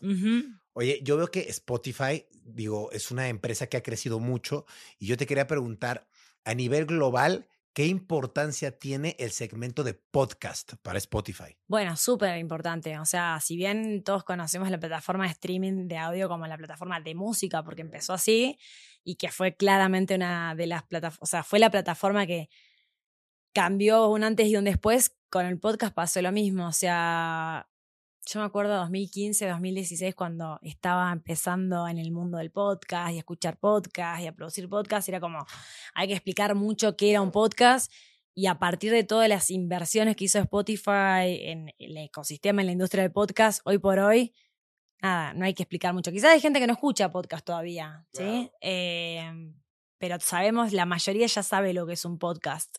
Oye, 0.73 0.99
yo 1.03 1.17
veo 1.17 1.27
que 1.27 1.41
Spotify, 1.49 2.25
digo, 2.45 2.91
es 2.91 3.09
una 3.09 3.27
empresa 3.27 3.67
que 3.67 3.77
ha 3.77 3.83
crecido 3.83 4.19
mucho 4.19 4.65
y 4.99 5.07
yo 5.07 5.17
te 5.17 5.25
quería 5.25 5.47
preguntar, 5.47 6.07
a 6.45 6.53
nivel 6.53 6.85
global, 6.85 7.47
¿Qué 7.73 7.85
importancia 7.85 8.77
tiene 8.77 9.15
el 9.17 9.31
segmento 9.31 9.85
de 9.85 9.93
podcast 9.93 10.73
para 10.81 10.97
Spotify? 10.97 11.55
Bueno, 11.67 11.95
súper 11.95 12.37
importante. 12.37 12.99
O 12.99 13.05
sea, 13.05 13.39
si 13.39 13.55
bien 13.55 14.03
todos 14.03 14.25
conocemos 14.25 14.69
la 14.69 14.77
plataforma 14.77 15.23
de 15.23 15.31
streaming 15.31 15.87
de 15.87 15.97
audio 15.97 16.27
como 16.27 16.45
la 16.47 16.57
plataforma 16.57 16.99
de 16.99 17.15
música, 17.15 17.63
porque 17.63 17.81
empezó 17.81 18.11
así 18.11 18.57
y 19.05 19.15
que 19.15 19.29
fue 19.29 19.55
claramente 19.55 20.15
una 20.15 20.53
de 20.53 20.67
las 20.67 20.83
plataformas, 20.83 21.21
o 21.21 21.25
sea, 21.25 21.43
fue 21.43 21.59
la 21.59 21.71
plataforma 21.71 22.27
que 22.27 22.49
cambió 23.53 24.09
un 24.09 24.25
antes 24.25 24.47
y 24.47 24.57
un 24.57 24.65
después, 24.65 25.15
con 25.29 25.45
el 25.45 25.57
podcast 25.57 25.93
pasó 25.93 26.21
lo 26.21 26.33
mismo. 26.33 26.67
O 26.67 26.73
sea, 26.73 27.69
yo 28.25 28.39
me 28.39 28.45
acuerdo 28.45 28.75
2015, 28.77 29.47
2016, 29.47 30.15
cuando 30.15 30.59
estaba 30.61 31.11
empezando 31.11 31.87
en 31.87 31.97
el 31.97 32.11
mundo 32.11 32.37
del 32.37 32.51
podcast 32.51 33.11
y 33.11 33.15
a 33.15 33.19
escuchar 33.19 33.57
podcast 33.57 34.21
y 34.21 34.27
a 34.27 34.35
producir 34.35 34.69
podcast, 34.69 35.09
era 35.09 35.19
como, 35.19 35.45
hay 35.93 36.07
que 36.07 36.13
explicar 36.13 36.55
mucho 36.55 36.95
qué 36.95 37.11
era 37.11 37.21
un 37.21 37.31
podcast. 37.31 37.91
Y 38.33 38.45
a 38.45 38.59
partir 38.59 38.91
de 38.93 39.03
todas 39.03 39.27
las 39.27 39.49
inversiones 39.49 40.15
que 40.15 40.25
hizo 40.25 40.39
Spotify 40.39 41.39
en 41.41 41.73
el 41.79 41.97
ecosistema, 41.97 42.61
en 42.61 42.67
la 42.67 42.71
industria 42.71 43.03
del 43.03 43.11
podcast, 43.11 43.61
hoy 43.65 43.77
por 43.77 43.99
hoy, 43.99 44.33
nada, 45.01 45.33
no 45.33 45.43
hay 45.43 45.53
que 45.53 45.63
explicar 45.63 45.93
mucho. 45.93 46.11
Quizás 46.11 46.31
hay 46.31 46.39
gente 46.39 46.59
que 46.59 46.67
no 46.67 46.73
escucha 46.73 47.11
podcast 47.11 47.45
todavía, 47.45 48.05
¿sí? 48.13 48.49
Em, 48.61 49.59
pero 49.97 50.17
sabemos, 50.19 50.71
la 50.71 50.85
mayoría 50.85 51.27
ya 51.27 51.43
sabe 51.43 51.73
lo 51.73 51.85
que 51.85 51.93
es 51.93 52.05
un 52.05 52.19
podcast. 52.19 52.77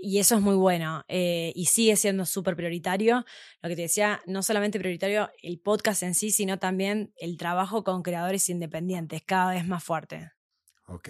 Y 0.00 0.18
eso 0.18 0.36
es 0.36 0.40
muy 0.40 0.54
bueno 0.54 1.04
eh, 1.08 1.52
y 1.54 1.66
sigue 1.66 1.96
siendo 1.96 2.24
súper 2.24 2.56
prioritario. 2.56 3.24
Lo 3.62 3.68
que 3.68 3.76
te 3.76 3.82
decía, 3.82 4.20
no 4.26 4.42
solamente 4.42 4.78
prioritario 4.78 5.30
el 5.42 5.58
podcast 5.60 6.02
en 6.02 6.14
sí, 6.14 6.30
sino 6.30 6.58
también 6.58 7.12
el 7.16 7.36
trabajo 7.36 7.84
con 7.84 8.02
creadores 8.02 8.48
independientes, 8.48 9.22
cada 9.24 9.52
vez 9.52 9.66
más 9.66 9.82
fuerte. 9.82 10.30
Ok. 10.86 11.08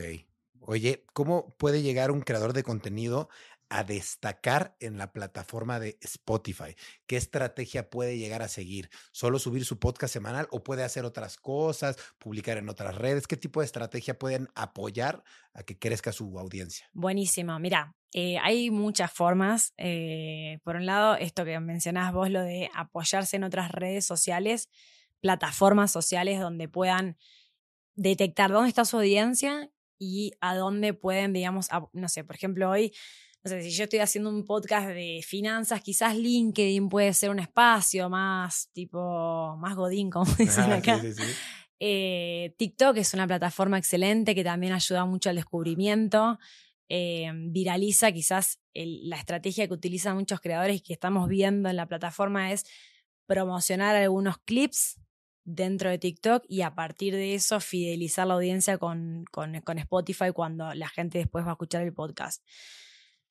Oye, 0.60 1.04
¿cómo 1.12 1.54
puede 1.56 1.82
llegar 1.82 2.10
un 2.10 2.20
creador 2.20 2.52
de 2.52 2.62
contenido 2.62 3.28
a 3.70 3.84
destacar 3.84 4.76
en 4.80 4.98
la 4.98 5.12
plataforma 5.12 5.78
de 5.78 5.98
Spotify? 6.00 6.74
¿Qué 7.06 7.16
estrategia 7.16 7.90
puede 7.90 8.18
llegar 8.18 8.42
a 8.42 8.48
seguir? 8.48 8.90
¿Solo 9.12 9.38
subir 9.38 9.64
su 9.64 9.78
podcast 9.78 10.12
semanal 10.12 10.48
o 10.50 10.62
puede 10.64 10.84
hacer 10.84 11.04
otras 11.04 11.36
cosas, 11.36 11.96
publicar 12.18 12.58
en 12.58 12.68
otras 12.68 12.96
redes? 12.96 13.26
¿Qué 13.26 13.36
tipo 13.36 13.60
de 13.60 13.66
estrategia 13.66 14.18
pueden 14.18 14.48
apoyar 14.54 15.22
a 15.52 15.62
que 15.62 15.78
crezca 15.78 16.12
su 16.12 16.38
audiencia? 16.38 16.88
Buenísimo. 16.92 17.58
Mira, 17.58 17.94
Eh, 18.12 18.38
hay 18.38 18.70
muchas 18.70 19.12
formas. 19.12 19.74
Eh, 19.76 20.58
por 20.64 20.76
un 20.76 20.86
lado, 20.86 21.16
esto 21.16 21.44
que 21.44 21.58
mencionás 21.60 22.12
vos, 22.12 22.30
lo 22.30 22.42
de 22.42 22.70
apoyarse 22.74 23.36
en 23.36 23.44
otras 23.44 23.70
redes 23.70 24.06
sociales, 24.06 24.68
plataformas 25.20 25.90
sociales 25.90 26.40
donde 26.40 26.68
puedan 26.68 27.16
detectar 27.94 28.50
dónde 28.50 28.68
está 28.68 28.84
su 28.84 28.96
audiencia 28.96 29.70
y 29.98 30.32
a 30.40 30.54
dónde 30.54 30.94
pueden, 30.94 31.32
digamos, 31.32 31.68
no 31.92 32.08
sé, 32.08 32.24
por 32.24 32.36
ejemplo, 32.36 32.70
hoy, 32.70 32.92
no 33.42 33.50
sé, 33.50 33.62
si 33.62 33.70
yo 33.70 33.84
estoy 33.84 33.98
haciendo 33.98 34.30
un 34.30 34.44
podcast 34.44 34.88
de 34.88 35.20
finanzas, 35.26 35.82
quizás 35.82 36.16
LinkedIn 36.16 36.88
puede 36.88 37.12
ser 37.12 37.30
un 37.30 37.40
espacio 37.40 38.08
más 38.08 38.70
tipo, 38.72 39.56
más 39.58 39.74
godín, 39.74 40.10
como 40.10 40.32
dicen 40.38 40.72
acá. 40.72 41.02
Eh, 41.80 42.54
TikTok 42.56 42.96
es 42.96 43.14
una 43.14 43.26
plataforma 43.26 43.78
excelente 43.78 44.34
que 44.34 44.44
también 44.44 44.72
ayuda 44.72 45.04
mucho 45.04 45.30
al 45.30 45.36
descubrimiento. 45.36 46.38
Eh, 46.88 47.30
viraliza 47.34 48.12
quizás 48.12 48.60
la 48.74 49.16
estrategia 49.16 49.66
que 49.66 49.74
utilizan 49.74 50.16
muchos 50.16 50.40
creadores 50.40 50.76
y 50.76 50.80
que 50.80 50.94
estamos 50.94 51.28
viendo 51.28 51.68
en 51.68 51.76
la 51.76 51.86
plataforma 51.86 52.52
es 52.52 52.64
promocionar 53.26 53.94
algunos 53.94 54.38
clips 54.38 54.98
dentro 55.44 55.90
de 55.90 55.98
TikTok 55.98 56.44
y 56.46 56.60
a 56.62 56.74
partir 56.74 57.14
de 57.14 57.34
eso 57.34 57.58
fidelizar 57.60 58.26
la 58.26 58.34
audiencia 58.34 58.76
con, 58.78 59.24
con, 59.30 59.54
Spotify 59.54 60.30
cuando 60.32 60.74
la 60.74 60.88
gente 60.88 61.18
después 61.18 61.44
va 61.44 61.50
a 61.50 61.52
escuchar 61.52 61.82
el 61.82 61.94
podcast. 61.94 62.42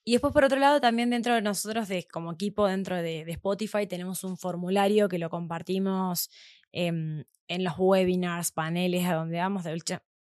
Y 0.03 0.13
después, 0.13 0.33
por 0.33 0.43
otro 0.43 0.57
lado, 0.57 0.79
también 0.79 1.09
dentro 1.09 1.35
de 1.35 1.41
nosotros, 1.41 1.87
de, 1.87 2.07
como 2.07 2.31
equipo 2.31 2.65
dentro 2.65 2.95
de, 2.95 3.21
Spotify, 3.31 3.85
tenemos 3.87 4.23
un 4.23 4.37
formulario 4.37 5.09
que 5.09 5.19
lo 5.19 5.29
compartimos 5.29 6.29
em, 6.71 7.25
en 7.47 7.63
los 7.63 7.73
webinars, 7.77 8.51
paneles, 8.51 9.05
a 9.05 9.15
donde 9.15 9.37
vamos. 9.37 9.63
De 9.63 9.71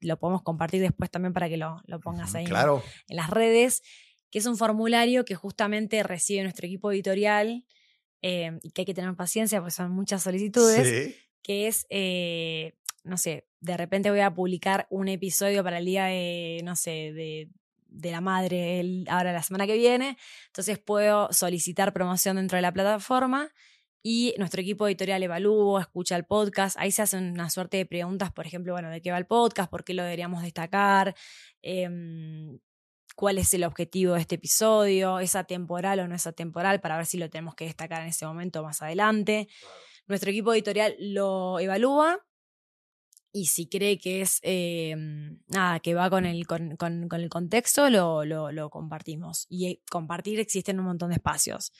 lo 0.02 0.18
podemos 0.18 0.42
compartir 0.42 0.82
después 0.82 1.10
también 1.10 1.34
para 1.34 1.50
que 1.50 1.58
lo, 1.58 1.82
lo 1.86 2.00
pongas 2.00 2.36
ahí 2.36 2.46
en, 2.46 3.16
las 3.16 3.30
redes, 3.30 3.82
que 4.32 4.40
es 4.40 4.46
un 4.46 4.58
formulario 4.58 5.26
que 5.26 5.36
justamente 5.36 6.04
recibe 6.04 6.44
nuestro 6.44 6.68
equipo 6.68 6.92
editorial 6.92 7.66
em, 8.22 8.60
y 8.64 8.72
que 8.72 8.82
hay 8.82 8.86
que 8.86 8.94
tener 8.94 9.16
paciencia 9.16 9.60
porque 9.60 9.72
son 9.72 9.92
muchas 9.92 10.24
solicitudes, 10.24 11.16
que 11.42 11.68
es, 11.68 11.86
eh, 11.90 12.76
no 13.04 13.18
sé, 13.18 13.48
de 13.60 13.78
repente 13.78 14.10
voy 14.10 14.22
a 14.22 14.34
publicar 14.34 14.88
un 14.90 15.08
episodio 15.08 15.64
para 15.64 15.80
el 15.80 15.86
día 15.86 16.06
de, 16.06 16.62
no 16.64 16.76
sé, 16.76 17.12
de, 17.14 17.50
de 17.88 18.12
la 18.12 18.22
madre 18.22 18.80
el, 18.80 19.06
ahora 19.10 19.34
la 19.34 19.44
semana 19.44 19.68
que 19.68 19.78
viene, 19.78 20.18
entonces 20.48 20.80
puedo 20.80 21.32
solicitar 21.34 21.94
promoción 21.94 22.38
dentro 22.38 22.56
de 22.56 22.62
la 22.62 22.72
plataforma 22.72 23.52
y 24.02 24.34
nuestro 24.38 24.62
equipo 24.62 24.88
editorial 24.88 25.22
evalúa, 25.24 25.82
escucha 25.82 26.16
el 26.16 26.26
podcast, 26.26 26.78
ahí 26.80 26.92
se 26.92 27.02
hacen 27.02 27.32
una 27.32 27.50
suerte 27.50 27.78
de 27.78 27.86
preguntas, 27.86 28.32
por 28.32 28.48
ejemplo, 28.48 28.74
bueno, 28.74 28.90
¿de 28.90 29.02
qué 29.02 29.12
va 29.12 29.18
el 29.18 29.26
podcast? 29.26 29.70
¿Por 29.70 29.84
qué 29.84 29.94
lo 29.94 30.04
deberíamos 30.04 30.42
destacar? 30.42 31.16
Em, 31.62 32.60
¿Cuál 33.16 33.38
es 33.38 33.54
el 33.54 33.66
objetivo 33.66 34.14
de 34.14 34.22
este 34.22 34.36
episodio? 34.36 35.20
¿Es 35.20 35.36
atemporal 35.36 36.00
o 36.00 36.08
no 36.08 36.16
es 36.16 36.26
atemporal? 36.26 36.80
Para 36.80 36.96
ver 36.96 37.06
si 37.06 37.18
lo 37.18 37.30
tenemos 37.30 37.56
que 37.56 37.66
destacar 37.66 38.02
en 38.02 38.10
ese 38.10 38.26
momento 38.26 38.64
más 38.64 38.82
adelante. 38.82 39.50
Nuestro 40.08 40.32
equipo 40.32 40.54
editorial 40.54 40.96
lo 41.00 41.60
evalúa 41.60 42.26
y 43.32 43.48
si 43.48 43.68
cree 43.68 44.00
que 44.00 44.22
es 44.22 44.40
em, 44.42 45.40
nada, 45.48 45.80
que 45.82 45.94
va 45.94 46.10
con 46.10 46.26
el, 46.26 46.48
con, 46.48 46.78
con, 46.78 47.08
el 47.12 47.30
contexto, 47.30 47.90
lo, 47.90 48.24
lo, 48.26 48.52
lo 48.52 48.70
compartimos. 48.70 49.46
Y 49.50 49.68
eh, 49.68 49.82
compartir 49.92 50.40
existen 50.40 50.80
un 50.80 50.86
montón 50.86 51.10
de 51.10 51.16
espacios. 51.16 51.74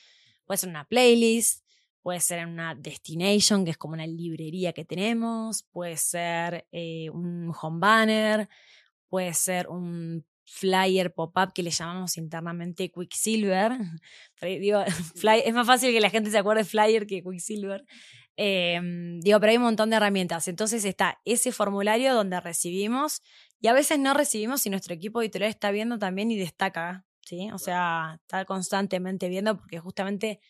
Puede 0.44 0.58
ser 0.58 0.68
una 0.68 0.86
playlist, 0.86 1.64
Puede 2.02 2.20
ser 2.20 2.40
en 2.40 2.48
una 2.50 2.74
destination, 2.74 3.64
que 3.64 3.72
es 3.72 3.76
como 3.76 3.94
una 3.94 4.06
librería 4.06 4.72
que 4.72 4.84
tenemos, 4.84 5.64
puede 5.64 5.96
ser 5.96 6.66
eh, 6.72 7.10
un 7.10 7.52
home 7.60 7.78
banner, 7.78 8.48
puede 9.08 9.34
ser 9.34 9.68
un 9.68 10.24
flyer 10.44 11.12
pop-up 11.12 11.52
que 11.52 11.62
le 11.62 11.70
llamamos 11.70 12.16
internamente 12.16 12.90
Quicksilver. 12.90 13.72
digo, 14.42 14.82
es 15.44 15.54
más 15.54 15.66
fácil 15.66 15.92
que 15.92 16.00
la 16.00 16.10
gente 16.10 16.30
se 16.30 16.38
acuerde 16.38 16.64
flyer 16.64 17.06
que 17.06 17.22
Quicksilver. 17.22 17.84
Eh, 18.36 18.80
digo, 19.20 19.38
pero 19.38 19.50
hay 19.50 19.56
un 19.58 19.64
montón 19.64 19.90
de 19.90 19.96
herramientas. 19.96 20.48
Entonces 20.48 20.84
está 20.84 21.20
ese 21.24 21.52
formulario 21.52 22.14
donde 22.14 22.40
recibimos 22.40 23.22
y 23.60 23.68
a 23.68 23.72
veces 23.72 23.98
no 23.98 24.14
recibimos 24.14 24.62
si 24.62 24.70
nuestro 24.70 24.94
equipo 24.94 25.20
editorial 25.20 25.50
está 25.50 25.70
viendo 25.70 25.98
también 25.98 26.30
y 26.30 26.38
destaca, 26.38 27.04
¿sí? 27.20 27.50
O 27.52 27.58
sea, 27.58 28.18
está 28.22 28.44
constantemente 28.44 29.28
viendo 29.28 29.58
porque 29.58 29.78
justamente 29.78 30.40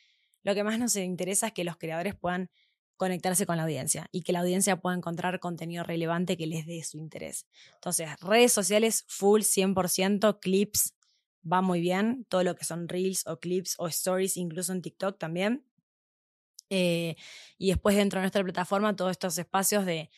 lo 0.42 0.54
que 0.54 0.64
más 0.64 0.78
nos 0.78 0.96
interesa 0.96 1.48
es 1.48 1.52
que 1.52 1.64
los 1.64 1.76
creadores 1.76 2.14
puedan 2.14 2.50
conectarse 2.96 3.46
con 3.46 3.56
la 3.56 3.62
audiencia 3.62 4.08
y 4.12 4.20
que 4.22 4.32
la 4.32 4.40
audiencia 4.40 4.76
pueda 4.76 4.94
encontrar 4.94 5.40
contenido 5.40 5.84
relevante 5.84 6.36
que 6.36 6.46
les 6.46 6.66
dé 6.66 6.82
su 6.84 6.98
interés. 6.98 7.46
Entonces, 7.76 8.08
redes 8.20 8.52
sociales 8.52 9.04
full 9.08 9.40
100%, 9.40 10.38
clips 10.38 10.94
va 11.50 11.62
muy 11.62 11.80
bien, 11.80 12.26
todo 12.28 12.44
lo 12.44 12.54
que 12.54 12.64
son 12.64 12.88
reels 12.88 13.26
o 13.26 13.38
clips 13.40 13.76
o 13.78 13.88
stories, 13.88 14.36
incluso 14.36 14.72
en 14.72 14.82
TikTok 14.82 15.18
también. 15.18 15.64
Eh, 16.68 17.16
y 17.58 17.68
después 17.68 17.96
dentro 17.96 18.20
de 18.20 18.24
nuestra 18.24 18.44
plataforma, 18.44 18.94
todos 18.94 19.12
estos 19.12 19.38
espacios 19.38 19.86
de 19.86 20.10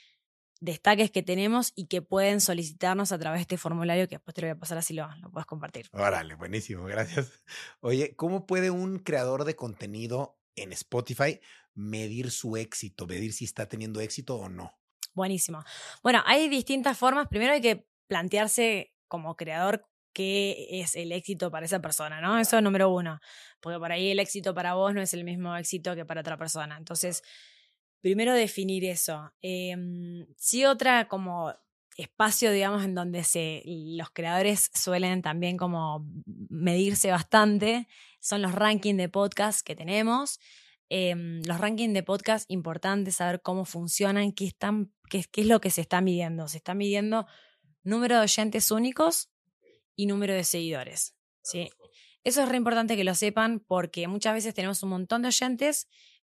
destaques 0.62 1.10
que 1.10 1.24
tenemos 1.24 1.72
y 1.74 1.86
que 1.86 2.02
pueden 2.02 2.40
solicitarnos 2.40 3.10
a 3.10 3.18
través 3.18 3.38
de 3.38 3.42
este 3.42 3.58
formulario 3.58 4.06
que 4.06 4.14
después 4.14 4.32
te 4.32 4.42
lo 4.42 4.46
voy 4.46 4.56
a 4.56 4.58
pasar 4.58 4.78
así 4.78 4.94
lo, 4.94 5.12
lo 5.16 5.30
puedes 5.30 5.46
compartir. 5.46 5.88
Órale, 5.92 6.36
buenísimo, 6.36 6.84
gracias. 6.84 7.42
Oye, 7.80 8.14
¿cómo 8.14 8.46
puede 8.46 8.70
un 8.70 9.00
creador 9.00 9.44
de 9.44 9.56
contenido 9.56 10.38
en 10.54 10.72
Spotify 10.72 11.40
medir 11.74 12.30
su 12.30 12.56
éxito, 12.56 13.08
medir 13.08 13.32
si 13.32 13.44
está 13.44 13.68
teniendo 13.68 14.00
éxito 14.00 14.36
o 14.36 14.48
no? 14.48 14.78
Buenísimo. 15.14 15.64
Bueno, 16.02 16.22
hay 16.26 16.48
distintas 16.48 16.96
formas. 16.96 17.26
Primero 17.28 17.54
hay 17.54 17.60
que 17.60 17.88
plantearse 18.06 18.94
como 19.08 19.36
creador 19.36 19.84
qué 20.12 20.68
es 20.70 20.94
el 20.94 21.10
éxito 21.10 21.50
para 21.50 21.66
esa 21.66 21.80
persona, 21.80 22.20
¿no? 22.20 22.38
Eso 22.38 22.56
es 22.56 22.62
número 22.62 22.88
uno, 22.90 23.18
porque 23.60 23.80
por 23.80 23.90
ahí 23.90 24.10
el 24.10 24.20
éxito 24.20 24.54
para 24.54 24.74
vos 24.74 24.94
no 24.94 25.02
es 25.02 25.12
el 25.12 25.24
mismo 25.24 25.56
éxito 25.56 25.96
que 25.96 26.04
para 26.04 26.20
otra 26.20 26.36
persona. 26.36 26.76
Entonces, 26.76 27.22
primero 28.02 28.34
definir 28.34 28.84
eso. 28.84 29.32
Eh, 29.40 29.74
sí, 30.36 30.66
otra 30.66 31.08
como 31.08 31.54
espacio, 31.96 32.52
digamos, 32.52 32.84
en 32.84 32.94
donde 32.94 33.24
se, 33.24 33.62
los 33.64 34.10
creadores 34.10 34.70
suelen 34.74 35.22
también 35.22 35.56
como 35.56 36.06
medirse 36.48 37.10
bastante, 37.10 37.86
son 38.20 38.42
los 38.42 38.54
rankings 38.54 38.98
de 38.98 39.08
podcast 39.08 39.64
que 39.66 39.76
tenemos. 39.76 40.40
Em, 40.88 41.40
los 41.46 41.58
rankings 41.58 41.94
de 41.94 42.02
podcast, 42.02 42.50
importante 42.50 43.12
saber 43.12 43.40
cómo 43.40 43.64
funcionan, 43.64 44.32
qué, 44.32 44.46
están, 44.46 44.92
qué, 45.08 45.24
qué 45.30 45.42
es 45.42 45.46
lo 45.46 45.60
que 45.60 45.70
se 45.70 45.80
está 45.80 46.00
midiendo. 46.00 46.48
Se 46.48 46.58
está 46.58 46.74
midiendo 46.74 47.26
número 47.82 48.16
de 48.16 48.22
oyentes 48.22 48.70
únicos 48.70 49.30
y 49.96 50.06
número 50.06 50.34
de 50.34 50.44
seguidores. 50.44 51.14
¿sí? 51.42 51.70
Eso 52.24 52.42
es 52.42 52.48
re 52.48 52.56
importante 52.56 52.96
que 52.96 53.04
lo 53.04 53.14
sepan 53.14 53.60
porque 53.60 54.06
muchas 54.06 54.34
veces 54.34 54.54
tenemos 54.54 54.82
un 54.82 54.90
montón 54.90 55.22
de 55.22 55.28
oyentes 55.28 55.88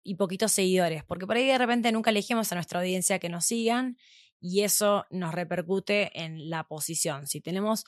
y 0.08 0.16
poquitos 0.16 0.54
seguidores, 0.54 1.04
porque 1.04 1.28
por 1.28 1.36
ahí 1.36 1.46
de 1.46 1.58
repente 1.58 1.92
nunca 1.92 2.12
elegimos 2.12 2.50
a 2.52 2.56
nuestra 2.56 2.80
audiencia 2.80 3.20
que 3.20 3.28
nos 3.28 3.44
sigan 3.44 3.98
y 4.40 4.62
eso 4.62 5.06
nos 5.10 5.34
repercute 5.34 6.24
en 6.24 6.50
la 6.50 6.64
posición. 6.64 7.28
Si 7.28 7.42
tenemos 7.42 7.84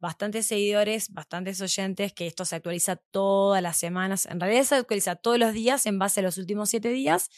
bastantes 0.00 0.46
seguidores, 0.46 1.12
bastantes 1.12 1.60
oyentes, 1.60 2.14
que 2.14 2.26
esto 2.26 2.46
se 2.46 2.56
actualiza 2.56 2.96
todas 2.96 3.62
las 3.62 3.76
semanas, 3.76 4.24
en 4.24 4.40
realidad 4.40 4.64
se 4.64 4.76
actualiza 4.76 5.14
todos 5.14 5.38
los 5.38 5.52
días 5.52 5.84
en 5.84 5.98
base 5.98 6.20
a 6.20 6.22
los 6.22 6.38
últimos 6.38 6.70
siete 6.70 6.88
días, 6.88 7.28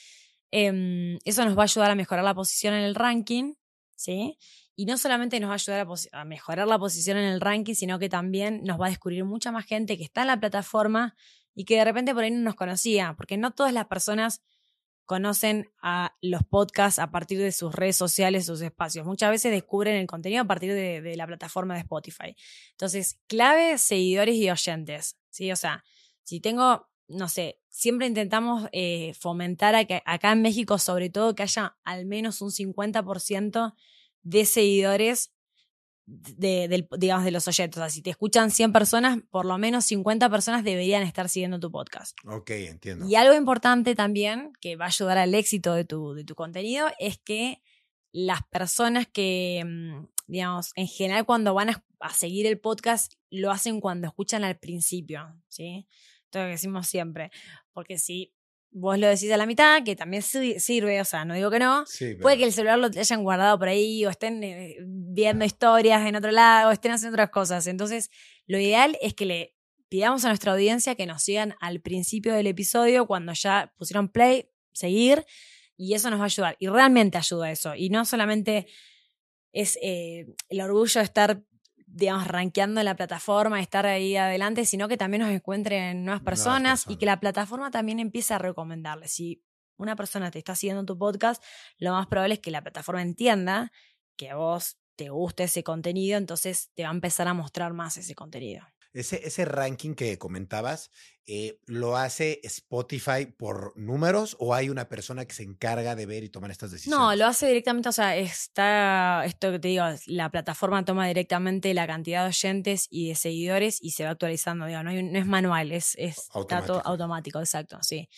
em, 0.53 1.19
eso 1.25 1.45
nos 1.45 1.59
va 1.59 1.63
a 1.63 1.65
ayudar 1.65 1.91
a 1.91 1.97
mejorar 1.97 2.25
la 2.25 2.35
posición 2.35 2.73
en 2.73 2.85
el 2.85 2.95
ranking, 2.95 3.55
¿sí? 3.97 4.39
Y 4.77 4.87
no 4.87 4.97
solamente 4.97 5.41
nos 5.41 5.49
va 5.49 5.55
a 5.55 5.57
ayudar 5.57 5.87
a, 5.87 6.21
a, 6.21 6.25
mejorar 6.25 6.69
la 6.69 6.79
posición 6.79 7.17
en 7.19 7.25
el 7.25 7.41
ranking, 7.41 7.75
sino 7.75 7.99
que 7.99 8.09
también 8.09 8.63
nos 8.63 8.81
va 8.81 8.87
a 8.87 8.91
descubrir 8.91 9.25
mucha 9.25 9.51
más 9.51 9.67
gente 9.67 9.99
que 9.99 10.05
está 10.05 10.21
en 10.21 10.29
la 10.29 10.39
plataforma 10.39 11.17
y 11.55 11.65
que 11.65 11.77
de 11.77 11.85
repente 11.85 12.15
por 12.15 12.25
ahí 12.25 12.31
no 12.31 12.41
nos 12.41 12.55
conocía, 12.55 13.15
porque 13.17 13.37
no 13.37 13.53
todas 13.53 13.73
las 13.73 13.87
personas 13.87 14.43
conocen 15.05 15.71
a 15.83 16.17
los 16.23 16.43
podcasts 16.45 16.99
a 16.99 17.11
partir 17.11 17.39
de 17.39 17.53
sus 17.53 17.75
redes 17.75 17.97
sociales, 17.97 18.47
sus 18.47 18.61
espacios. 18.63 19.07
Muchas 19.07 19.31
veces 19.31 19.53
descubren 19.53 19.97
el 19.97 20.07
contenido 20.07 20.43
a 20.43 20.47
partir 20.47 20.73
de, 20.73 21.15
la 21.17 21.27
plataforma 21.27 21.75
de 21.75 21.81
Spotify. 21.81 22.35
Entonces, 22.71 23.21
clave, 23.27 23.79
seguidores 23.79 24.37
y 24.37 24.51
oyentes. 24.51 25.19
¿sí? 25.31 25.53
O 25.53 25.57
sea, 25.57 25.85
si 26.23 26.41
tengo, 26.41 26.89
no 27.07 27.29
sé, 27.29 27.61
siempre 27.69 28.07
intentamos 28.07 28.69
eh, 28.73 29.13
fomentar 29.15 29.75
a 29.75 29.85
que, 29.85 30.03
acá 30.07 30.33
en 30.33 30.43
México, 30.43 30.79
sobre 30.79 31.11
todo, 31.11 31.35
que 31.35 31.43
haya 31.43 31.77
al 31.85 32.07
menos 32.07 32.41
un 32.41 32.51
50% 32.51 33.75
de 34.23 34.45
seguidores 34.47 35.35
de, 36.07 36.87
digamos, 36.99 37.25
de 37.25 37.31
los 37.31 37.49
oyentes. 37.49 37.79
O 37.79 37.81
sea, 37.81 37.91
si 37.91 38.03
te 38.03 38.11
escuchan 38.11 38.51
100 38.51 38.73
personas, 38.73 39.19
por 39.31 39.47
lo 39.47 39.57
menos 39.59 39.85
50 39.87 40.29
personas 40.29 40.65
deberían 40.65 41.03
estar 41.03 41.29
siguiendo 41.29 41.59
tu 41.59 41.71
podcast. 41.71 42.17
Ok, 42.27 42.51
entiendo. 42.51 43.09
Y 43.09 43.15
algo 43.15 43.35
importante 43.35 43.95
también 43.95 44.53
que 44.61 44.77
va 44.77 44.87
a 44.87 44.89
ayudar 44.89 45.19
al 45.19 45.35
éxito 45.35 45.75
de 45.75 45.85
tu, 45.85 46.15
de 46.15 46.25
tu 46.25 46.35
contenido 46.35 46.89
es 46.99 47.19
que 47.19 47.63
las 48.13 48.43
personas 48.45 49.07
que, 49.09 49.63
mm, 49.65 50.07
digamos, 50.27 50.73
en 50.77 50.87
general 50.87 51.25
cuando 51.25 51.55
van 51.55 51.71
a, 51.71 51.85
a 52.01 52.13
seguir 52.13 52.47
el 52.47 52.61
podcast, 52.61 53.15
lo 53.31 53.51
hacen 53.51 53.81
cuando 53.81 54.07
escuchan 54.07 54.45
al 54.45 54.59
principio, 54.59 55.35
¿sí? 55.49 55.87
Esto 56.25 56.41
que 56.41 56.47
decimos 56.47 56.87
siempre. 56.87 57.31
Porque 57.73 57.99
si 57.99 58.33
vos 58.75 58.99
lo 58.99 59.07
decís 59.07 59.31
a 59.31 59.37
la 59.37 59.47
mitad, 59.47 59.85
que 59.85 59.95
también 59.95 60.23
sirve, 60.23 61.01
o 61.01 61.05
sea, 61.05 61.25
no 61.25 61.35
digo 61.35 61.49
que 61.51 61.61
no. 61.61 61.85
Puede 62.21 62.37
que 62.37 62.45
el 62.45 62.53
celular 62.53 62.79
lo 62.79 62.87
hayan 62.87 63.23
guardado 63.23 63.57
por 63.57 63.69
ahí 63.69 64.05
o 64.05 64.11
estén 64.11 64.43
eh, 64.43 64.77
viendo 64.81 65.45
historias 65.45 66.05
en 66.07 66.17
otro 66.17 66.33
lado 66.33 66.69
o 66.69 66.73
estén 66.73 66.91
haciendo 66.91 67.15
otras 67.15 67.31
cosas. 67.31 67.69
Entonces, 67.69 68.11
lo 68.47 68.59
ideal 68.59 68.99
es 69.01 69.15
que 69.15 69.27
le 69.27 69.57
pidamos 69.89 70.25
a 70.25 70.29
nuestra 70.29 70.53
audiencia 70.53 70.97
que 70.97 71.07
nos 71.07 71.23
sigan 71.23 71.55
al 71.61 71.81
principio 71.81 72.35
del 72.35 72.49
episodio 72.49 73.07
cuando 73.07 73.33
ya 73.33 73.73
pusieron 73.79 74.09
play, 74.09 74.51
seguir, 74.73 75.25
y 75.77 75.95
eso 75.95 76.11
nos 76.11 76.19
va 76.19 76.25
a 76.25 76.27
ayudar. 76.27 76.57
Y 76.59 76.67
realmente 76.67 77.17
ayuda 77.17 77.53
eso. 77.53 77.77
Y 77.77 77.91
no 77.91 78.05
solamente 78.05 78.67
es 79.53 79.79
eh, 79.83 80.27
el 80.49 80.61
orgullo 80.61 81.01
de 81.01 81.05
estar 81.05 81.45
digamos, 81.95 82.27
rankeando 82.27 82.81
en 82.81 82.87
la 82.87 82.97
plataforma, 82.97 83.61
estar 83.61 83.87
ahí 83.87 84.17
adelante, 84.17 84.65
sino 84.67 84.89
que 84.89 84.97
también 84.97 85.23
nos 85.23 85.31
encuentren 85.31 86.05
nuevas 86.05 86.23
personas, 86.23 86.61
nuevas 86.61 86.81
personas, 86.81 86.95
y 86.97 86.99
que 86.99 87.07
la 87.07 87.21
plataforma 87.21 87.71
también 87.71 88.01
empiece 88.01 88.35
a 88.35 88.39
recomendarles. 88.39 89.13
Si 89.13 89.43
una 89.77 89.95
persona 89.95 90.31
te 90.31 90.39
está 90.39 90.57
siguiendo 90.57 90.85
tu 90.85 90.99
podcast, 90.99 91.43
lo 91.79 91.93
más 91.93 92.07
probable 92.09 92.35
es 92.35 92.41
que 92.41 92.51
la 92.51 92.63
plataforma 92.63 93.01
entienda 93.01 93.71
que 94.17 94.31
a 94.31 94.37
vos 94.37 94.77
te 94.97 95.11
gusta 95.11 95.45
ese 95.45 95.63
contenido, 95.63 96.19
entonces 96.19 96.71
te 96.75 96.83
va 96.83 96.91
a 96.91 96.93
empezar 96.93 97.29
a 97.29 97.35
mostrar 97.35 97.73
más 97.73 97.97
ese 97.97 98.15
contenido. 98.15 98.65
Ese, 98.95 99.27
ese 99.27 99.45
ranking 99.45 99.95
que 99.95 100.19
comentabas, 100.19 100.91
eh, 101.27 101.59
¿lo 101.67 101.97
hace 101.97 102.41
Spotify 102.45 103.27
por 103.27 103.77
números 103.77 104.37
o 104.39 104.55
hay 104.55 104.71
una 104.71 104.89
persona 104.89 105.25
que 105.25 105.35
se 105.35 105.43
encarga 105.43 105.97
de 105.97 106.07
ver 106.07 106.23
y 106.23 106.29
tomar 106.29 106.51
estas 106.53 106.71
decisiones? 106.71 106.99
No, 106.99 107.17
lo 107.17 107.27
hace 107.27 107.49
directamente, 107.49 107.89
o 107.89 107.93
sea, 107.93 108.17
está, 108.17 109.25
esto 109.25 109.51
que 109.51 109.59
te 109.59 109.69
digo, 109.69 109.85
la 110.07 110.31
plataforma 110.31 110.85
toma 110.85 111.09
directamente 111.09 111.75
la 111.75 111.89
cantidad 111.89 112.23
de 112.23 112.29
oyentes 112.29 112.87
y 112.89 113.09
de 113.09 113.15
seguidores 113.17 113.79
y 113.83 113.91
se 113.91 114.05
va 114.05 114.11
actualizando, 114.11 114.67
digo, 114.67 114.83
no, 114.85 114.91
es 114.91 115.27
manual, 115.27 115.73
es, 115.73 115.95
es 115.99 116.29
automático. 116.33 116.83
automático, 116.85 117.39
exacto, 117.41 117.79
sí. 117.83 118.09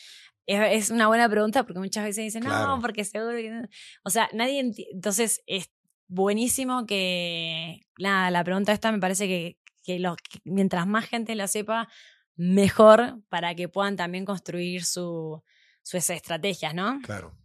Es, 0.46 0.90
una 0.90 1.08
buena 1.08 1.28
pregunta 1.28 1.64
porque 1.64 1.80
muchas 1.80 2.04
veces 2.04 2.24
dicen, 2.24 2.44
no, 2.44 2.78
porque 2.80 3.04
seguro 3.04 3.36
que 3.36 3.50
no. 3.50 3.62
O 4.04 4.10
sea, 4.10 4.28
nadie 4.32 4.72
Entonces, 4.92 5.42
es 5.46 5.70
buenísimo 6.06 6.86
que, 6.86 7.80
nada, 7.98 8.30
la 8.30 8.44
pregunta 8.44 8.72
esta 8.72 8.92
me 8.92 9.00
parece 9.00 9.26
que, 9.26 9.58
que, 9.86 10.02
mientras 10.44 10.86
más 10.86 11.06
gente 11.06 11.34
la 11.34 11.48
sepa, 11.48 11.88
mejor 12.34 13.22
para 13.28 13.54
que 13.54 13.68
puedan 13.68 13.96
también 13.96 14.24
construir 14.24 14.84
su, 14.84 15.42
sus 15.82 16.10
estrategias, 16.10 16.74
¿no? 16.74 17.00
Claro. 17.02 17.36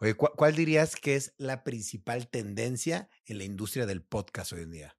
Oye, 0.00 0.14
¿cuál 0.14 0.54
dirías 0.54 0.96
que 0.96 1.14
es 1.14 1.34
la 1.38 1.64
principal 1.64 2.28
tendencia 2.28 3.08
en 3.24 3.38
la 3.38 3.44
industria 3.44 3.86
del 3.86 4.02
podcast 4.02 4.52
hoy 4.52 4.62
en 4.62 4.70
día? 4.72 4.96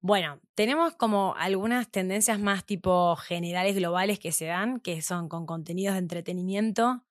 Bueno, 0.00 0.38
tenemos 0.54 0.94
como 0.96 1.34
algunas 1.38 1.90
tendencias 1.90 2.38
más 2.38 2.66
tipo 2.66 3.16
generales 3.16 3.74
globales 3.74 4.18
que 4.18 4.32
se 4.32 4.44
dan, 4.44 4.80
que 4.80 5.00
son 5.00 5.30
con 5.30 5.46
contenidos 5.46 5.94
de 5.94 6.00
entretenimiento, 6.00 7.06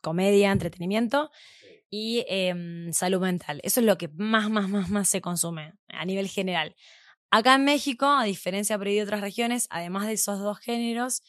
comedia, 0.00 0.52
entretenimiento 0.52 1.32
y 1.90 2.24
em, 2.28 2.92
salud 2.92 3.20
mental. 3.20 3.60
Eso 3.64 3.80
es 3.80 3.86
lo 3.86 3.98
que 3.98 4.06
más, 4.08 4.48
más, 4.48 4.68
más, 4.68 4.90
más 4.90 5.08
se 5.08 5.20
consume 5.20 5.74
a 5.88 6.04
nivel 6.04 6.28
general. 6.28 6.76
Acá 7.30 7.54
en 7.56 7.64
México, 7.64 8.06
a 8.06 8.24
diferencia 8.24 8.78
de 8.78 9.02
otras 9.02 9.20
regiones, 9.20 9.66
además 9.70 10.06
de 10.06 10.14
esos 10.14 10.40
dos 10.40 10.58
géneros, 10.58 11.22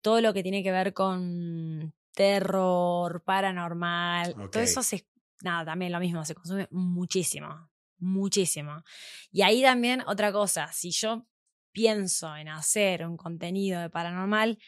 todo 0.00 0.20
lo 0.20 0.32
que 0.32 0.42
tiene 0.42 0.62
que 0.62 0.70
ver 0.70 0.94
con 0.94 1.92
terror, 2.12 3.22
paranormal, 3.24 4.34
todo 4.50 4.62
eso 4.62 4.82
se, 4.82 5.06
nada, 5.42 5.64
también 5.64 5.92
lo 5.92 6.00
mismo, 6.00 6.24
se 6.24 6.34
consume 6.34 6.68
muchísimo 6.70 7.68
muchísimo. 7.98 8.82
Y 9.30 9.42
ahí 9.42 9.62
también 9.62 10.02
otra 10.06 10.32
cosa, 10.32 10.72
si 10.72 10.90
yo 10.90 11.26
pienso 11.72 12.34
en 12.36 12.48
hacer 12.48 13.06
un 13.06 13.16
contenido 13.16 13.80
de 13.80 13.90
paranormal, 13.90 14.58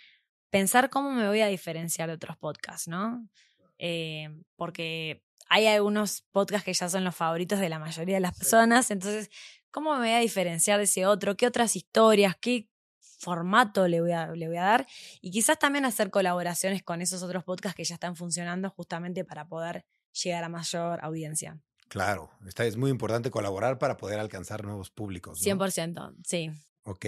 pensar 0.50 0.90
cómo 0.90 1.12
me 1.12 1.26
voy 1.26 1.40
a 1.40 1.46
diferenciar 1.46 2.08
de 2.08 2.14
otros 2.14 2.36
podcasts, 2.36 2.88
¿no? 2.88 3.26
Eh, 3.78 4.28
porque 4.56 5.22
hay 5.48 5.66
algunos 5.66 6.22
podcasts 6.30 6.64
que 6.64 6.74
ya 6.74 6.88
son 6.88 7.04
los 7.04 7.16
favoritos 7.16 7.58
de 7.58 7.68
la 7.68 7.78
mayoría 7.78 8.16
de 8.16 8.20
las 8.20 8.36
personas, 8.36 8.90
entonces, 8.90 9.30
¿cómo 9.70 9.92
me 9.94 10.00
voy 10.00 10.10
a 10.10 10.18
diferenciar 10.18 10.78
de 10.78 10.84
ese 10.84 11.06
otro? 11.06 11.36
¿Qué 11.36 11.46
otras 11.46 11.76
historias? 11.76 12.36
¿Qué 12.40 12.68
formato 13.18 13.86
le 13.88 14.00
voy, 14.00 14.12
a, 14.12 14.28
le 14.28 14.48
voy 14.48 14.56
a 14.56 14.64
dar? 14.64 14.86
Y 15.20 15.30
quizás 15.30 15.58
también 15.58 15.84
hacer 15.84 16.10
colaboraciones 16.10 16.82
con 16.82 17.02
esos 17.02 17.22
otros 17.22 17.44
podcasts 17.44 17.76
que 17.76 17.84
ya 17.84 17.94
están 17.94 18.16
funcionando 18.16 18.70
justamente 18.70 19.24
para 19.24 19.46
poder 19.46 19.84
llegar 20.12 20.44
a 20.44 20.48
mayor 20.48 21.00
audiencia. 21.02 21.60
Claro, 21.88 22.30
está, 22.46 22.64
es 22.64 22.76
muy 22.76 22.90
importante 22.90 23.30
colaborar 23.30 23.78
para 23.78 23.96
poder 23.96 24.20
alcanzar 24.20 24.64
nuevos 24.64 24.90
públicos. 24.90 25.44
¿no? 25.44 25.56
100%, 25.58 26.14
sí. 26.24 26.50
Ok. 26.82 27.06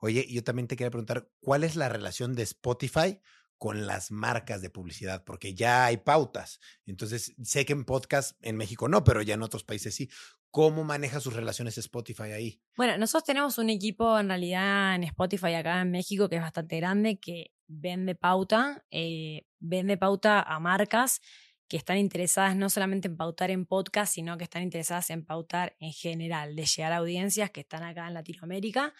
Oye, 0.00 0.26
yo 0.30 0.44
también 0.44 0.68
te 0.68 0.76
quería 0.76 0.90
preguntar, 0.90 1.30
¿cuál 1.40 1.64
es 1.64 1.76
la 1.76 1.88
relación 1.88 2.34
de 2.34 2.42
Spotify 2.42 3.20
con 3.56 3.86
las 3.86 4.10
marcas 4.10 4.60
de 4.60 4.70
publicidad? 4.70 5.24
Porque 5.24 5.54
ya 5.54 5.86
hay 5.86 5.96
pautas. 5.96 6.60
Entonces, 6.84 7.34
sé 7.42 7.64
que 7.64 7.72
en 7.72 7.84
podcast 7.84 8.36
en 8.42 8.56
México 8.56 8.86
no, 8.86 9.02
pero 9.02 9.22
ya 9.22 9.34
en 9.34 9.42
otros 9.42 9.64
países 9.64 9.94
sí. 9.94 10.10
¿Cómo 10.50 10.82
maneja 10.84 11.20
sus 11.20 11.34
relaciones 11.34 11.76
Spotify 11.78 12.32
ahí? 12.32 12.62
Bueno, 12.76 12.96
nosotros 12.96 13.24
tenemos 13.24 13.58
un 13.58 13.70
equipo 13.70 14.18
en 14.18 14.28
realidad 14.28 14.94
en 14.94 15.04
Spotify 15.04 15.54
acá 15.54 15.82
en 15.82 15.90
México 15.90 16.28
que 16.28 16.36
es 16.36 16.42
bastante 16.42 16.76
grande, 16.78 17.18
que 17.18 17.52
vende 17.66 18.14
pauta, 18.14 18.84
eh, 18.90 19.46
vende 19.58 19.96
pauta 19.96 20.40
a 20.42 20.58
marcas 20.58 21.20
que 21.68 21.76
están 21.76 21.98
interesadas 21.98 22.56
no 22.56 22.70
solamente 22.70 23.08
en 23.08 23.16
pautar 23.16 23.50
en 23.50 23.66
podcast, 23.66 24.14
sino 24.14 24.38
que 24.38 24.44
están 24.44 24.62
interesadas 24.62 25.10
en 25.10 25.24
pautar 25.24 25.76
en 25.80 25.92
general, 25.92 26.56
de 26.56 26.64
llegar 26.64 26.92
a 26.92 26.96
audiencias 26.96 27.50
que 27.50 27.60
están 27.60 27.82
acá 27.82 28.08
en 28.08 28.14
Latinoamérica. 28.14 28.94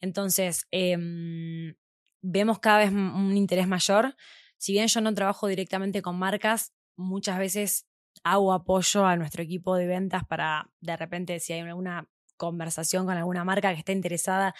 Entonces, 0.00 0.66
em, 0.72 1.76
vemos 2.20 2.58
cada 2.58 2.78
vez 2.78 2.90
un 2.90 3.36
interés 3.36 3.68
mayor. 3.68 4.16
Si 4.56 4.72
bien 4.72 4.88
yo 4.88 5.00
no 5.00 5.14
trabajo 5.14 5.46
directamente 5.46 6.02
con 6.02 6.18
marcas, 6.18 6.74
muchas 6.96 7.38
veces 7.38 7.87
hago 8.32 8.52
apoyo 8.52 9.04
a 9.04 9.16
nuestro 9.16 9.42
equipo 9.42 9.76
de 9.76 9.86
ventas 9.86 10.24
para, 10.26 10.70
de 10.80 10.96
repente, 10.96 11.40
si 11.40 11.52
hay 11.52 11.60
alguna 11.60 12.08
conversación 12.36 13.06
con 13.06 13.16
alguna 13.16 13.44
marca 13.44 13.72
que 13.72 13.80
esté 13.80 13.92
interesada 13.92 14.54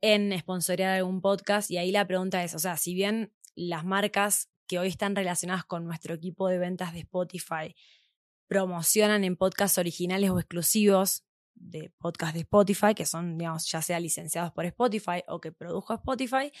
en 0.00 0.36
sponsorear 0.38 0.96
algún 0.96 1.20
podcast. 1.20 1.70
Y 1.70 1.78
ahí 1.78 1.92
la 1.92 2.06
pregunta 2.06 2.42
es, 2.42 2.54
o 2.54 2.58
sea, 2.58 2.76
si 2.76 2.94
bien 2.94 3.32
las 3.54 3.84
marcas 3.84 4.50
que 4.66 4.78
hoy 4.78 4.88
están 4.88 5.16
relacionadas 5.16 5.64
con 5.64 5.84
nuestro 5.84 6.14
equipo 6.14 6.48
de 6.48 6.58
ventas 6.58 6.92
de 6.92 7.00
Spotify 7.00 7.74
promocionan 8.46 9.24
en 9.24 9.36
podcasts 9.36 9.78
originales 9.78 10.30
o 10.30 10.38
exclusivos 10.38 11.24
de 11.54 11.92
podcast 11.98 12.34
de 12.34 12.40
Spotify, 12.40 12.94
que 12.94 13.06
son, 13.06 13.36
digamos, 13.36 13.70
ya 13.70 13.82
sea 13.82 14.00
licenciados 14.00 14.52
por 14.52 14.64
Spotify 14.64 15.22
o 15.28 15.40
que 15.40 15.52
produjo 15.52 15.94
Spotify. 15.94 16.52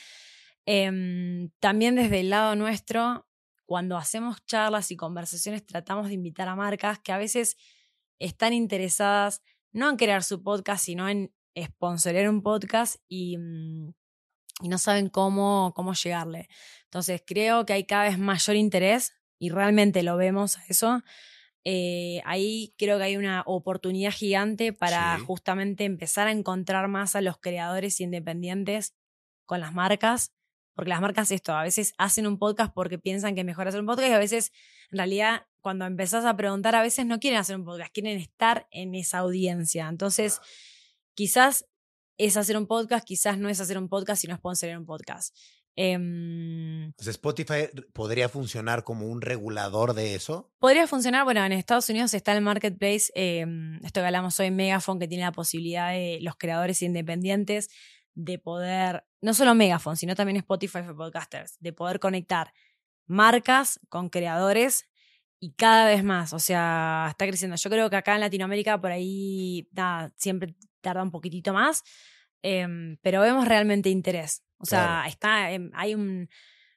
Em, 0.66 1.50
también 1.58 1.94
desde 1.94 2.20
el 2.20 2.30
lado 2.30 2.54
nuestro, 2.54 3.26
cuando 3.70 3.96
hacemos 3.96 4.44
charlas 4.46 4.90
y 4.90 4.96
conversaciones, 4.96 5.64
tratamos 5.64 6.08
de 6.08 6.14
invitar 6.14 6.48
a 6.48 6.56
marcas 6.56 6.98
que 6.98 7.12
a 7.12 7.18
veces 7.18 7.56
están 8.18 8.52
interesadas 8.52 9.44
no 9.70 9.88
en 9.88 9.96
crear 9.96 10.24
su 10.24 10.42
podcast, 10.42 10.84
sino 10.84 11.08
en 11.08 11.32
sponsorear 11.56 12.28
un 12.28 12.42
podcast 12.42 12.96
y, 13.06 13.38
mm, 13.38 13.94
y 14.62 14.68
no 14.68 14.76
saben 14.76 15.08
cómo, 15.08 15.72
cómo 15.76 15.94
llegarle. 15.94 16.48
Entonces 16.86 17.22
creo 17.24 17.64
que 17.64 17.74
hay 17.74 17.84
cada 17.84 18.08
vez 18.08 18.18
mayor 18.18 18.56
interés 18.56 19.12
y 19.38 19.50
realmente 19.50 20.02
lo 20.02 20.16
vemos 20.16 20.58
a 20.58 20.66
eso. 20.66 21.04
Eh, 21.62 22.22
ahí 22.24 22.74
creo 22.76 22.98
que 22.98 23.04
hay 23.04 23.16
una 23.16 23.44
oportunidad 23.46 24.10
gigante 24.10 24.72
para 24.72 25.16
justamente 25.20 25.84
empezar 25.84 26.26
a 26.26 26.32
encontrar 26.32 26.88
más 26.88 27.14
a 27.14 27.20
los 27.20 27.38
creadores 27.38 28.00
independientes 28.00 28.96
con 29.46 29.60
las 29.60 29.72
marcas, 29.72 30.32
porque 30.80 30.88
las 30.88 31.02
marcas 31.02 31.30
esto, 31.30 31.52
a 31.52 31.62
veces 31.62 31.92
hacen 31.98 32.26
un 32.26 32.38
podcast 32.38 32.72
porque 32.72 32.98
piensan 32.98 33.34
que 33.34 33.42
es 33.42 33.46
mejor 33.46 33.68
hacer 33.68 33.80
un 33.80 33.86
podcast 33.86 34.08
y 34.08 34.12
a 34.12 34.18
veces 34.18 34.50
en 34.90 34.96
realidad 34.96 35.42
cuando 35.60 35.84
empezás 35.84 36.24
a 36.24 36.34
preguntar 36.38 36.74
a 36.74 36.80
veces 36.80 37.04
no 37.04 37.20
quieren 37.20 37.38
hacer 37.38 37.56
un 37.56 37.66
podcast, 37.66 37.92
quieren 37.92 38.16
estar 38.16 38.66
en 38.70 38.94
esa 38.94 39.18
audiencia. 39.18 39.86
Entonces, 39.90 40.40
quizás 41.12 41.66
es 42.16 42.38
hacer 42.38 42.56
un 42.56 42.66
podcast, 42.66 43.06
quizás 43.06 43.36
no 43.36 43.50
es 43.50 43.60
hacer 43.60 43.76
un 43.76 43.90
podcast, 43.90 44.22
sino 44.22 44.34
sponsorar 44.38 44.78
un 44.78 44.86
podcast. 44.86 45.36
Eh, 45.76 46.92
Spotify 46.96 47.68
podría 47.92 48.30
funcionar 48.30 48.82
como 48.82 49.06
un 49.06 49.20
regulador 49.20 49.92
de 49.92 50.14
eso. 50.14 50.50
Podría 50.60 50.86
funcionar, 50.86 51.24
bueno, 51.24 51.44
en 51.44 51.52
Estados 51.52 51.90
Unidos 51.90 52.14
está 52.14 52.32
el 52.32 52.40
marketplace, 52.40 53.12
em, 53.14 53.76
esto 53.84 54.00
que 54.00 54.06
hablamos 54.06 54.40
hoy, 54.40 54.50
Megafon, 54.50 54.98
que 54.98 55.08
tiene 55.08 55.24
la 55.24 55.32
posibilidad 55.32 55.90
de 55.90 56.20
los 56.22 56.36
creadores 56.36 56.80
independientes 56.80 57.68
de 58.14 58.38
poder, 58.38 59.04
no 59.20 59.34
solo 59.34 59.54
Megafon, 59.54 59.96
sino 59.96 60.14
también 60.14 60.36
Spotify 60.38 60.82
for 60.82 60.96
Podcasters, 60.96 61.56
de 61.60 61.72
poder 61.72 62.00
conectar 62.00 62.52
marcas 63.06 63.80
con 63.88 64.08
creadores 64.08 64.86
y 65.40 65.52
cada 65.52 65.86
vez 65.86 66.04
más, 66.04 66.32
o 66.32 66.38
sea, 66.38 67.06
está 67.10 67.26
creciendo. 67.26 67.56
Yo 67.56 67.70
creo 67.70 67.88
que 67.88 67.96
acá 67.96 68.14
en 68.14 68.20
Latinoamérica 68.20 68.80
por 68.80 68.92
ahí, 68.92 69.68
nada, 69.72 70.12
siempre 70.16 70.54
tarda 70.82 71.02
un 71.02 71.10
poquitito 71.10 71.52
más, 71.54 71.82
em, 72.42 72.98
pero 73.02 73.22
vemos 73.22 73.48
realmente 73.48 73.88
interés. 73.88 74.42
O 74.58 74.66
sea, 74.66 75.04
está, 75.06 75.46
hay 75.46 75.94
un, 75.94 76.28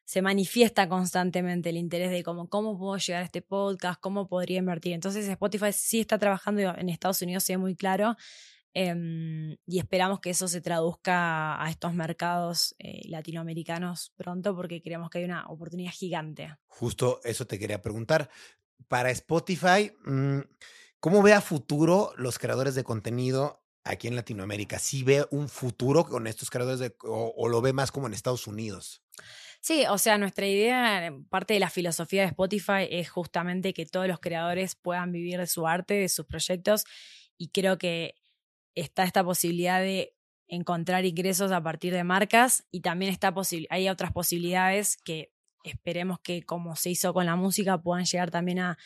se 0.05 0.21
manifiesta 0.21 0.87
constantemente 0.87 1.69
el 1.69 1.77
interés 1.77 2.11
de 2.11 2.23
cómo, 2.23 2.47
cómo 2.47 2.77
puedo 2.77 2.97
llegar 2.97 3.21
a 3.23 3.25
este 3.25 3.41
podcast, 3.41 3.99
cómo 3.99 4.27
podría 4.27 4.59
invertir. 4.59 4.93
Entonces 4.93 5.27
Spotify 5.27 5.73
sí 5.73 5.99
está 5.99 6.17
trabajando 6.17 6.61
en 6.61 6.89
Estados 6.89 7.21
Unidos, 7.21 7.43
sí 7.43 7.55
muy 7.57 7.75
claro, 7.75 8.15
em, 8.73 9.55
y 9.65 9.79
esperamos 9.79 10.19
que 10.19 10.29
eso 10.29 10.47
se 10.47 10.61
traduzca 10.61 11.63
a 11.63 11.69
estos 11.69 11.93
mercados 11.93 12.75
eh, 12.79 13.01
latinoamericanos 13.07 14.13
pronto 14.15 14.55
porque 14.55 14.81
creemos 14.81 15.09
que 15.09 15.19
hay 15.19 15.25
una 15.25 15.45
oportunidad 15.47 15.91
gigante. 15.91 16.55
Justo 16.67 17.19
eso 17.23 17.45
te 17.45 17.59
quería 17.59 17.81
preguntar. 17.81 18.29
Para 18.87 19.11
Spotify, 19.11 19.91
mm, 20.05 20.39
¿cómo 20.99 21.21
ve 21.21 21.33
a 21.33 21.41
futuro 21.41 22.13
los 22.17 22.39
creadores 22.39 22.75
de 22.75 22.83
contenido 22.83 23.63
aquí 23.83 24.07
en 24.07 24.15
Latinoamérica? 24.15 24.79
¿Sí 24.79 25.03
ve 25.03 25.25
un 25.31 25.49
futuro 25.49 26.05
con 26.05 26.27
estos 26.27 26.49
creadores 26.49 26.79
de, 26.79 26.95
o, 27.03 27.33
o 27.35 27.47
lo 27.49 27.61
ve 27.61 27.73
más 27.73 27.91
como 27.91 28.07
en 28.07 28.13
Estados 28.13 28.47
Unidos? 28.47 29.03
Sí, 29.63 29.85
o 29.89 29.97
sea, 29.97 30.17
nuestra 30.17 30.45
idea, 30.45 31.09
parte 31.29 31.53
de 31.53 31.61
la 31.61 31.69
filosofía 31.69 32.23
de 32.23 32.27
Spotify 32.27 32.85
es 32.89 33.09
justamente 33.09 33.73
que 33.73 33.85
todos 33.85 34.09
los 34.09 34.19
creadores 34.19 34.75
puedan 34.75 35.13
vivir 35.13 35.39
de 35.39 35.47
su 35.47 35.65
arte, 35.65 35.93
de 35.93 36.09
sus 36.09 36.25
proyectos, 36.25 36.83
y 37.37 37.47
creo 37.47 37.77
que 37.77 38.15
está 38.75 39.03
esta 39.03 39.23
posibilidad 39.23 39.81
de 39.81 40.15
encontrar 40.47 41.05
ingresos 41.05 41.51
a 41.51 41.63
partir 41.63 41.93
de 41.93 42.03
marcas 42.03 42.65
y 42.71 42.81
también 42.81 43.11
está 43.11 43.33
hay 43.69 43.89
otras 43.89 44.11
posibilidades 44.11 44.97
que 44.97 45.31
esperemos 45.63 46.19
que 46.19 46.43
como 46.43 46.75
se 46.75 46.89
hizo 46.91 47.13
con 47.13 47.25
la 47.25 47.35
música 47.35 47.81
puedan 47.81 48.05
llegar 48.05 48.29
también 48.29 48.59
a, 48.59 48.77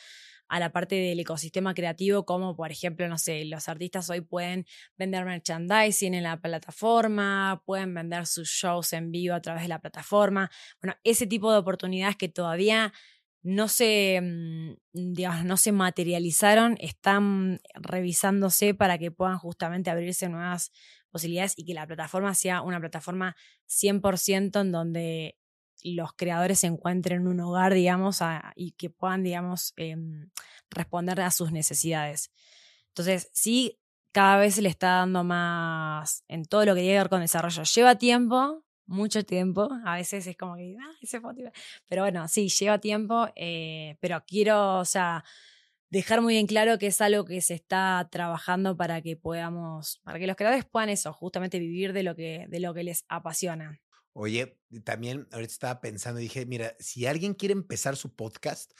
a 0.47 0.59
la 0.59 0.71
parte 0.71 0.95
del 0.95 1.19
ecosistema 1.19 1.73
creativo, 1.73 2.25
como 2.25 2.55
por 2.55 2.71
ejemplo, 2.71 3.07
no 3.07 3.17
sé, 3.17 3.45
los 3.45 3.67
artistas 3.67 4.09
hoy 4.09 4.21
pueden 4.21 4.65
vender 4.95 5.25
merchandising 5.25 6.13
en 6.13 6.23
la 6.23 6.39
plataforma, 6.39 7.61
pueden 7.65 7.93
vender 7.93 8.25
sus 8.25 8.49
shows 8.49 8.93
en 8.93 9.11
vivo 9.11 9.35
a 9.35 9.41
través 9.41 9.63
de 9.63 9.69
la 9.69 9.79
plataforma. 9.79 10.49
Bueno, 10.81 10.97
ese 11.03 11.27
tipo 11.27 11.51
de 11.51 11.57
oportunidades 11.57 12.15
que 12.15 12.29
todavía 12.29 12.93
no 13.43 13.67
se, 13.67 14.19
mm, 14.21 14.75
digamos, 14.93 15.45
no 15.45 15.57
se 15.57 15.71
materializaron, 15.71 16.77
están 16.79 17.59
revisándose 17.75 18.73
para 18.73 18.97
que 18.97 19.11
puedan 19.11 19.37
justamente 19.37 19.89
abrirse 19.89 20.29
nuevas 20.29 20.71
posibilidades 21.09 21.53
y 21.57 21.65
que 21.65 21.73
la 21.73 21.87
plataforma 21.87 22.33
sea 22.33 22.61
una 22.61 22.79
plataforma 22.79 23.35
100% 23.65 24.61
en 24.61 24.71
donde 24.71 25.37
los 25.83 26.13
creadores 26.13 26.63
encuentren 26.63 27.27
un 27.27 27.39
hogar, 27.39 27.73
digamos, 27.73 28.19
y 28.55 28.71
que 28.71 28.89
puedan, 28.89 29.23
digamos, 29.23 29.73
em, 29.77 30.29
responder 30.69 31.21
a 31.21 31.31
sus 31.31 31.51
necesidades. 31.51 32.31
Entonces, 32.89 33.29
sí, 33.33 33.79
cada 34.11 34.37
vez 34.37 34.55
se 34.55 34.61
le 34.61 34.69
está 34.69 34.87
dando 34.97 35.23
más 35.23 36.23
en 36.27 36.45
todo 36.45 36.65
lo 36.65 36.73
que 36.73 36.81
tiene 36.81 36.95
que 36.95 36.99
ver 36.99 37.09
con 37.09 37.21
desarrollo. 37.21 37.63
Lleva 37.63 37.95
tiempo, 37.95 38.63
mucho 38.87 39.23
tiempo. 39.23 39.69
A 39.85 39.95
veces 39.95 40.25
es 40.25 40.35
como 40.37 40.55
que, 40.55 40.75
ah, 40.81 40.91
ese 41.01 41.21
Pero 41.87 42.01
bueno, 42.01 42.27
sí, 42.27 42.49
lleva 42.49 42.79
tiempo, 42.79 43.27
eh, 43.35 43.97
pero 43.99 44.23
quiero, 44.25 44.79
o 44.79 44.85
sea, 44.85 45.23
dejar 45.89 46.21
muy 46.21 46.33
bien 46.33 46.47
claro 46.47 46.77
que 46.77 46.87
es 46.87 46.99
algo 47.01 47.25
que 47.25 47.41
se 47.41 47.53
está 47.53 48.07
trabajando 48.11 48.75
para 48.75 49.01
que 49.01 49.15
podamos, 49.15 49.99
para 50.03 50.19
que 50.19 50.27
los 50.27 50.35
creadores 50.35 50.65
puedan 50.65 50.89
eso, 50.89 51.13
justamente 51.13 51.59
vivir 51.59 51.93
de 51.93 52.03
lo 52.03 52.15
que, 52.15 52.45
de 52.49 52.59
lo 52.59 52.73
que 52.73 52.83
les 52.83 53.05
apasiona. 53.07 53.79
Oye, 54.13 54.57
también 54.83 55.27
ahorita 55.31 55.51
estaba 55.51 55.79
pensando 55.79 56.19
dije, 56.19 56.45
mira, 56.45 56.75
si 56.79 57.05
alguien 57.05 57.35
quiere 57.35 57.53
empezar 57.53 57.95
su 57.95 58.15
podcast, 58.15 58.71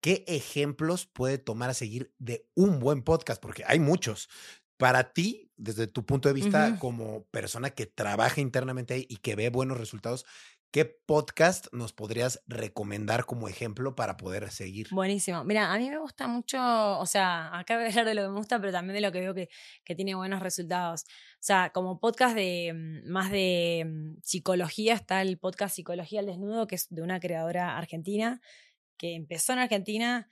¿qué 0.00 0.24
ejemplos 0.26 1.06
puede 1.06 1.38
tomar 1.38 1.70
a 1.70 1.74
seguir 1.74 2.14
de 2.18 2.48
un 2.54 2.78
buen 2.78 3.02
podcast? 3.02 3.40
Porque 3.40 3.64
hay 3.66 3.80
muchos. 3.80 4.28
Para 4.78 5.12
ti, 5.12 5.47
desde 5.58 5.86
tu 5.86 6.06
punto 6.06 6.28
de 6.28 6.34
vista 6.34 6.78
como 6.78 7.24
persona 7.24 7.70
que 7.70 7.86
trabaja 7.86 8.40
internamente 8.40 8.94
ahí 8.94 9.06
y 9.08 9.16
que 9.16 9.36
ve 9.36 9.50
buenos 9.50 9.76
resultados, 9.76 10.24
¿Qué 10.70 10.84
podcast 10.84 11.72
nos 11.72 11.94
podrías 11.94 12.42
recomendar 12.46 13.24
como 13.24 13.48
ejemplo 13.48 13.96
para 13.96 14.18
poder 14.18 14.50
seguir? 14.50 14.88
Buenísimo. 14.90 15.42
Mira, 15.42 15.72
a 15.72 15.78
mí 15.78 15.88
me 15.88 15.96
gusta 15.96 16.28
mucho, 16.28 16.58
o 16.98 17.06
sea, 17.06 17.58
acá 17.58 17.76
voy 17.76 17.86
a 17.86 17.88
hablar 17.88 18.04
de 18.04 18.14
lo 18.14 18.22
que 18.22 18.28
me 18.28 18.36
gusta, 18.36 18.60
pero 18.60 18.70
también 18.70 18.94
de 18.94 19.00
lo 19.00 19.10
que 19.10 19.20
veo 19.20 19.32
que, 19.32 19.48
que 19.82 19.94
tiene 19.94 20.14
buenos 20.14 20.40
resultados. 20.42 21.04
O 21.04 21.40
sea, 21.40 21.70
como 21.70 21.98
podcast 21.98 22.36
de 22.36 22.74
mm, 22.74 23.10
más 23.10 23.30
de 23.30 23.86
mm, 23.86 24.20
psicología, 24.22 24.92
está 24.92 25.22
el 25.22 25.38
podcast 25.38 25.74
Psicología 25.74 26.20
al 26.20 26.26
Desnudo, 26.26 26.66
que 26.66 26.74
es 26.74 26.86
de 26.90 27.00
una 27.00 27.18
creadora 27.18 27.78
argentina, 27.78 28.42
que 28.98 29.14
empezó 29.14 29.54
en 29.54 29.60
Argentina. 29.60 30.30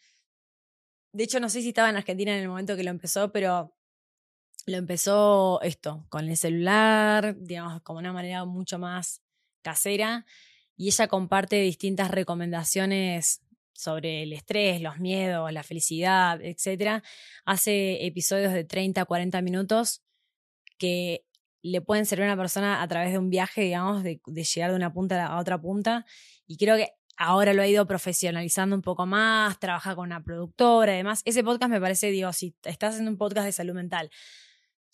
De 1.12 1.24
hecho, 1.24 1.40
no 1.40 1.48
sé 1.48 1.62
si 1.62 1.68
estaba 1.68 1.88
en 1.88 1.96
Argentina 1.96 2.36
en 2.36 2.42
el 2.42 2.48
momento 2.48 2.76
que 2.76 2.84
lo 2.84 2.90
empezó, 2.90 3.32
pero 3.32 3.74
lo 4.66 4.76
empezó 4.76 5.60
esto, 5.62 6.04
con 6.08 6.28
el 6.28 6.36
celular, 6.36 7.36
digamos, 7.38 7.80
como 7.82 8.00
una 8.00 8.12
manera 8.12 8.44
mucho 8.44 8.78
más 8.78 9.22
casera 9.62 10.26
y 10.76 10.88
ella 10.88 11.08
comparte 11.08 11.60
distintas 11.60 12.10
recomendaciones 12.10 13.42
sobre 13.72 14.22
el 14.22 14.32
estrés, 14.32 14.80
los 14.80 14.98
miedos, 14.98 15.52
la 15.52 15.62
felicidad, 15.62 16.40
etc. 16.42 17.02
Hace 17.44 18.06
episodios 18.06 18.52
de 18.52 18.64
30, 18.64 19.04
40 19.04 19.40
minutos 19.42 20.02
que 20.78 21.24
le 21.62 21.80
pueden 21.80 22.06
servir 22.06 22.24
a 22.24 22.32
una 22.32 22.36
persona 22.36 22.82
a 22.82 22.88
través 22.88 23.12
de 23.12 23.18
un 23.18 23.30
viaje, 23.30 23.62
digamos, 23.62 24.02
de, 24.02 24.20
llegar 24.26 24.70
de 24.70 24.76
una 24.76 24.92
punta 24.92 25.26
a 25.26 25.38
otra 25.38 25.60
punta. 25.60 26.06
Y 26.46 26.56
creo 26.56 26.76
que 26.76 26.90
ahora 27.16 27.52
lo 27.54 27.62
ha 27.62 27.66
ido 27.66 27.86
profesionalizando 27.86 28.76
un 28.76 28.82
poco 28.82 29.06
más, 29.06 29.58
trabaja 29.58 29.94
con 29.94 30.06
una 30.06 30.22
productora, 30.22 30.92
además. 30.92 31.22
Ese 31.24 31.42
podcast 31.42 31.70
me 31.70 31.80
parece, 31.80 32.10
digo, 32.10 32.32
si 32.32 32.54
estás 32.64 32.90
haciendo 32.90 33.10
un 33.10 33.18
podcast 33.18 33.46
de 33.46 33.52
salud 33.52 33.74
mental, 33.74 34.10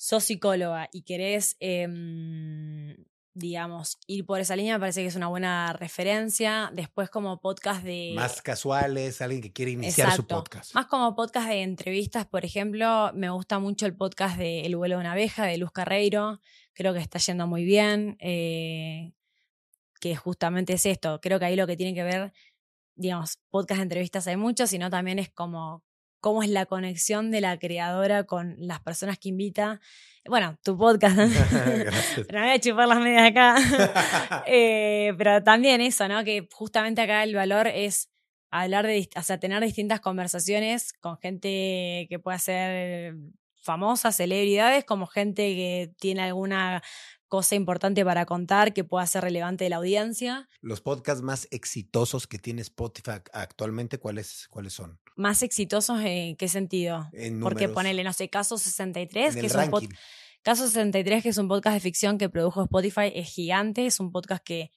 sos 0.03 0.25
psicóloga 0.25 0.89
y 0.93 1.03
querés 1.03 1.57
em, 1.61 2.97
digamos, 3.35 3.99
ir 4.09 4.27
por 4.27 4.41
esa 4.41 4.57
línea 4.57 4.75
me 4.75 4.81
parece 4.81 5.03
que 5.03 5.07
es 5.07 5.15
una 5.15 5.29
buena 5.29 5.75
referencia. 5.75 6.73
Después 6.75 7.09
como 7.09 7.41
podcast 7.41 7.85
de... 7.85 8.13
Más 8.17 8.43
casuales, 8.43 9.23
alguien 9.23 9.41
que 9.41 9.53
quiere 9.53 9.71
iniciar 9.71 10.13
su 10.17 10.27
podcast. 10.27 10.75
Más 10.75 10.87
como 10.87 11.15
podcast 11.15 11.49
de 11.49 11.63
entrevistas, 11.63 12.27
por 12.27 12.45
ejemplo, 12.45 13.13
me 13.15 13.31
gusta 13.31 13.61
mucho 13.61 13.87
el 13.87 13.95
podcast 13.95 14.37
de 14.39 14.63
El 14.63 14.75
vuelo 14.75 14.97
de 14.97 15.03
una 15.03 15.13
abeja 15.13 15.47
de 15.47 15.57
Luz 15.57 15.71
Carreiro. 15.71 16.41
Creo 16.73 16.93
que 16.93 16.99
está 16.99 17.21
yendo 17.21 17.47
muy 17.47 17.65
bien. 17.65 18.17
Eh, 18.19 19.13
que 20.01 20.17
justamente 20.17 20.73
es 20.73 20.85
esto. 20.85 21.21
Creo 21.21 21.39
que 21.39 21.45
ahí 21.45 21.55
lo 21.55 21.69
que 21.69 21.77
tiene 21.77 21.95
que 21.95 22.03
ver, 22.03 22.33
digamos, 22.97 23.39
podcast 23.51 23.79
de 23.79 23.85
entrevistas 23.85 24.27
hay 24.27 24.37
muchos, 24.37 24.69
sino 24.69 24.91
también 24.91 25.21
es 25.21 25.31
como 25.31 25.85
cómo 26.23 26.45
es 26.45 26.49
la 26.49 26.67
conexión 26.67 27.33
de 27.33 27.41
la 27.41 27.59
creadora 27.59 28.25
con 28.25 28.55
las 28.59 28.81
personas 28.81 29.19
que 29.19 29.29
invita. 29.29 29.81
Bueno, 30.25 30.57
tu 30.63 30.79
podcast. 30.79 31.17
pero 32.29 32.41
me 32.41 32.47
voy 32.47 32.51
a 32.55 32.61
chupar 32.61 32.87
las 32.87 33.01
medias 33.01 33.31
acá. 33.31 33.57
Eh, 34.47 35.13
pero 35.19 35.43
también 35.43 35.81
eso, 35.81 36.07
¿no? 36.07 36.23
Que 36.23 36.49
justamente 36.53 37.03
acá 37.03 37.25
el 37.25 37.35
valor 37.35 37.67
es 37.67 38.09
hablar 38.53 38.87
de, 38.87 39.09
o 39.17 39.23
sea, 39.23 39.41
tener 39.41 39.61
distintas 39.63 40.01
conversaciones 40.01 40.93
con 40.93 41.19
gente 41.19 42.07
que 42.09 42.19
pueda 42.23 42.39
ser 42.39 43.17
famosa, 43.61 44.13
celebridades, 44.13 44.85
como 44.85 45.07
gente 45.09 45.43
que 45.55 45.91
tiene 45.99 46.23
alguna 46.23 46.83
cosa 47.33 47.55
importante 47.55 48.05
para 48.05 48.27
contar 48.27 48.75
que 48.75 48.85
pueda 48.85 49.07
ser 49.07 49.25
relevante 49.25 49.65
de 49.65 49.71
la 49.71 49.77
audiencia. 49.77 50.51
Los 50.61 50.83
podcasts 50.83 51.23
más 51.23 51.49
exitosos 51.51 52.27
que 52.27 52.39
tiene 52.39 52.61
Spotify 52.61 53.23
actualmente, 53.33 53.97
¿cuáles, 53.97 54.49
cuáles 54.51 54.75
son? 54.75 55.01
¿Más 55.17 55.43
exitosos 55.43 55.99
en 56.05 56.37
qué 56.37 56.49
sentido? 56.49 57.09
Porque 57.41 57.71
ponele, 57.71 58.05
no 58.05 58.13
sé, 58.13 58.29
Caso 58.29 58.59
63, 58.59 59.35
que 59.35 59.47
es 59.47 59.55
un 59.55 59.71
podcast. 59.71 59.93
Caso 60.43 60.67
63, 60.67 61.23
que 61.23 61.31
es 61.31 61.39
un 61.39 61.49
podcast 61.49 61.73
de 61.73 61.81
ficción 61.81 62.19
que 62.19 62.29
produjo 62.29 62.65
Spotify, 62.65 63.11
es 63.15 63.31
gigante, 63.31 63.87
es 63.87 63.99
un 63.99 64.13
podcast 64.13 64.45
que 64.45 64.71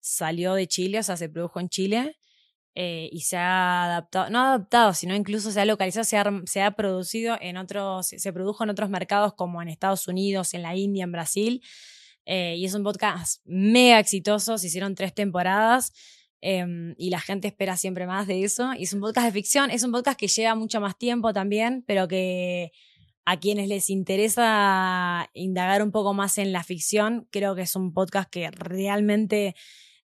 salió 0.00 0.54
de 0.54 0.66
Chile, 0.66 1.00
o 1.00 1.02
sea, 1.02 1.18
se 1.18 1.28
produjo 1.28 1.60
en 1.60 1.68
Chile. 1.68 2.16
Eh, 2.74 3.10
y 3.12 3.20
se 3.22 3.36
ha 3.36 3.84
adaptado, 3.84 4.30
no 4.30 4.38
adaptado, 4.38 4.94
sino 4.94 5.14
incluso 5.14 5.50
se 5.50 5.60
ha 5.60 5.66
localizado, 5.66 6.04
se 6.04 6.16
ha, 6.16 6.24
se 6.46 6.62
ha 6.62 6.70
producido 6.70 7.36
en 7.38 7.58
otros, 7.58 8.06
se 8.06 8.32
produjo 8.32 8.64
en 8.64 8.70
otros 8.70 8.88
mercados 8.88 9.34
como 9.34 9.60
en 9.60 9.68
Estados 9.68 10.08
Unidos, 10.08 10.54
en 10.54 10.62
la 10.62 10.74
India, 10.74 11.04
en 11.04 11.12
Brasil. 11.12 11.62
Eh, 12.30 12.56
y 12.58 12.66
es 12.66 12.74
un 12.74 12.82
podcast 12.82 13.40
mega 13.46 13.98
exitoso, 13.98 14.58
se 14.58 14.66
hicieron 14.66 14.94
tres 14.94 15.14
temporadas 15.14 15.94
em, 16.42 16.94
y 16.98 17.08
la 17.08 17.20
gente 17.20 17.48
espera 17.48 17.78
siempre 17.78 18.06
más 18.06 18.26
de 18.26 18.44
eso. 18.44 18.74
Y 18.74 18.82
es 18.82 18.92
un 18.92 19.00
podcast 19.00 19.28
de 19.28 19.32
ficción, 19.32 19.70
es 19.70 19.82
un 19.82 19.92
podcast 19.92 20.20
que 20.20 20.28
lleva 20.28 20.54
mucho 20.54 20.78
más 20.78 20.98
tiempo 20.98 21.32
también, 21.32 21.84
pero 21.86 22.06
que 22.06 22.70
a 23.24 23.38
quienes 23.38 23.68
les 23.68 23.88
interesa 23.88 25.30
indagar 25.32 25.82
un 25.82 25.90
poco 25.90 26.12
más 26.12 26.36
en 26.36 26.52
la 26.52 26.62
ficción, 26.64 27.26
creo 27.30 27.54
que 27.54 27.62
es 27.62 27.74
un 27.74 27.94
podcast 27.94 28.28
que 28.30 28.50
realmente 28.50 29.54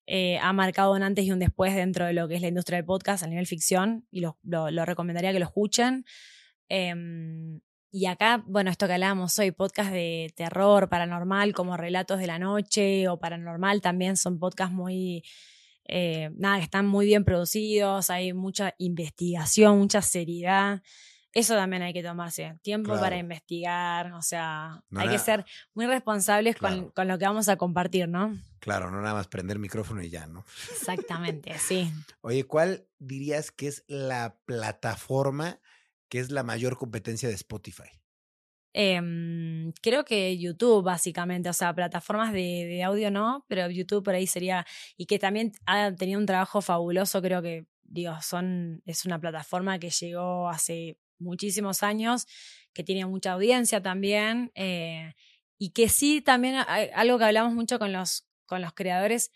eh, 0.06 0.38
ha 0.38 0.54
marcado 0.54 0.94
un 0.94 1.02
antes 1.02 1.26
y 1.26 1.30
un 1.30 1.40
después 1.40 1.74
dentro 1.74 2.06
de 2.06 2.14
lo 2.14 2.26
que 2.26 2.36
es 2.36 2.40
la 2.40 2.48
industria 2.48 2.76
del 2.78 2.86
podcast 2.86 3.22
a 3.22 3.26
nivel 3.26 3.46
ficción 3.46 4.06
y 4.10 4.20
lo, 4.20 4.38
lo 4.42 4.84
recomendaría 4.86 5.32
que 5.32 5.40
lo 5.40 5.44
escuchen. 5.44 6.06
Em, 6.70 7.60
y 7.94 8.06
acá, 8.06 8.42
bueno, 8.48 8.72
esto 8.72 8.88
que 8.88 8.94
hablábamos 8.94 9.38
hoy, 9.38 9.52
podcast 9.52 9.92
de 9.92 10.32
terror, 10.34 10.88
paranormal, 10.88 11.54
como 11.54 11.76
Relatos 11.76 12.18
de 12.18 12.26
la 12.26 12.40
Noche 12.40 13.08
o 13.08 13.20
Paranormal, 13.20 13.80
también 13.80 14.16
son 14.16 14.40
podcasts 14.40 14.74
muy, 14.74 15.22
eh, 15.84 16.30
nada, 16.34 16.56
que 16.56 16.64
están 16.64 16.86
muy 16.86 17.06
bien 17.06 17.24
producidos, 17.24 18.10
hay 18.10 18.32
mucha 18.32 18.74
investigación, 18.78 19.78
mucha 19.78 20.02
seriedad. 20.02 20.82
Eso 21.32 21.54
también 21.54 21.82
hay 21.82 21.92
que 21.92 22.02
tomarse 22.02 22.58
tiempo 22.62 22.98
para 22.98 23.16
investigar, 23.16 24.10
o 24.14 24.22
sea, 24.22 24.82
hay 24.96 25.08
que 25.08 25.18
ser 25.20 25.44
muy 25.72 25.86
responsables 25.86 26.56
con, 26.56 26.90
con, 26.90 27.06
lo 27.06 27.16
que 27.16 27.26
vamos 27.26 27.48
a 27.48 27.54
compartir, 27.54 28.08
¿no? 28.08 28.36
Claro, 28.58 28.90
no 28.90 29.02
nada 29.02 29.14
más 29.14 29.28
prender 29.28 29.60
micrófono 29.60 30.02
y 30.02 30.10
ya, 30.10 30.26
¿no? 30.26 30.44
Exactamente, 30.72 31.56
sí. 31.60 31.92
Oye, 32.22 32.42
¿cuál 32.42 32.88
dirías 32.98 33.52
que 33.52 33.68
es 33.68 33.84
la 33.86 34.36
plataforma 34.46 35.60
¿Qué 36.08 36.18
es 36.20 36.30
la 36.30 36.42
mayor 36.42 36.76
competencia 36.76 37.28
de 37.28 37.34
Spotify? 37.34 37.90
Em, 38.76 39.72
creo 39.80 40.04
que 40.04 40.36
YouTube, 40.36 40.82
básicamente, 40.82 41.48
o 41.48 41.52
sea, 41.52 41.72
plataformas 41.72 42.32
de, 42.32 42.82
audio 42.82 43.08
no, 43.12 43.44
pero 43.48 43.70
YouTube 43.70 44.02
por 44.02 44.14
ahí 44.14 44.26
sería, 44.26 44.66
y 44.96 45.06
que 45.06 45.20
también 45.20 45.52
ha 45.64 45.92
tenido 45.94 46.18
un 46.18 46.26
trabajo 46.26 46.60
fabuloso, 46.60 47.22
creo 47.22 47.40
que, 47.40 47.66
digo, 47.84 48.16
son, 48.20 48.82
es 48.84 49.04
una 49.04 49.20
plataforma 49.20 49.78
que 49.78 49.90
llegó 49.90 50.48
hace 50.48 50.98
muchísimos 51.20 51.84
años, 51.84 52.26
que 52.72 52.82
tiene 52.82 53.06
mucha 53.06 53.32
audiencia 53.32 53.80
también, 53.80 54.50
eh, 54.56 55.14
y 55.56 55.70
que 55.70 55.88
sí 55.88 56.20
también 56.20 56.56
algo 56.56 57.18
que 57.18 57.24
hablamos 57.24 57.54
mucho 57.54 57.78
con 57.78 57.92
los, 57.92 58.26
con 58.44 58.60
los 58.60 58.72
creadores, 58.74 59.30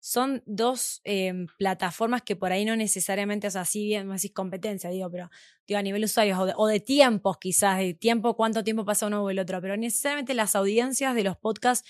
son 0.00 0.42
dos 0.46 1.00
em, 1.04 1.46
plataformas 1.58 2.22
que 2.22 2.36
por 2.36 2.52
ahí 2.52 2.64
no 2.64 2.76
necesariamente, 2.76 3.48
o 3.48 3.50
sea, 3.50 3.64
sí 3.64 3.84
bien, 3.84 4.06
no 4.06 4.14
decís 4.14 4.32
competencia, 4.32 4.90
digo, 4.90 5.10
pero 5.10 5.30
digo, 5.66 5.78
a 5.78 5.82
nivel 5.82 6.04
usuarios 6.04 6.38
o 6.38 6.46
de, 6.46 6.52
o 6.56 6.66
de, 6.66 6.80
tiempos 6.80 7.38
quizás, 7.38 7.78
de 7.78 7.94
tiempo, 7.94 8.36
cuánto 8.36 8.62
tiempo 8.64 8.84
pasa 8.84 9.06
uno 9.06 9.22
o 9.24 9.30
el 9.30 9.38
otro, 9.38 9.60
pero 9.60 9.76
necesariamente 9.76 10.34
las 10.34 10.54
audiencias 10.54 11.14
de 11.14 11.24
los 11.24 11.36
podcasts 11.36 11.88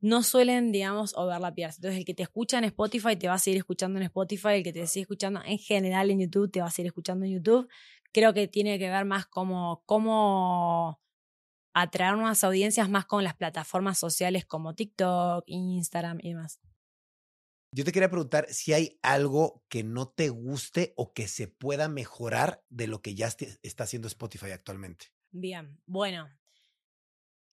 no 0.00 0.24
suelen, 0.24 0.72
digamos, 0.72 1.14
overlapearse. 1.16 1.78
Entonces, 1.78 2.00
el 2.00 2.04
que 2.04 2.14
te 2.14 2.24
escucha 2.24 2.58
en 2.58 2.64
Spotify 2.64 3.16
te 3.16 3.28
va 3.28 3.34
a 3.34 3.38
seguir 3.38 3.58
escuchando 3.58 4.00
en 4.00 4.04
Spotify, 4.04 4.48
el 4.54 4.64
que 4.64 4.72
te 4.72 4.86
sigue 4.88 5.02
escuchando 5.02 5.40
en 5.44 5.58
general 5.58 6.10
en 6.10 6.20
YouTube 6.20 6.50
te 6.50 6.60
va 6.60 6.66
a 6.66 6.70
seguir 6.70 6.88
escuchando 6.88 7.24
en 7.24 7.32
YouTube. 7.32 7.68
Creo 8.12 8.34
que 8.34 8.48
tiene 8.48 8.78
que 8.80 8.90
ver 8.90 9.04
más 9.04 9.26
como 9.26 9.84
cómo 9.86 11.00
atraer 11.72 12.14
unas 12.16 12.42
audiencias 12.44 12.90
más 12.90 13.06
con 13.06 13.24
las 13.24 13.36
plataformas 13.36 13.98
sociales 13.98 14.44
como 14.44 14.74
TikTok, 14.74 15.44
Instagram 15.46 16.18
y 16.20 16.30
demás. 16.30 16.71
Yo 17.72 17.84
te 17.84 17.92
quería 17.92 18.10
preguntar 18.10 18.46
si 18.50 18.72
hay 18.72 18.98
algo 19.02 19.64
que 19.68 19.82
no 19.82 20.08
te 20.08 20.28
guste 20.28 20.92
o 20.96 21.12
que 21.12 21.26
se 21.26 21.48
pueda 21.48 21.88
mejorar 21.88 22.62
de 22.68 22.86
lo 22.86 23.02
que 23.02 23.14
ya 23.14 23.28
está 23.62 23.84
haciendo 23.84 24.08
Spotify 24.08 24.50
actualmente. 24.50 25.06
Bien, 25.30 25.80
bueno, 25.86 26.28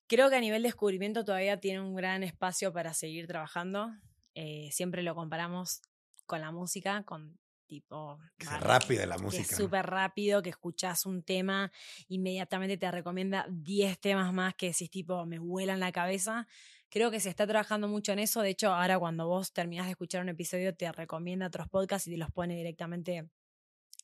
Creo 0.09 0.31
que 0.31 0.35
a 0.35 0.41
nivel 0.41 0.63
descubrimiento 0.63 1.23
todavía 1.23 1.59
tiene 1.59 1.81
un 1.81 1.93
gran 1.93 2.23
espacio 2.23 2.73
para 2.73 2.95
seguir 2.95 3.27
trabajando. 3.27 3.91
Eh, 4.33 4.69
siempre 4.71 5.03
lo 5.03 5.13
comparamos 5.13 5.81
con 6.25 6.41
la 6.41 6.51
música, 6.51 7.03
con 7.03 7.37
tipo... 7.67 8.17
Es 8.39 8.59
rápida 8.59 9.05
la 9.05 9.19
música. 9.19 9.43
es 9.43 9.55
súper 9.55 9.85
rápido, 9.85 10.41
que 10.41 10.49
escuchas 10.49 11.05
un 11.05 11.21
tema, 11.21 11.71
inmediatamente 12.07 12.75
te 12.77 12.89
recomienda 12.89 13.45
10 13.51 13.99
temas 13.99 14.33
más 14.33 14.55
que 14.55 14.69
decís 14.69 14.89
tipo, 14.89 15.27
me 15.27 15.37
vuelan 15.37 15.79
la 15.79 15.91
cabeza. 15.91 16.47
Creo 16.89 17.11
que 17.11 17.19
se 17.19 17.29
está 17.29 17.45
trabajando 17.45 17.87
mucho 17.87 18.11
en 18.13 18.19
eso. 18.19 18.41
De 18.41 18.49
hecho, 18.49 18.73
ahora 18.73 18.97
cuando 18.99 19.27
vos 19.27 19.53
terminás 19.53 19.85
de 19.85 19.91
escuchar 19.91 20.21
un 20.21 20.29
episodio, 20.29 20.75
te 20.75 20.91
recomienda 20.91 21.47
otros 21.47 21.67
podcasts 21.69 22.07
y 22.07 22.11
te 22.11 22.17
los 22.17 22.31
pone 22.31 22.55
directamente, 22.55 23.29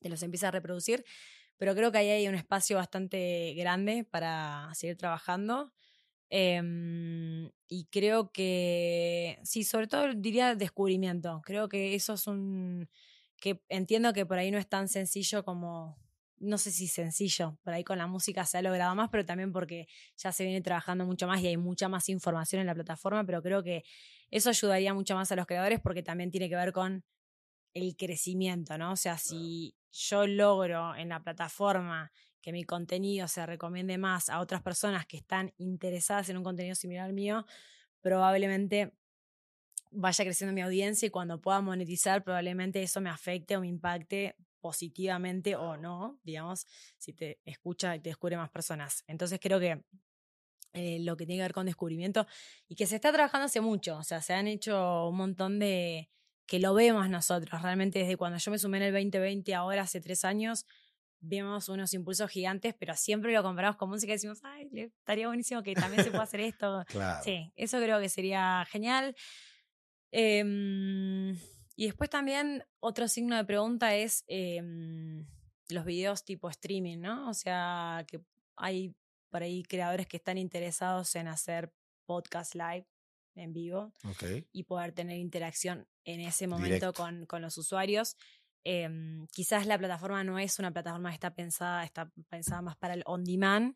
te 0.02 0.10
los 0.10 0.22
empieza 0.24 0.50
a 0.50 0.52
reproducir. 0.52 1.06
Pero 1.58 1.76
creo 1.76 1.92
que 1.92 2.00
ahí 2.00 2.10
hay 2.10 2.28
un 2.28 2.36
espacio 2.36 2.78
bastante 2.78 3.54
grande 3.56 4.04
para 4.04 4.70
seguir 4.76 4.98
trabajando. 4.98 5.74
Em, 6.30 7.52
y 7.68 7.86
creo 7.92 8.32
que, 8.32 9.40
sí, 9.44 9.64
sobre 9.64 9.88
todo 9.88 10.14
diría 10.16 10.56
descubrimiento. 10.56 11.42
Creo 11.46 11.70
que 11.70 11.96
eso 11.96 12.14
es 12.16 12.28
un, 12.28 12.90
que 13.38 13.62
entiendo 13.70 14.14
que 14.14 14.26
por 14.26 14.38
ahí 14.38 14.52
no 14.52 14.58
es 14.58 14.68
tan 14.68 14.88
sencillo 14.90 15.44
como, 15.46 15.98
no 16.38 16.58
sé 16.58 16.72
si 16.72 16.88
sencillo, 16.88 17.58
por 17.64 17.74
ahí 17.74 17.84
con 17.84 17.98
la 17.98 18.08
música 18.08 18.46
se 18.46 18.58
ha 18.58 18.62
logrado 18.62 18.94
más, 18.96 19.10
pero 19.10 19.26
también 19.26 19.52
porque 19.52 19.88
ya 20.18 20.32
se 20.32 20.44
viene 20.44 20.62
trabajando 20.62 21.06
mucho 21.06 21.28
más 21.28 21.42
y 21.42 21.48
hay 21.48 21.58
mucha 21.58 21.88
más 21.90 22.10
información 22.10 22.62
en 22.62 22.68
la 22.68 22.76
plataforma, 22.76 23.24
pero 23.26 23.42
creo 23.42 23.64
que 23.64 23.84
eso 24.32 24.50
ayudaría 24.50 24.94
mucho 24.94 25.16
más 25.16 25.32
a 25.32 25.36
los 25.36 25.46
creadores 25.46 25.80
porque 25.80 26.04
también 26.04 26.32
tiene 26.32 26.50
que 26.50 26.56
ver 26.56 26.74
con 26.74 27.04
el 27.74 27.96
crecimiento, 27.96 28.78
¿no? 28.78 28.94
O 28.94 28.96
sea, 28.96 29.18
si 29.18 29.76
yo 29.92 30.28
logro 30.28 30.96
en 30.96 31.10
la 31.10 31.22
plataforma 31.22 32.12
que 32.42 32.52
mi 32.52 32.64
contenido 32.64 33.28
se 33.28 33.46
recomiende 33.46 33.98
más 33.98 34.30
a 34.30 34.40
otras 34.40 34.62
personas 34.62 35.06
que 35.06 35.18
están 35.18 35.54
interesadas 35.58 36.30
en 36.30 36.38
un 36.38 36.44
contenido 36.44 36.76
similar 36.76 37.06
al 37.06 37.14
mío, 37.14 37.46
probablemente 38.02 38.94
vaya 39.92 40.24
creciendo 40.24 40.54
mi 40.54 40.62
audiencia 40.62 41.08
y 41.08 41.10
cuando 41.10 41.42
pueda 41.42 41.62
monetizar 41.62 42.24
probablemente 42.24 42.84
eso 42.84 43.02
me 43.02 43.10
afecte 43.10 43.58
o 43.58 43.62
me 43.62 43.68
impacte 43.68 44.36
positivamente 44.66 45.56
o 45.56 45.78
no, 45.78 46.20
digamos, 46.24 46.66
si 46.98 47.14
te 47.14 47.40
escucha 47.46 47.96
y 47.96 48.00
te 48.00 48.10
descubre 48.10 48.36
más 48.36 48.50
personas. 48.50 49.04
Entonces 49.06 49.40
creo 49.40 49.60
que 49.60 49.86
eh, 50.74 50.98
lo 51.02 51.16
que 51.16 51.28
tiene 51.28 51.38
que 51.38 51.44
ver 51.44 51.54
con 51.54 51.68
descubrimiento 51.68 52.26
y 52.68 52.74
que 52.74 52.88
se 52.88 52.96
está 52.96 53.12
trabajando 53.12 53.46
hace 53.46 53.62
mucho, 53.62 53.96
o 53.98 54.04
sea, 54.04 54.24
se 54.24 54.34
han 54.34 54.48
hecho 54.48 55.08
un 55.08 55.18
montón 55.18 55.60
de 55.60 56.10
que 56.48 56.58
lo 56.58 56.74
vemos 56.74 57.08
nosotros, 57.12 57.62
realmente 57.62 58.00
desde 58.00 58.18
cuando 58.18 58.40
yo 58.40 58.50
me 58.50 58.58
sumé 58.58 58.78
en 58.78 58.84
el 58.86 58.94
2020 58.94 59.54
ahora 59.54 59.84
hace 59.84 60.02
tres 60.02 60.26
años, 60.26 60.66
vemos 61.20 61.70
unos 61.70 61.94
impulsos 61.94 62.32
gigantes, 62.32 62.74
pero 62.74 62.96
siempre 62.96 63.34
lo 63.34 63.44
comparamos 63.44 63.78
con 63.78 63.92
música 63.92 64.14
y 64.14 64.16
decimos, 64.16 64.40
ay, 64.42 64.68
estaría 64.74 65.28
buenísimo 65.28 65.62
que 65.62 65.76
también 65.76 66.04
se 66.04 66.10
pueda 66.10 66.24
hacer 66.24 66.40
esto. 66.56 66.84
Sí, 67.24 67.52
eso 67.56 67.78
creo 67.78 68.00
que 68.00 68.10
sería 68.10 68.66
genial. 68.68 69.16
Em, 70.10 71.38
y 71.76 71.86
después 71.86 72.10
también 72.10 72.64
otro 72.80 73.08
signo 73.08 73.36
de 73.36 73.46
pregunta 73.46 73.96
es 73.96 74.24
em, 74.28 75.26
los 75.70 75.86
videos 75.86 76.24
tipo 76.24 76.50
streaming, 76.50 77.00
¿no? 77.00 77.30
O 77.30 77.34
sea, 77.34 78.06
que 78.08 78.22
hay 78.56 78.96
por 79.30 79.44
ahí 79.44 79.64
creadores 79.64 80.08
que 80.08 80.18
están 80.18 80.38
interesados 80.38 81.16
en 81.16 81.28
hacer 81.28 81.74
podcast 82.06 82.56
live 82.56 82.88
en 83.36 83.52
vivo 83.52 83.92
y 84.54 84.64
poder 84.64 84.94
tener 84.94 85.18
interacción 85.18 85.88
en 86.06 86.22
ese 86.22 86.48
momento 86.48 86.94
con, 86.94 87.26
con 87.26 87.42
los 87.42 87.58
usuarios. 87.58 88.16
Em, 88.64 89.28
quizás 89.28 89.68
la 89.68 89.78
plataforma 89.78 90.24
no 90.24 90.40
es 90.40 90.58
una 90.58 90.72
plataforma 90.72 91.10
que 91.10 91.16
está 91.16 91.36
pensada, 91.36 91.84
está 91.84 92.10
pensada 92.30 92.62
más 92.62 92.78
para 92.78 92.94
el 92.94 93.04
on 93.06 93.24
demand, 93.24 93.76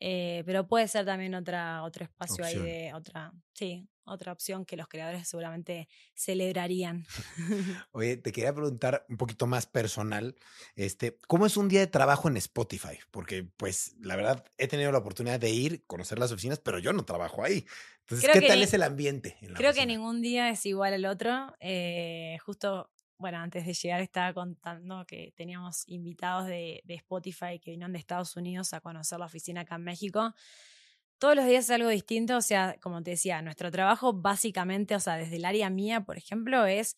eh, 0.00 0.42
pero 0.46 0.66
puede 0.66 0.88
ser 0.88 1.04
también 1.04 1.34
otra, 1.34 1.82
otro 1.82 2.04
espacio 2.04 2.42
ahí 2.42 2.58
de 2.58 2.92
otra, 2.94 3.32
sí, 3.52 3.86
otra 4.04 4.32
opción 4.32 4.64
que 4.64 4.76
los 4.76 4.88
creadores 4.88 5.28
seguramente 5.28 5.88
celebrarían. 6.14 7.06
Oye, 7.92 8.16
te 8.16 8.32
quería 8.32 8.54
preguntar 8.54 9.04
un 9.10 9.18
poquito 9.18 9.46
más 9.46 9.66
personal, 9.66 10.36
este, 10.74 11.18
¿cómo 11.28 11.44
es 11.44 11.58
un 11.58 11.68
día 11.68 11.80
de 11.80 11.86
trabajo 11.86 12.28
en 12.28 12.38
Spotify? 12.38 12.98
Porque, 13.10 13.46
pues, 13.58 13.94
la 14.00 14.16
verdad, 14.16 14.44
he 14.56 14.68
tenido 14.68 14.90
la 14.90 14.98
oportunidad 14.98 15.38
de 15.38 15.50
ir, 15.50 15.84
conocer 15.86 16.18
las 16.18 16.32
oficinas, 16.32 16.60
pero 16.60 16.78
yo 16.78 16.94
no 16.94 17.04
trabajo 17.04 17.44
ahí. 17.44 17.66
Entonces, 18.00 18.30
¿qué 18.32 18.40
tal 18.40 18.62
es 18.62 18.74
el 18.74 18.82
ambiente? 18.82 19.36
creo 19.54 19.72
que 19.72 19.86
ningún 19.86 20.22
día 20.22 20.48
es 20.50 20.64
igual 20.66 20.94
al 20.94 21.04
otro. 21.04 21.54
Eh, 21.60 22.38
justo 22.44 22.90
bueno, 23.20 23.38
antes 23.38 23.66
de 23.66 23.74
llegar 23.74 24.00
estaba 24.00 24.32
contando 24.32 25.04
que 25.06 25.32
teníamos 25.36 25.86
invitados 25.86 26.46
de, 26.46 26.82
Spotify 26.88 27.60
que 27.60 27.72
vinieron 27.72 27.92
de 27.92 27.98
Estados 27.98 28.34
Unidos 28.34 28.72
a 28.72 28.80
conocer 28.80 29.18
la 29.18 29.26
oficina 29.26 29.60
acá 29.60 29.74
en 29.74 29.84
México. 29.84 30.34
Todos 31.18 31.36
los 31.36 31.44
días 31.44 31.64
es 31.66 31.70
algo 31.70 31.90
distinto, 31.90 32.38
o 32.38 32.40
sea, 32.40 32.78
como 32.80 33.02
te 33.02 33.10
decía, 33.10 33.42
nuestro 33.42 33.70
trabajo 33.70 34.14
básicamente, 34.14 34.94
o 34.94 35.00
sea, 35.00 35.16
desde 35.16 35.36
el 35.36 35.44
área 35.44 35.68
mía, 35.68 36.00
por 36.00 36.16
ejemplo, 36.16 36.64
es 36.64 36.96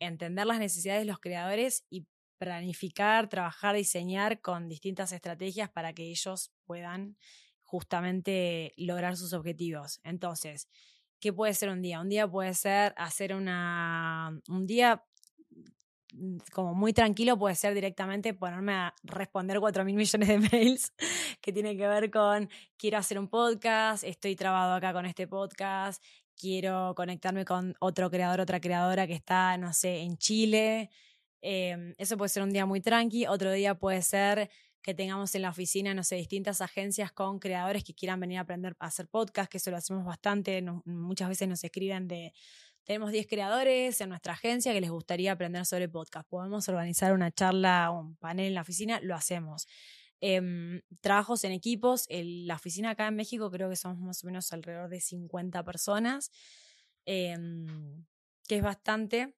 entender 0.00 0.44
las 0.44 0.58
necesidades 0.58 1.02
de 1.02 1.06
los 1.06 1.20
creadores 1.20 1.84
y 1.88 2.04
planificar, 2.38 3.28
trabajar, 3.28 3.76
diseñar 3.76 4.40
con 4.40 4.68
distintas 4.68 5.12
estrategias 5.12 5.70
para 5.70 5.92
que 5.92 6.10
ellos 6.10 6.50
puedan 6.64 7.16
justamente 7.62 8.72
lograr 8.76 9.16
sus 9.16 9.32
objetivos. 9.34 10.00
Entonces, 10.02 10.68
¿qué 11.20 11.32
puede 11.32 11.54
ser 11.54 11.68
un 11.68 11.80
día? 11.80 12.00
Un 12.00 12.08
día 12.08 12.28
puede 12.28 12.54
ser 12.54 12.92
hacer 12.96 13.34
una, 13.36 14.36
un 14.48 14.66
día 14.66 15.04
como 16.52 16.74
muy 16.74 16.92
tranquilo 16.92 17.38
puede 17.38 17.54
ser 17.54 17.74
directamente 17.74 18.34
ponerme 18.34 18.72
a 18.72 18.94
responder 19.02 19.60
4 19.60 19.84
mil 19.84 19.96
millones 19.96 20.28
de 20.28 20.38
mails 20.52 20.92
que 21.40 21.52
tiene 21.52 21.76
que 21.76 21.86
ver 21.86 22.10
con 22.10 22.48
quiero 22.76 22.98
hacer 22.98 23.18
un 23.18 23.28
podcast, 23.28 24.04
estoy 24.04 24.36
trabado 24.36 24.74
acá 24.74 24.92
con 24.92 25.06
este 25.06 25.26
podcast, 25.26 26.02
quiero 26.36 26.94
conectarme 26.96 27.44
con 27.44 27.74
otro 27.80 28.10
creador, 28.10 28.40
otra 28.40 28.60
creadora 28.60 29.06
que 29.06 29.14
está, 29.14 29.56
no 29.58 29.72
sé, 29.72 30.00
en 30.00 30.16
Chile. 30.16 30.90
Em, 31.42 31.94
eso 31.98 32.16
puede 32.16 32.28
ser 32.28 32.42
un 32.42 32.50
día 32.50 32.66
muy 32.66 32.80
tranqui, 32.80 33.26
otro 33.26 33.52
día 33.52 33.74
puede 33.74 34.02
ser 34.02 34.50
que 34.82 34.94
tengamos 34.94 35.34
en 35.34 35.42
la 35.42 35.50
oficina, 35.50 35.92
no 35.94 36.02
sé, 36.02 36.16
distintas 36.16 36.60
agencias 36.62 37.12
con 37.12 37.38
creadores 37.38 37.84
que 37.84 37.94
quieran 37.94 38.18
venir 38.20 38.38
a 38.38 38.42
aprender 38.42 38.74
a 38.78 38.86
hacer 38.86 39.08
podcast, 39.08 39.50
que 39.50 39.58
eso 39.58 39.70
lo 39.70 39.76
hacemos 39.76 40.04
bastante, 40.04 40.62
muchas 40.86 41.28
veces 41.28 41.48
nos 41.48 41.62
escriben 41.62 42.08
de 42.08 42.32
tenemos 42.90 43.12
10 43.12 43.28
creadores 43.28 44.00
en 44.00 44.08
nuestra 44.08 44.32
agencia 44.32 44.72
que 44.72 44.80
les 44.80 44.90
gustaría 44.90 45.30
aprender 45.30 45.64
sobre 45.64 45.88
podcast. 45.88 46.28
Podemos 46.28 46.68
organizar 46.68 47.12
una 47.12 47.30
charla 47.30 47.92
o 47.92 48.00
un 48.00 48.16
panel 48.16 48.46
en 48.46 48.54
la 48.54 48.62
oficina, 48.62 48.98
lo 49.00 49.14
hacemos. 49.14 49.68
Em, 50.20 50.82
trabajos 51.00 51.44
en 51.44 51.52
equipos. 51.52 52.08
la 52.10 52.56
oficina 52.56 52.90
acá 52.90 53.06
en 53.06 53.14
México 53.14 53.48
creo 53.48 53.70
que 53.70 53.76
somos 53.76 54.00
más 54.00 54.24
o 54.24 54.26
menos 54.26 54.52
alrededor 54.52 54.88
de 54.88 55.00
50 55.00 55.62
personas, 55.62 56.32
em, 57.06 58.04
que 58.48 58.56
es 58.56 58.62
bastante, 58.64 59.36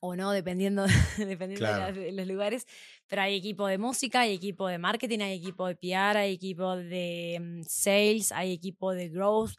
o 0.00 0.16
no, 0.16 0.32
dependiendo, 0.32 0.84
dependiendo 1.16 1.92
de, 1.92 2.10
los 2.10 2.26
lugares. 2.26 2.66
Pero 3.06 3.22
hay 3.22 3.36
equipo 3.36 3.68
de 3.68 3.78
música, 3.78 4.22
hay 4.22 4.34
equipo 4.34 4.66
de 4.66 4.78
marketing, 4.78 5.20
hay 5.20 5.38
equipo 5.38 5.68
de 5.68 5.76
PR, 5.76 6.18
hay 6.18 6.34
equipo 6.34 6.74
de 6.74 7.34
em, 7.36 7.62
sales, 7.62 8.32
hay 8.32 8.52
equipo 8.52 8.94
de 8.94 9.10
growth. 9.10 9.52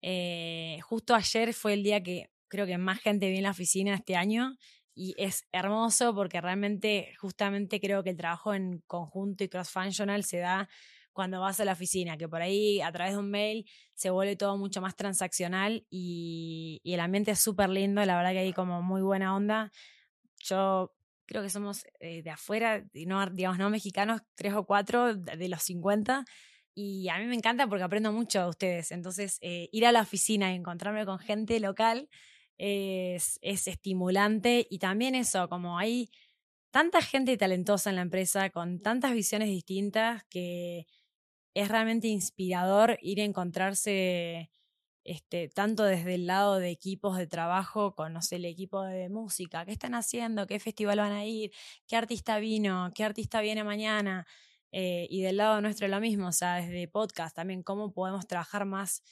Eh, 0.00 0.78
justo 0.82 1.14
ayer 1.14 1.52
fue 1.52 1.74
el 1.74 1.82
día 1.82 2.02
que 2.02 2.30
creo 2.48 2.66
que 2.66 2.78
más 2.78 3.00
gente 3.00 3.30
vi 3.30 3.38
en 3.38 3.44
la 3.44 3.50
oficina 3.50 3.94
este 3.94 4.16
año 4.16 4.56
y 4.94 5.14
es 5.16 5.44
hermoso 5.52 6.14
porque 6.14 6.40
realmente, 6.40 7.14
justamente 7.20 7.80
creo 7.80 8.02
que 8.02 8.10
el 8.10 8.16
trabajo 8.16 8.54
en 8.54 8.82
conjunto 8.86 9.44
y 9.44 9.48
cross-functional 9.48 10.24
se 10.24 10.38
da 10.38 10.68
cuando 11.12 11.40
vas 11.40 11.58
a 11.60 11.64
la 11.64 11.72
oficina, 11.72 12.16
que 12.16 12.28
por 12.28 12.42
ahí 12.42 12.80
a 12.80 12.92
través 12.92 13.14
de 13.14 13.18
un 13.18 13.30
mail 13.30 13.68
se 13.94 14.10
vuelve 14.10 14.36
todo 14.36 14.56
mucho 14.56 14.80
más 14.80 14.96
transaccional 14.96 15.84
y, 15.90 16.80
y 16.84 16.94
el 16.94 17.00
ambiente 17.00 17.32
es 17.32 17.40
súper 17.40 17.68
lindo, 17.70 18.04
la 18.04 18.16
verdad 18.16 18.32
que 18.32 18.38
hay 18.38 18.52
como 18.52 18.82
muy 18.82 19.02
buena 19.02 19.34
onda. 19.34 19.72
Yo 20.38 20.92
creo 21.28 21.42
que 21.42 21.50
somos 21.50 21.84
eh, 22.00 22.22
de 22.22 22.30
afuera, 22.30 22.84
no, 23.06 23.24
digamos, 23.30 23.58
no 23.58 23.70
mexicanos, 23.70 24.22
tres 24.34 24.54
o 24.54 24.64
cuatro 24.64 25.14
de 25.14 25.48
los 25.48 25.62
50. 25.62 26.24
Y 26.74 27.08
a 27.08 27.18
mí 27.18 27.26
me 27.26 27.34
encanta 27.34 27.66
porque 27.68 27.84
aprendo 27.84 28.12
mucho 28.12 28.42
de 28.42 28.48
ustedes. 28.48 28.92
Entonces, 28.92 29.38
eh, 29.42 29.68
ir 29.70 29.86
a 29.86 29.92
la 29.92 30.00
oficina 30.00 30.52
y 30.52 30.56
encontrarme 30.56 31.04
con 31.04 31.18
gente 31.18 31.60
local 31.60 32.08
es, 32.58 33.38
es 33.42 33.68
estimulante. 33.68 34.66
Y 34.70 34.78
también 34.78 35.14
eso, 35.14 35.48
como 35.48 35.78
hay 35.78 36.10
tanta 36.70 37.00
gente 37.02 37.36
talentosa 37.36 37.90
en 37.90 37.96
la 37.96 38.02
empresa, 38.02 38.50
con 38.50 38.80
tantas 38.80 39.12
visiones 39.12 39.48
distintas, 39.48 40.24
que 40.24 40.86
es 41.54 41.68
realmente 41.68 42.08
inspirador 42.08 42.98
ir 43.02 43.20
a 43.20 43.24
encontrarse 43.24 44.50
este, 45.04 45.48
tanto 45.48 45.84
desde 45.84 46.16
el 46.16 46.26
lado 46.26 46.58
de 46.58 46.70
equipos 46.70 47.16
de 47.16 47.26
trabajo, 47.26 47.94
con 47.94 48.12
no 48.12 48.20
sé, 48.22 48.36
el 48.36 48.44
equipo 48.44 48.82
de 48.82 49.08
música, 49.08 49.64
qué 49.64 49.72
están 49.72 49.94
haciendo, 49.94 50.46
qué 50.46 50.60
festival 50.60 50.98
van 50.98 51.12
a 51.12 51.24
ir, 51.24 51.50
qué 51.86 51.96
artista 51.96 52.38
vino, 52.38 52.90
qué 52.94 53.04
artista 53.04 53.40
viene 53.40 53.64
mañana. 53.64 54.26
Eh, 54.70 55.06
y 55.10 55.22
del 55.22 55.38
lado 55.38 55.62
nuestro 55.62 55.88
lo 55.88 55.98
mismo, 56.00 56.28
o 56.28 56.32
sea, 56.32 56.56
desde 56.56 56.88
podcast 56.88 57.34
también, 57.34 57.62
cómo 57.62 57.92
podemos 57.92 58.26
trabajar 58.26 58.66
más 58.66 59.02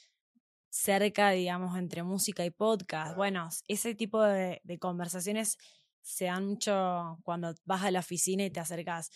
cerca, 0.69 1.31
digamos, 1.31 1.77
entre 1.77 2.03
música 2.03 2.45
y 2.45 2.51
podcast. 2.51 3.15
Bueno, 3.15 3.49
ese 3.67 3.95
tipo 3.95 4.21
de, 4.23 4.61
conversaciones 4.79 5.57
se 6.01 6.25
dan 6.25 6.45
mucho 6.45 7.19
cuando 7.23 7.53
vas 7.65 7.83
a 7.83 7.91
la 7.91 7.99
oficina 7.99 8.43
y 8.45 8.49
te 8.49 8.59
acercas. 8.59 9.09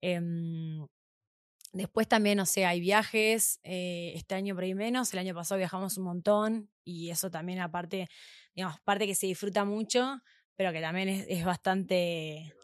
Em, 0.00 0.86
Después 1.76 2.08
también, 2.08 2.38
no 2.38 2.46
sé, 2.46 2.64
hay 2.64 2.80
viajes, 2.80 3.60
eh, 3.62 4.12
este 4.14 4.34
año 4.34 4.54
por 4.54 4.64
ahí 4.64 4.74
menos, 4.74 5.12
el 5.12 5.18
año 5.18 5.34
pasado 5.34 5.58
viajamos 5.58 5.98
un 5.98 6.04
montón 6.04 6.70
y 6.84 7.10
eso 7.10 7.30
también 7.30 7.60
aparte, 7.60 8.08
digamos, 8.54 8.80
parte 8.80 9.06
que 9.06 9.14
se 9.14 9.26
disfruta 9.26 9.66
mucho, 9.66 10.22
pero 10.54 10.72
que 10.72 10.80
también 10.80 11.08
es, 11.08 11.44
bastante 11.44 12.54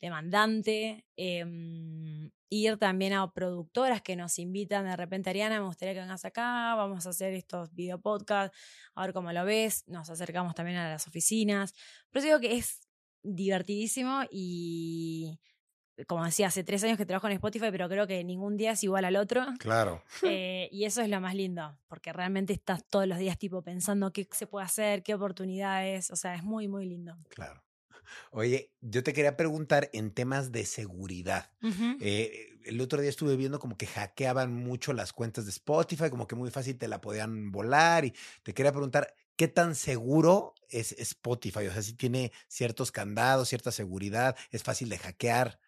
demandante. 0.00 1.04
Em, 1.16 2.30
ir 2.50 2.76
también 2.76 3.12
a 3.14 3.32
productoras 3.32 4.02
que 4.02 4.16
nos 4.16 4.38
invitan 4.38 4.84
de 4.84 4.96
repente, 4.96 5.30
Ariana, 5.30 5.60
me 5.60 5.66
gustaría 5.66 5.94
que 5.94 6.00
vengas 6.00 6.24
acá, 6.24 6.74
vamos 6.74 7.06
a 7.06 7.10
hacer 7.10 7.32
estos 7.32 7.72
video 7.74 8.00
podcasts, 8.00 8.56
a 8.94 9.02
ver 9.02 9.14
cómo 9.14 9.32
lo 9.32 9.44
ves, 9.44 9.84
nos 9.86 10.10
acercamos 10.10 10.54
también 10.54 10.76
a 10.76 10.90
las 10.90 11.06
oficinas. 11.06 11.74
Pero 12.10 12.24
digo 12.24 12.40
que 12.40 12.56
es 12.56 12.80
divertidísimo 13.22 14.22
y 14.30 15.38
como 16.06 16.24
decía, 16.24 16.48
hace 16.48 16.64
tres 16.64 16.82
años 16.84 16.96
que 16.96 17.06
trabajo 17.06 17.26
en 17.26 17.34
Spotify, 17.34 17.68
pero 17.70 17.88
creo 17.88 18.06
que 18.06 18.22
ningún 18.24 18.56
día 18.56 18.72
es 18.72 18.82
igual 18.84 19.04
al 19.04 19.16
otro. 19.16 19.46
Claro. 19.58 20.02
Eh, 20.32 20.68
y 20.70 20.84
eso 20.84 21.02
es 21.02 21.08
lo 21.08 21.20
más 21.20 21.34
lindo, 21.34 21.76
porque 21.88 22.12
realmente 22.12 22.52
estás 22.52 22.84
todos 22.86 23.06
los 23.06 23.18
días 23.18 23.38
tipo 23.38 23.62
pensando 23.62 24.12
qué 24.12 24.28
se 24.30 24.46
puede 24.46 24.64
hacer, 24.64 25.02
qué 25.02 25.14
oportunidades, 25.14 26.10
o 26.10 26.16
sea, 26.16 26.34
es 26.34 26.42
muy, 26.42 26.68
muy 26.68 26.86
lindo. 26.86 27.16
Claro. 27.30 27.62
Oye, 28.30 28.72
yo 28.80 29.02
te 29.02 29.12
quería 29.12 29.36
preguntar 29.36 29.90
en 29.92 30.12
temas 30.12 30.52
de 30.52 30.64
seguridad. 30.64 31.52
Eh, 31.98 32.58
el 32.64 32.80
otro 32.80 33.00
día 33.00 33.10
estuve 33.10 33.36
viendo 33.36 33.58
como 33.58 33.76
que 33.76 33.86
hackeaban 33.86 34.54
mucho 34.54 34.92
las 34.92 35.12
cuentas 35.12 35.44
de 35.44 35.50
Spotify, 35.50 36.10
como 36.10 36.26
que 36.26 36.36
muy 36.36 36.50
fácil 36.50 36.78
te 36.78 36.88
la 36.88 37.00
podían 37.00 37.50
volar 37.52 38.04
y 38.04 38.14
te 38.42 38.54
quería 38.54 38.72
preguntar, 38.72 39.14
¿qué 39.36 39.48
tan 39.48 39.74
seguro 39.74 40.54
es 40.68 40.92
Spotify? 40.92 41.66
O 41.66 41.72
sea, 41.72 41.82
si 41.82 41.94
tiene 41.94 42.32
ciertos 42.48 42.92
candados, 42.92 43.48
cierta 43.48 43.72
seguridad, 43.72 44.36
es 44.50 44.62
fácil 44.62 44.88
de 44.88 44.98
hackear. 44.98 45.60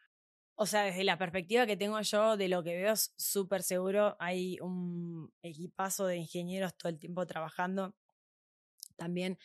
O 0.54 0.66
sea, 0.66 0.84
desde 0.84 1.04
la 1.04 1.18
perspectiva 1.18 1.66
que 1.66 1.76
tengo 1.76 2.00
yo, 2.00 2.36
de 2.36 2.48
lo 2.48 2.62
que 2.62 2.76
veo, 2.76 2.92
es 2.92 3.12
súper 3.16 3.62
seguro. 3.62 4.16
Hay 4.20 4.58
un 4.60 5.32
equipazo 5.42 6.06
de 6.06 6.16
ingenieros 6.16 6.76
todo 6.76 6.90
el 6.90 6.98
tiempo 6.98 7.26
trabajando. 7.26 7.94
También 8.96 9.38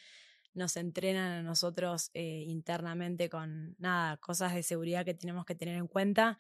nos 0.58 0.76
entrenan 0.76 1.32
a 1.32 1.44
nosotros 1.44 2.10
eh, 2.14 2.44
internamente 2.48 3.30
con 3.30 3.76
nada, 3.78 4.18
cosas 4.18 4.54
de 4.56 4.64
seguridad 4.64 5.06
que 5.06 5.14
tenemos 5.14 5.46
que 5.46 5.56
tener 5.56 5.76
en 5.76 5.88
cuenta. 5.88 6.38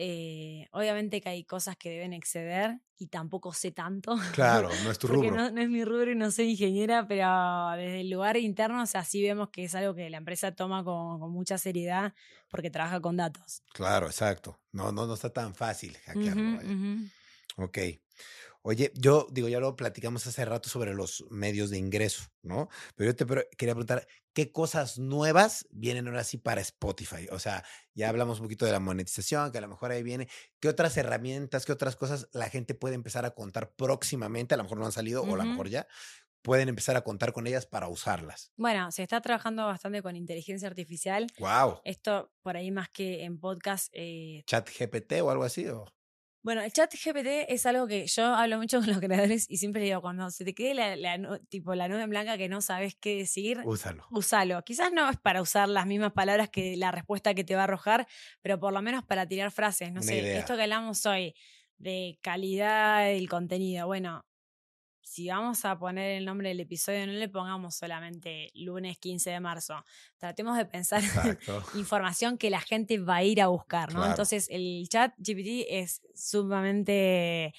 Eh, 0.00 0.68
obviamente 0.70 1.20
que 1.20 1.28
hay 1.28 1.44
cosas 1.44 1.76
que 1.76 1.90
deben 1.90 2.12
exceder 2.12 2.80
y 2.96 3.08
tampoco 3.08 3.52
sé 3.52 3.72
tanto. 3.72 4.16
Claro, 4.32 4.70
no 4.84 4.92
es 4.92 4.98
tu 5.00 5.08
rubro. 5.08 5.32
No, 5.32 5.50
no, 5.50 5.60
es 5.60 5.68
mi 5.68 5.84
rubro 5.84 6.12
y 6.12 6.14
no 6.14 6.30
soy 6.30 6.50
ingeniera, 6.50 7.08
pero 7.08 7.26
desde 7.76 8.02
el 8.02 8.10
lugar 8.10 8.36
interno, 8.36 8.80
o 8.80 8.86
sea, 8.86 9.04
sí 9.04 9.20
vemos 9.22 9.50
que 9.50 9.64
es 9.64 9.74
algo 9.74 9.96
que 9.96 10.08
la 10.08 10.18
empresa 10.18 10.52
toma 10.54 10.84
con, 10.84 11.18
mucha 11.32 11.58
seriedad 11.58 12.14
porque 12.48 12.70
trabaja 12.70 13.00
con 13.00 13.16
datos. 13.16 13.64
Claro, 13.72 14.06
exacto. 14.06 14.60
No, 14.70 14.92
no, 14.92 15.06
no 15.06 15.14
está 15.14 15.30
tan 15.30 15.52
fácil 15.54 15.96
hackearlo. 16.06 16.60
Ok. 17.56 17.78
Oye, 18.62 18.92
yo 18.94 19.26
digo, 19.30 19.48
ya 19.48 19.60
lo 19.60 19.76
platicamos 19.76 20.26
hace 20.26 20.44
rato 20.44 20.68
sobre 20.68 20.94
los 20.94 21.24
medios 21.30 21.70
de 21.70 21.78
ingreso, 21.78 22.24
¿no? 22.42 22.68
Pero 22.96 23.10
yo 23.10 23.16
te 23.16 23.24
quería 23.56 23.74
preguntar, 23.74 24.06
¿qué 24.32 24.52
cosas 24.52 24.98
nuevas 24.98 25.66
vienen 25.70 26.08
ahora 26.08 26.24
sí 26.24 26.38
para 26.38 26.60
Spotify? 26.60 27.28
O 27.30 27.38
sea, 27.38 27.64
ya 27.94 28.08
hablamos 28.08 28.40
un 28.40 28.46
poquito 28.46 28.66
de 28.66 28.72
la 28.72 28.80
monetización, 28.80 29.52
que 29.52 29.58
a 29.58 29.62
lo 29.62 29.68
mejor 29.68 29.92
ahí 29.92 30.02
viene. 30.02 30.28
¿Qué 30.60 30.68
otras 30.68 30.96
herramientas, 30.96 31.64
qué 31.64 31.72
otras 31.72 31.96
cosas 31.96 32.28
la 32.32 32.50
gente 32.50 32.74
puede 32.74 32.94
empezar 32.94 33.24
a 33.24 33.30
contar 33.30 33.72
próximamente? 33.74 34.54
A 34.54 34.56
lo 34.56 34.64
mejor 34.64 34.78
no 34.78 34.86
han 34.86 34.92
salido 34.92 35.22
o 35.22 35.34
a 35.34 35.38
lo 35.38 35.44
mejor 35.44 35.68
ya 35.68 35.86
pueden 36.42 36.68
empezar 36.68 36.96
a 36.96 37.02
contar 37.02 37.32
con 37.32 37.46
ellas 37.46 37.66
para 37.66 37.88
usarlas. 37.88 38.52
Bueno, 38.56 38.90
se 38.90 39.02
está 39.02 39.20
trabajando 39.20 39.66
bastante 39.66 40.02
con 40.02 40.16
inteligencia 40.16 40.68
artificial. 40.68 41.26
Wow. 41.38 41.80
Esto 41.84 42.32
por 42.42 42.56
ahí 42.56 42.70
más 42.70 42.88
que 42.88 43.24
en 43.24 43.38
podcast. 43.38 43.88
Eh, 43.92 44.44
¿Chat 44.46 44.68
GPT 44.68 45.20
o 45.22 45.30
algo 45.30 45.44
así? 45.44 45.66
¿o? 45.68 45.84
Bueno, 46.42 46.62
el 46.62 46.72
chat 46.72 46.92
GPT 46.94 47.52
es 47.52 47.66
algo 47.66 47.86
que 47.86 48.06
yo 48.06 48.24
hablo 48.24 48.58
mucho 48.58 48.78
con 48.78 48.88
los 48.88 48.98
creadores 48.98 49.46
y 49.48 49.56
siempre 49.56 49.82
digo, 49.82 50.00
cuando 50.00 50.30
se 50.30 50.44
te 50.44 50.54
quede 50.54 50.96
la, 50.96 51.40
tipo, 51.48 51.74
la 51.74 51.88
nube 51.88 52.02
en 52.02 52.10
blanca 52.10 52.38
que 52.38 52.48
no 52.48 52.60
sabes 52.60 52.96
qué 53.00 53.16
decir, 53.16 53.60
úsalo. 53.64 54.06
Úsalo. 54.10 54.62
Quizás 54.64 54.92
no 54.92 55.08
es 55.10 55.16
para 55.18 55.42
usar 55.42 55.68
las 55.68 55.86
mismas 55.86 56.12
palabras 56.12 56.48
que 56.48 56.76
la 56.76 56.90
respuesta 56.92 57.34
que 57.34 57.44
te 57.44 57.54
va 57.54 57.62
a 57.62 57.64
arrojar, 57.64 58.06
pero 58.40 58.58
por 58.58 58.72
lo 58.72 58.80
menos 58.82 59.04
para 59.04 59.26
tirar 59.26 59.50
frases. 59.50 59.92
No 59.92 60.02
sé, 60.02 60.38
esto 60.38 60.56
que 60.56 60.62
hablamos 60.62 61.04
hoy 61.06 61.34
de 61.76 62.18
calidad 62.22 63.06
del 63.06 63.28
contenido. 63.28 63.86
Bueno, 63.86 64.24
si 65.18 65.28
vamos 65.28 65.64
a 65.64 65.76
poner 65.76 66.16
el 66.16 66.24
nombre 66.24 66.50
del 66.50 66.60
episodio, 66.60 67.04
no 67.04 67.12
le 67.12 67.28
pongamos 67.28 67.74
solamente 67.74 68.52
lunes 68.54 68.98
15 68.98 69.30
de 69.30 69.40
marzo. 69.40 69.84
Tratemos 70.16 70.56
de 70.56 70.64
pensar 70.64 71.02
información 71.74 72.38
que 72.38 72.50
la 72.50 72.60
gente 72.60 73.00
va 73.00 73.16
a 73.16 73.24
ir 73.24 73.42
a 73.42 73.48
buscar, 73.48 73.92
¿no? 73.92 74.06
Entonces, 74.06 74.46
el 74.48 74.86
chat 74.88 75.12
GPT 75.18 75.66
es 75.70 76.02
sumamente 76.14 77.52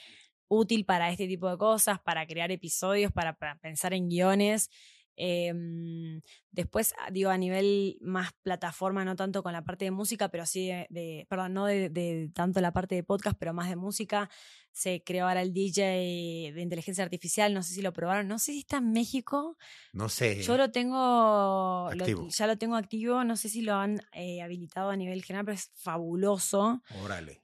útil 0.47 0.85
para 0.85 1.11
este 1.11 1.27
tipo 1.27 1.49
de 1.49 1.57
cosas, 1.57 1.99
para 1.99 2.25
crear 2.25 2.49
episodios, 2.49 3.11
para, 3.11 3.37
pensar 3.59 3.93
en 3.93 4.07
guiones. 4.07 4.69
Em, 5.17 6.21
después, 6.51 6.93
ah, 6.99 7.09
digo, 7.11 7.29
a 7.29 7.37
nivel 7.37 7.97
más 8.01 8.31
plataforma, 8.43 9.05
no 9.05 9.15
tanto 9.15 9.43
con 9.43 9.53
la 9.53 9.63
parte 9.63 9.85
de 9.85 9.91
música, 9.91 10.29
pero 10.29 10.45
sí 10.45 10.69
de, 10.89 11.25
perdón, 11.29 11.53
no 11.53 11.65
de, 11.65 11.89
de, 11.89 12.29
tanto 12.33 12.61
la 12.61 12.73
parte 12.73 12.95
de 12.95 13.03
podcast, 13.03 13.37
pero 13.37 13.53
más 13.53 13.69
de 13.69 13.75
música 13.75 14.29
se 14.71 15.03
creó 15.03 15.27
ahora 15.27 15.41
el 15.41 15.53
DJ 15.53 16.53
de 16.53 16.61
inteligencia 16.61 17.03
artificial, 17.03 17.53
no 17.53 17.63
sé 17.63 17.73
si 17.73 17.81
lo 17.81 17.91
probaron, 17.91 18.27
no 18.27 18.39
sé 18.39 18.53
si 18.53 18.59
está 18.59 18.77
en 18.77 18.91
México. 18.91 19.57
No 19.93 20.09
sé. 20.09 20.41
Yo 20.41 20.57
lo 20.57 20.71
tengo, 20.71 21.91
ya 21.91 22.47
lo 22.47 22.57
tengo 22.57 22.75
activo, 22.75 23.23
no 23.23 23.35
sé 23.35 23.49
si 23.49 23.61
lo 23.61 23.75
han 23.75 24.01
eh, 24.13 24.41
habilitado 24.41 24.89
a 24.89 24.95
nivel 24.95 25.23
general, 25.23 25.45
pero 25.45 25.55
es 25.55 25.71
fabuloso. 25.75 26.81
Órale. 27.03 27.41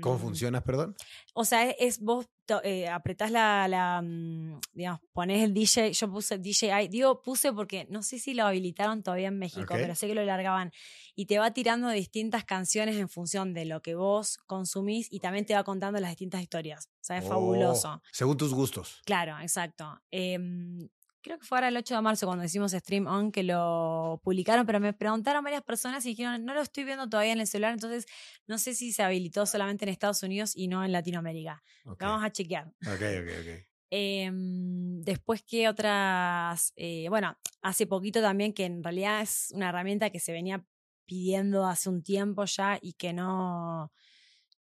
¿Cómo 0.00 0.16
em, 0.16 0.20
funciona, 0.20 0.62
perdón? 0.62 0.96
O 1.34 1.44
sea, 1.44 1.70
es, 1.70 2.00
vos 2.00 2.26
eh, 2.62 2.88
apretás 2.88 3.30
la, 3.30 3.66
la, 3.68 4.02
mm, 4.02 4.60
digamos, 4.72 5.00
ponés 5.12 5.42
el 5.42 5.54
DJ, 5.54 5.92
yo 5.92 6.10
puse 6.10 6.38
DJI, 6.38 6.88
digo 6.88 7.22
puse 7.22 7.52
porque 7.52 7.86
no 7.90 8.02
sé 8.02 8.18
si 8.18 8.34
lo 8.36 8.46
habilitaron 8.46 9.02
todavía 9.02 9.28
en 9.28 9.38
México, 9.38 9.74
pero 9.74 9.94
sé 9.94 10.06
que 10.06 10.14
lo 10.14 10.24
largaban 10.24 10.70
y 11.14 11.26
te 11.26 11.38
va 11.38 11.50
tirando 11.52 11.88
distintas 11.90 12.44
canciones 12.44 12.96
en 12.96 13.08
función 13.08 13.54
de 13.54 13.64
lo 13.64 13.82
que 13.82 13.94
vos 13.94 14.38
consumís 14.46 15.08
y 15.10 15.20
también 15.20 15.46
te 15.46 15.54
va 15.54 15.64
contando 15.64 15.98
las 15.98 16.10
distintas 16.10 16.42
historias. 16.42 16.88
O 17.00 17.04
sea, 17.04 17.18
es 17.18 17.26
fabuloso. 17.26 17.94
Oh, 17.94 18.02
según 18.12 18.36
tus 18.36 18.54
gustos. 18.54 19.02
Claro, 19.04 19.38
exacto. 19.40 20.00
Em, 20.10 20.88
creo 21.22 21.38
que 21.38 21.44
fue 21.44 21.58
ahora 21.58 21.68
el 21.68 21.76
8 21.76 21.96
de 21.96 22.02
marzo 22.02 22.26
cuando 22.26 22.44
hicimos 22.44 22.72
Stream 22.72 23.06
On 23.06 23.32
que 23.32 23.42
lo 23.42 24.20
publicaron, 24.22 24.64
pero 24.64 24.78
me 24.78 24.92
preguntaron 24.92 25.42
varias 25.42 25.62
personas 25.62 26.04
y 26.06 26.10
dijeron, 26.10 26.44
no 26.44 26.54
lo 26.54 26.60
estoy 26.60 26.84
viendo 26.84 27.08
todavía 27.08 27.32
en 27.32 27.40
el 27.40 27.46
celular, 27.48 27.72
entonces 27.72 28.06
no 28.46 28.58
sé 28.58 28.74
si 28.74 28.92
se 28.92 29.02
habilitó 29.02 29.44
solamente 29.44 29.84
en 29.84 29.88
Estados 29.88 30.22
Unidos 30.22 30.52
y 30.54 30.68
no 30.68 30.84
en 30.84 30.92
Latinoamérica. 30.92 31.62
Vamos 31.84 32.22
a 32.24 32.30
chequear. 32.30 32.68
Ok, 32.86 33.02
ok, 33.02 33.30
ok. 33.40 33.75
Em, 33.90 35.00
después 35.02 35.42
que 35.42 35.68
otras, 35.68 36.72
eh, 36.76 37.06
bueno, 37.08 37.36
hace 37.62 37.86
poquito 37.86 38.20
también 38.20 38.52
que 38.52 38.64
en 38.64 38.82
realidad 38.82 39.22
es 39.22 39.52
una 39.54 39.68
herramienta 39.68 40.10
que 40.10 40.20
se 40.20 40.32
venía 40.32 40.64
pidiendo 41.06 41.66
hace 41.66 41.88
un 41.88 42.02
tiempo 42.02 42.44
ya 42.46 42.78
y 42.82 42.94
que 42.94 43.12
no, 43.12 43.92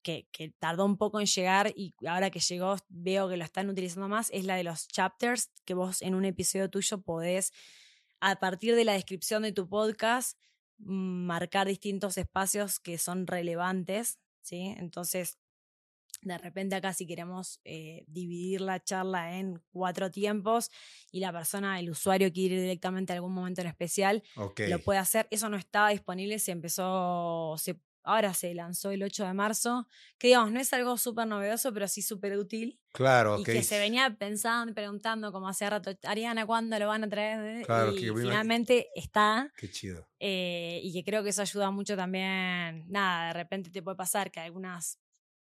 que, 0.03 0.29
que, 0.31 0.51
tardó 0.59 0.85
un 0.85 0.99
poco 0.99 1.21
en 1.21 1.27
llegar 1.27 1.73
y 1.75 1.95
ahora 2.07 2.31
que 2.31 2.41
llegó 2.41 2.77
veo 2.89 3.29
que 3.29 3.39
lo 3.39 3.45
están 3.45 3.71
utilizando 3.71 4.09
más, 4.09 4.31
es 4.31 4.45
la 4.45 4.57
de 4.57 4.65
los 4.65 4.89
chapters, 4.89 5.51
que 5.65 5.75
vos 5.75 6.03
en 6.03 6.15
un 6.15 6.27
episodio 6.27 6.69
tuyo 6.69 7.01
podés, 7.01 7.53
a 8.21 8.37
partir 8.37 8.75
de 8.75 8.85
la 8.85 8.93
descripción 8.93 9.43
de 9.43 9.53
tu 9.53 9.69
podcast, 9.69 10.39
marcar 10.79 11.67
distintos 11.67 12.19
espacios 12.19 12.81
que 12.81 12.99
son 12.99 13.27
relevantes, 13.27 14.19
¿sí? 14.43 14.75
Entonces, 14.79 15.39
de 16.23 16.39
repente 16.39 16.75
acá 16.77 16.93
si 16.93 17.07
queremos 17.07 17.61
eh, 17.65 18.05
dividir 18.07 18.61
la 18.61 18.83
charla 18.83 19.39
en 19.39 19.63
cuatro 19.73 20.11
tiempos 20.11 20.71
y 21.11 21.21
la 21.21 21.33
persona, 21.33 21.79
el 21.81 21.91
usuario 21.91 22.33
quiere 22.33 22.57
ir 22.57 22.61
directamente 22.63 23.13
a 23.13 23.17
algún 23.17 23.33
momento 23.33 23.61
en 23.61 23.67
especial, 23.69 24.23
lo 24.37 24.79
puede 24.81 24.99
hacer. 24.99 25.27
Eso 25.31 25.49
no 25.49 25.57
estaba 25.57 25.91
disponible, 25.91 26.39
se 26.39 26.53
empezó, 26.53 27.55
se, 27.59 27.79
ahora 28.05 28.35
se 28.35 28.55
lanzó 28.55 28.91
el 28.91 29.03
8 29.03 29.27
de 29.27 29.35
marzo, 29.35 29.89
que 30.19 30.29
digamos, 30.29 30.53
no 30.53 30.61
es 30.61 30.73
algo 30.73 30.97
súper 30.97 31.27
novedoso, 31.27 31.73
pero 31.73 31.89
sí 31.89 32.03
súper 32.03 32.37
útil. 32.37 32.79
Claro, 32.93 33.41
Y 33.41 33.45
que 33.45 33.63
se 33.63 33.79
venía 33.79 34.15
pensando 34.17 34.71
y 34.71 34.75
preguntando 34.75 35.33
como 35.33 35.49
hace 35.49 35.69
rato, 35.69 35.91
Ariana, 36.05 36.47
¿cuándo 36.47 36.79
lo 36.79 36.87
van 36.87 37.05
a 37.05 37.09
traer? 37.09 37.65
Claro, 37.67 37.93
y 37.93 37.99
finalmente 37.99 38.89
está. 38.95 39.53
Qué 39.57 39.69
chido. 39.69 40.07
Eh, 40.21 40.81
y 40.83 40.93
que 40.93 41.03
creo 41.03 41.25
que 41.25 41.31
eso 41.31 41.43
ayuda 41.43 41.71
mucho 41.71 41.97
también. 41.97 42.85
Nada, 42.89 43.29
de 43.29 43.33
repente 43.33 43.71
te 43.71 43.83
puede 43.83 43.97
pasar 43.97 44.31
que 44.31 44.41
algunas 44.41 45.01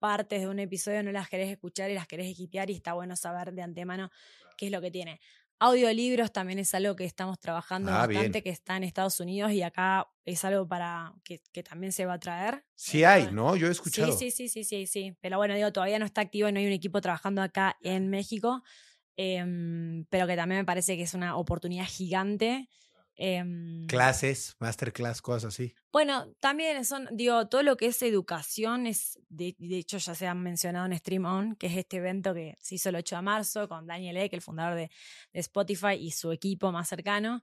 partes 0.06 0.40
de 0.40 0.48
un 0.48 0.60
episodio 0.60 1.02
no 1.02 1.12
las 1.12 1.28
querés 1.28 1.50
escuchar 1.50 1.90
y 1.90 1.96
las 1.96 2.06
querés 2.06 2.28
equipear 2.28 2.70
y 2.70 2.76
está 2.76 2.94
bueno 2.94 3.16
saber 3.16 3.54
de 3.54 3.64
antemano 3.64 4.12
qué 4.56 4.68
es 4.68 4.72
lo 4.72 4.80
que 4.80 4.92
tiene. 4.92 5.20
Audiolibros 5.58 6.32
también 6.32 6.60
es 6.60 6.76
algo 6.76 6.96
que 6.96 7.06
estamos 7.06 7.40
trabajando 7.40 7.92
ah, 7.92 8.06
bastante, 8.06 8.44
que 8.44 8.52
está 8.52 8.78
en 8.78 8.84
Estados 8.84 9.20
Unidos 9.20 9.52
y 9.52 9.64
acá 9.64 10.08
es 10.24 10.46
algo 10.46 10.68
para 10.68 11.12
que, 11.24 11.40
también 11.64 11.92
se 11.92 12.06
va 12.06 12.14
a 12.14 12.20
traer. 12.20 12.64
Sí 12.76 13.04
hay, 13.04 13.32
¿no? 13.32 13.56
Yo 13.56 13.68
he 13.68 13.72
escuchado. 13.72 14.12
Sí, 14.12 14.30
sí, 14.30 14.48
sí, 14.48 14.64
sí, 14.64 14.86
sí, 14.86 15.18
Pero 15.22 15.38
bueno, 15.38 15.56
digo, 15.56 15.74
todavía 15.74 15.98
no 15.98 16.06
está 16.06 16.22
activo 16.22 16.48
y 16.50 16.52
no 16.52 16.60
hay 16.60 16.68
un 16.68 16.74
equipo 16.74 17.02
trabajando 17.02 17.42
acá 17.42 17.76
en 17.82 18.08
México, 18.12 18.62
em, 19.18 20.06
pero 20.12 20.28
que 20.28 20.36
también 20.36 20.62
me 20.62 20.66
parece 20.66 20.98
que 20.98 21.04
es 21.04 21.16
una 21.16 21.36
oportunidad 21.36 21.88
gigante 21.88 22.70
Em, 23.18 23.88
Clases, 23.88 24.56
masterclass, 24.60 25.22
cosas 25.22 25.54
así. 25.54 25.74
Bueno, 25.92 26.34
también 26.42 26.84
son, 26.84 27.08
digo, 27.12 27.48
todo 27.48 27.64
lo 27.64 27.78
que 27.78 27.88
es 27.88 28.02
educación 28.02 28.88
es, 28.88 29.20
de, 29.30 29.56
hecho 29.60 29.98
ya 29.98 30.14
se 30.16 30.28
han 30.28 30.44
mencionado 30.44 30.86
en 30.86 30.98
Stream 30.98 31.26
On, 31.26 31.56
que 31.56 31.68
es 31.68 31.78
este 31.78 31.98
evento 31.98 32.34
que 32.34 32.56
se 32.60 32.76
hizo 32.76 32.90
el 32.90 32.96
8 32.98 33.16
de 33.16 33.22
marzo 33.22 33.70
con 33.70 33.88
Daniel 33.88 34.18
Eck, 34.18 34.34
el 34.34 34.42
fundador 34.42 34.76
de, 34.76 34.90
Spotify 35.34 35.94
y 35.94 36.12
su 36.12 36.32
equipo 36.32 36.72
más 36.72 36.90
cercano. 36.90 37.42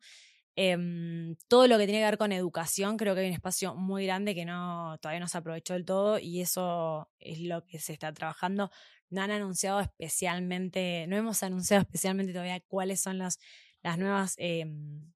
Em, 0.54 1.34
todo 1.48 1.66
lo 1.66 1.78
que 1.78 1.86
tiene 1.86 2.00
que 2.00 2.04
ver 2.04 2.18
con 2.18 2.32
educación, 2.32 2.98
creo 2.98 3.14
que 3.14 3.22
hay 3.22 3.28
un 3.28 3.34
espacio 3.34 3.74
muy 3.74 4.04
grande 4.04 4.34
que 4.34 4.44
no, 4.44 4.98
todavía 5.00 5.20
no 5.20 5.28
se 5.28 5.38
aprovechó 5.38 5.72
del 5.72 5.86
todo 5.86 6.18
y 6.18 6.42
eso 6.42 7.08
es 7.18 7.40
lo 7.40 7.64
que 7.64 7.78
se 7.78 7.94
está 7.94 8.12
trabajando. 8.12 8.70
No 9.08 9.22
han 9.22 9.30
anunciado 9.30 9.80
especialmente, 9.80 11.06
no 11.08 11.16
hemos 11.16 11.42
anunciado 11.42 11.80
especialmente 11.80 12.32
todavía 12.32 12.60
cuáles 12.60 13.00
son 13.00 13.16
las, 13.16 13.38
las 13.82 13.96
nuevas 13.96 14.34
em, 14.36 15.12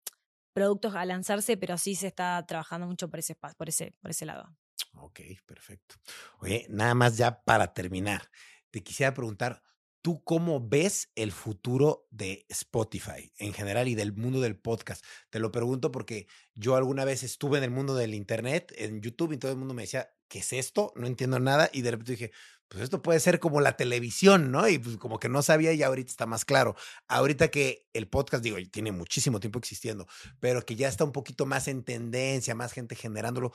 productos 0.57 0.95
a 0.95 1.05
lanzarse, 1.05 1.59
pero 1.59 1.77
sí 1.77 1.95
se 1.95 2.07
está 2.07 2.43
trabajando 2.47 2.87
mucho 2.87 3.11
por 3.11 3.19
ese, 3.19 3.35
por 3.35 3.69
ese, 3.69 3.93
por 4.01 4.11
ese 4.11 4.25
lado. 4.25 4.57
Ok, 4.95 5.21
perfecto. 5.45 5.97
Oye, 6.39 6.67
nada 6.71 6.95
más 6.95 7.19
ya 7.19 7.45
para 7.45 7.75
terminar, 7.75 8.31
te 8.71 8.83
quisiera 8.83 9.13
preguntar, 9.13 9.63
¿tú 10.01 10.25
cómo 10.25 10.67
ves 10.67 11.13
el 11.15 11.33
futuro 11.33 12.09
de 12.11 12.47
Spotify 12.49 13.31
en 13.37 13.53
general 13.53 13.87
y 13.87 13.95
del 13.95 14.15
mundo 14.15 14.41
del 14.41 14.59
podcast? 14.59 15.05
Te 15.29 15.41
lo 15.41 15.53
pregunto 15.53 15.93
porque 15.93 16.27
yo 16.55 16.75
alguna 16.77 17.05
vez 17.05 17.23
estuve 17.23 17.59
en 17.59 17.65
el 17.65 17.71
mundo 17.71 17.95
del 17.95 18.15
Internet, 18.15 18.73
en 18.79 19.03
YouTube, 19.03 19.33
y 19.33 19.37
todo 19.37 19.53
el 19.53 19.59
mundo 19.59 19.75
me 19.75 19.83
decía, 19.83 20.09
¿qué 20.29 20.41
es 20.41 20.53
esto? 20.53 20.93
No 20.97 21.07
entiendo 21.07 21.39
nada. 21.39 21.70
Y 21.72 21.83
de 21.83 21.91
repente 21.93 22.12
dije, 22.12 22.33
pues 22.68 22.83
esto 22.83 23.03
puede 23.03 23.20
ser 23.20 23.39
como 23.39 23.61
la 23.61 23.77
televisión, 23.77 24.51
¿no? 24.51 24.68
Y 24.68 24.79
pues 24.79 24.97
como 24.97 25.18
que 25.18 25.29
no 25.29 25.43
sabía 25.43 25.72
y 25.72 25.83
ahorita 25.83 26.11
está 26.11 26.27
más 26.27 26.45
claro. 26.45 26.74
Ahorita 27.09 27.49
que 27.49 27.87
el 27.93 28.09
podcast, 28.09 28.43
digo, 28.43 28.57
tiene 28.70 28.93
muchísimo 28.93 29.41
tiempo 29.41 29.59
existiendo, 29.59 30.07
pero 30.41 30.64
que 30.64 30.77
ya 30.77 30.89
está 30.89 31.05
un 31.05 31.12
poquito 31.12 31.47
más 31.47 31.68
en 31.68 31.85
tendencia, 31.85 32.55
más 32.55 32.72
gente 32.72 32.97
generándolo. 32.97 33.53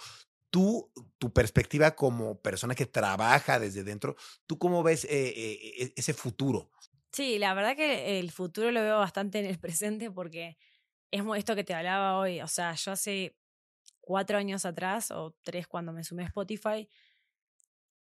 Tú, 0.50 0.92
tu 1.18 1.32
perspectiva 1.32 1.96
como 1.96 2.42
persona 2.42 2.76
que 2.76 2.86
trabaja 2.86 3.60
desde 3.60 3.84
dentro, 3.84 4.18
¿tú 4.48 4.58
cómo 4.58 4.84
ves 4.84 5.06
eh, 5.06 5.10
eh, 5.10 5.84
e, 5.84 5.94
ese 5.96 6.14
futuro? 6.14 6.70
Sí, 7.12 7.40
la 7.40 7.54
verdad 7.54 7.76
que 7.76 8.20
el 8.20 8.32
futuro 8.32 8.72
lo 8.72 8.82
veo 8.82 8.98
bastante 8.98 9.40
en 9.40 9.46
el 9.46 9.60
presente 9.60 10.12
porque 10.12 10.58
es 11.12 11.24
esto 11.38 11.56
que 11.56 11.64
te 11.64 11.74
hablaba 11.74 12.18
hoy. 12.18 12.42
O 12.42 12.48
sea, 12.48 12.74
yo 12.76 12.92
hace 12.92 13.36
cuatro 14.02 14.38
años 14.38 14.66
atrás 14.66 15.12
o 15.12 15.36
tres 15.44 15.68
cuando 15.68 15.94
me 15.94 16.04
sumé 16.04 16.24
a 16.24 16.28
Spotify, 16.28 16.90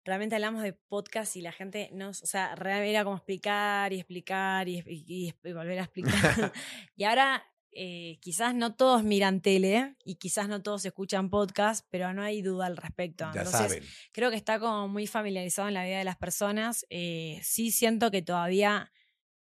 realmente 0.05 0.37
hablamos 0.37 0.63
de 0.63 0.73
podcast 0.73 1.37
y 1.37 1.43
la 1.43 1.53
gente 1.53 1.91
nos, 1.93 2.23
o 2.23 2.27
sea, 2.27 2.55
realmente 2.55 2.91
era 2.91 3.05
como 3.05 3.17
explicar 3.17 3.93
y 3.93 3.97
explicar 3.97 4.69
y, 4.69 5.35
volver 5.43 5.79
a 5.81 5.83
explicar. 5.83 6.13
y 6.97 7.05
ahora 7.05 7.45
eh, 7.73 8.19
quizás 8.21 8.55
no 8.55 8.75
todos 8.75 9.05
miran 9.05 9.43
tele 9.43 9.97
y 10.05 10.15
quizás 10.15 10.49
no 10.49 10.63
todos 10.63 10.85
escuchan 10.87 11.29
podcast, 11.29 11.87
pero 11.91 12.15
no 12.15 12.23
hay 12.23 12.41
duda 12.41 12.67
al 12.67 12.77
respecto. 12.77 13.31
Ya 13.35 13.43
Entonces, 13.43 13.83
creo 14.13 14.31
que 14.31 14.37
está 14.37 14.59
como 14.59 14.89
muy 14.89 15.07
familiarizado 15.07 15.69
en 15.69 15.75
la 15.75 15.85
vida 15.85 15.99
de 15.99 16.05
las 16.05 16.17
personas. 16.17 16.87
Eh, 16.89 17.39
sí 17.43 17.71
siento 17.71 18.11
que 18.11 18.23
todavía 18.23 18.91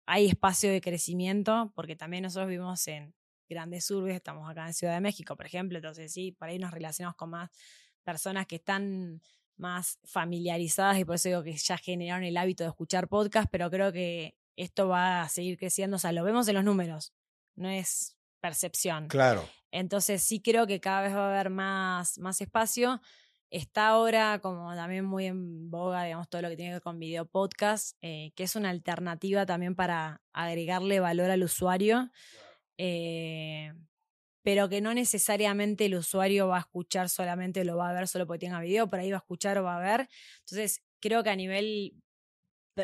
hay 0.06 0.28
espacio 0.28 0.72
de 0.72 0.82
crecimiento, 0.82 1.74
porque 1.76 1.96
también 1.96 2.24
nosotros 2.24 2.48
vivimos 2.48 2.88
en 2.88 3.14
grandes 3.48 3.90
urbes, 3.92 4.16
estamos 4.16 4.50
acá 4.50 4.68
en 4.68 4.74
Ciudad 4.74 4.94
de 4.94 5.02
México, 5.02 5.36
por 5.36 5.46
ejemplo, 5.46 5.78
entonces 5.78 6.12
sí, 6.12 6.32
por 6.32 6.50
ahí 6.50 6.60
nos 6.60 6.72
relacionamos 6.72 7.16
con 7.16 7.30
más 7.32 7.50
personas 8.04 8.46
que 8.46 8.58
están 8.58 9.22
más 9.58 10.00
familiarizadas 10.04 11.00
y 11.00 11.06
por 11.06 11.16
eso 11.16 11.30
digo 11.30 11.44
que 11.44 11.56
ya 11.56 11.78
generaron 11.78 12.24
el 12.24 12.38
hábito 12.38 12.64
de 12.64 12.70
escuchar 12.70 13.08
podcast, 13.08 13.48
pero 13.52 13.70
creo 13.70 13.92
que 13.92 14.36
esto 14.56 14.88
va 14.88 15.22
a 15.22 15.30
seguir 15.30 15.58
creciendo, 15.58 15.96
o 15.98 16.00
sea, 16.00 16.12
lo 16.12 16.24
vemos 16.24 16.48
en 16.48 16.56
los 16.56 16.64
números, 16.64 17.14
no 17.56 17.70
es 17.70 18.18
percepción. 18.40 19.08
Claro. 19.08 19.48
Entonces 19.72 20.24
sí 20.24 20.40
creo 20.40 20.68
que 20.68 20.80
cada 20.80 21.02
vez 21.02 21.14
va 21.14 21.28
a 21.28 21.34
haber 21.34 21.50
más, 21.50 22.18
más 22.20 22.40
espacio. 22.42 23.02
Está 23.50 23.90
ahora 23.90 24.40
como 24.40 24.74
también 24.76 25.04
muy 25.04 25.26
en 25.26 25.70
boga, 25.70 26.04
digamos, 26.04 26.30
todo 26.30 26.42
lo 26.42 26.50
que 26.50 26.56
tiene 26.56 26.72
que 26.72 26.76
ver 26.76 26.82
con 26.82 27.00
video 27.00 27.26
podcast, 27.26 27.98
eh, 28.02 28.32
que 28.36 28.44
es 28.44 28.56
una 28.56 28.70
alternativa 28.70 29.46
también 29.46 29.76
para 29.76 30.22
agregarle 30.32 31.00
valor 31.00 31.30
al 31.30 31.44
usuario. 31.44 32.10
Eh, 32.78 33.74
pero 34.44 34.70
que 34.70 34.82
no 34.82 34.94
necesariamente 34.94 35.86
el 35.86 35.96
usuario 35.96 36.48
va 36.48 36.58
a 36.58 36.60
escuchar 36.62 37.10
solamente, 37.10 37.66
lo 37.66 37.78
va 37.78 37.90
a 37.90 37.94
ver 37.94 38.08
solo 38.08 38.28
porque 38.28 38.46
tenga 38.46 38.60
video, 38.60 38.88
por 38.88 39.00
ahí 39.00 39.12
va 39.12 39.18
a 39.18 39.20
escuchar 39.20 39.58
o 39.58 39.64
va 39.64 39.78
a 39.78 39.80
ver. 39.80 40.08
Entonces, 40.42 40.84
creo 41.00 41.24
que 41.24 41.32
a 41.32 41.36
nivel 41.36 41.96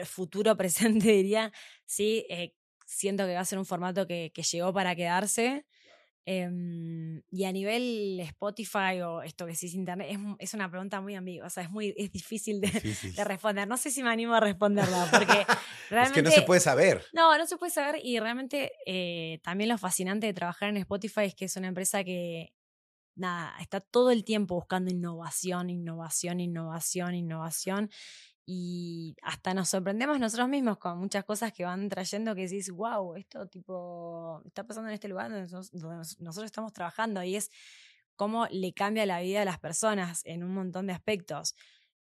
futuro 0.06 0.58
presente 0.58 1.12
diría, 1.12 1.52
sí, 1.86 2.26
eh, 2.30 2.54
siento 2.86 3.26
que 3.26 3.36
va 3.36 3.42
a 3.42 3.46
ser 3.46 3.60
un 3.60 3.66
formato 3.66 4.08
que, 4.08 4.32
que 4.34 4.44
llegó 4.44 4.74
para 4.74 4.96
quedarse. 4.96 5.66
Em, 6.24 7.24
y 7.32 7.46
a 7.46 7.52
nivel 7.52 8.20
Spotify 8.20 9.02
o 9.04 9.24
esto 9.24 9.48
que 9.48 9.56
sí 9.56 9.66
es 9.66 9.74
internet, 9.74 10.08
es, 10.12 10.20
es, 10.38 10.54
una 10.54 10.70
pregunta 10.70 11.02
muy 11.02 11.16
ambigua, 11.16 11.48
o 11.48 11.50
sea, 11.50 11.64
es 11.64 11.72
muy 11.72 11.96
es 11.98 12.12
difícil 12.12 12.62
de, 12.62 12.70
de, 13.16 13.24
responder. 13.24 13.68
No 13.68 13.76
sé 13.76 13.90
si 13.90 14.04
me 14.04 14.12
animo 14.12 14.36
a 14.36 14.40
responderla, 14.40 15.08
porque 15.10 15.46
realmente... 15.90 16.08
es 16.08 16.12
que 16.12 16.22
no 16.22 16.32
se 16.32 16.42
puede 16.44 16.62
saber. 16.62 17.04
No, 17.14 17.36
no 17.36 17.46
se 17.48 17.58
puede 17.58 17.72
saber 17.72 18.00
y 18.04 18.20
realmente 18.20 18.72
eh, 18.86 19.40
también 19.44 19.70
lo 19.70 19.80
fascinante 19.80 20.28
de 20.28 20.34
trabajar 20.34 20.70
en 20.70 20.78
Spotify 20.78 21.22
es 21.22 21.36
que 21.36 21.46
es 21.46 21.56
una 21.56 21.70
empresa 21.70 22.04
que, 22.04 22.54
nada, 23.16 23.56
está 23.60 23.82
todo 23.82 24.12
el 24.12 24.24
tiempo 24.24 24.54
buscando 24.54 24.92
innovación, 24.92 25.72
innovación, 25.72 26.40
innovación, 26.40 27.16
innovación 27.16 27.90
y 28.46 29.16
hasta 29.22 29.54
nos 29.54 29.70
sorprendemos 29.70 30.20
nosotros 30.20 30.50
mismos 30.50 30.78
con 30.78 30.98
muchas 30.98 31.24
cosas 31.24 31.54
que 31.54 31.64
van 31.64 31.90
trayendo 31.90 32.36
que 32.36 32.42
decís, 32.42 32.72
wow, 32.72 33.16
esto 33.16 33.48
tipo 33.48 34.42
está 34.46 34.66
pasando 34.66 34.90
en 34.90 34.96
este 34.96 35.08
lugar 35.08 35.32
donde 35.32 35.50
nosotros, 35.52 36.46
estamos 36.46 36.74
trabajando 36.74 37.24
y 37.24 37.36
es 37.36 37.52
cómo 38.16 38.48
le 38.48 38.74
cambia 38.74 39.06
la 39.06 39.22
vida 39.22 39.44
a 39.44 39.46
las 39.46 39.60
personas 39.60 40.22
en 40.26 40.44
un 40.44 40.54
montón 40.54 40.88
de 40.88 40.94
aspectos. 40.94 41.56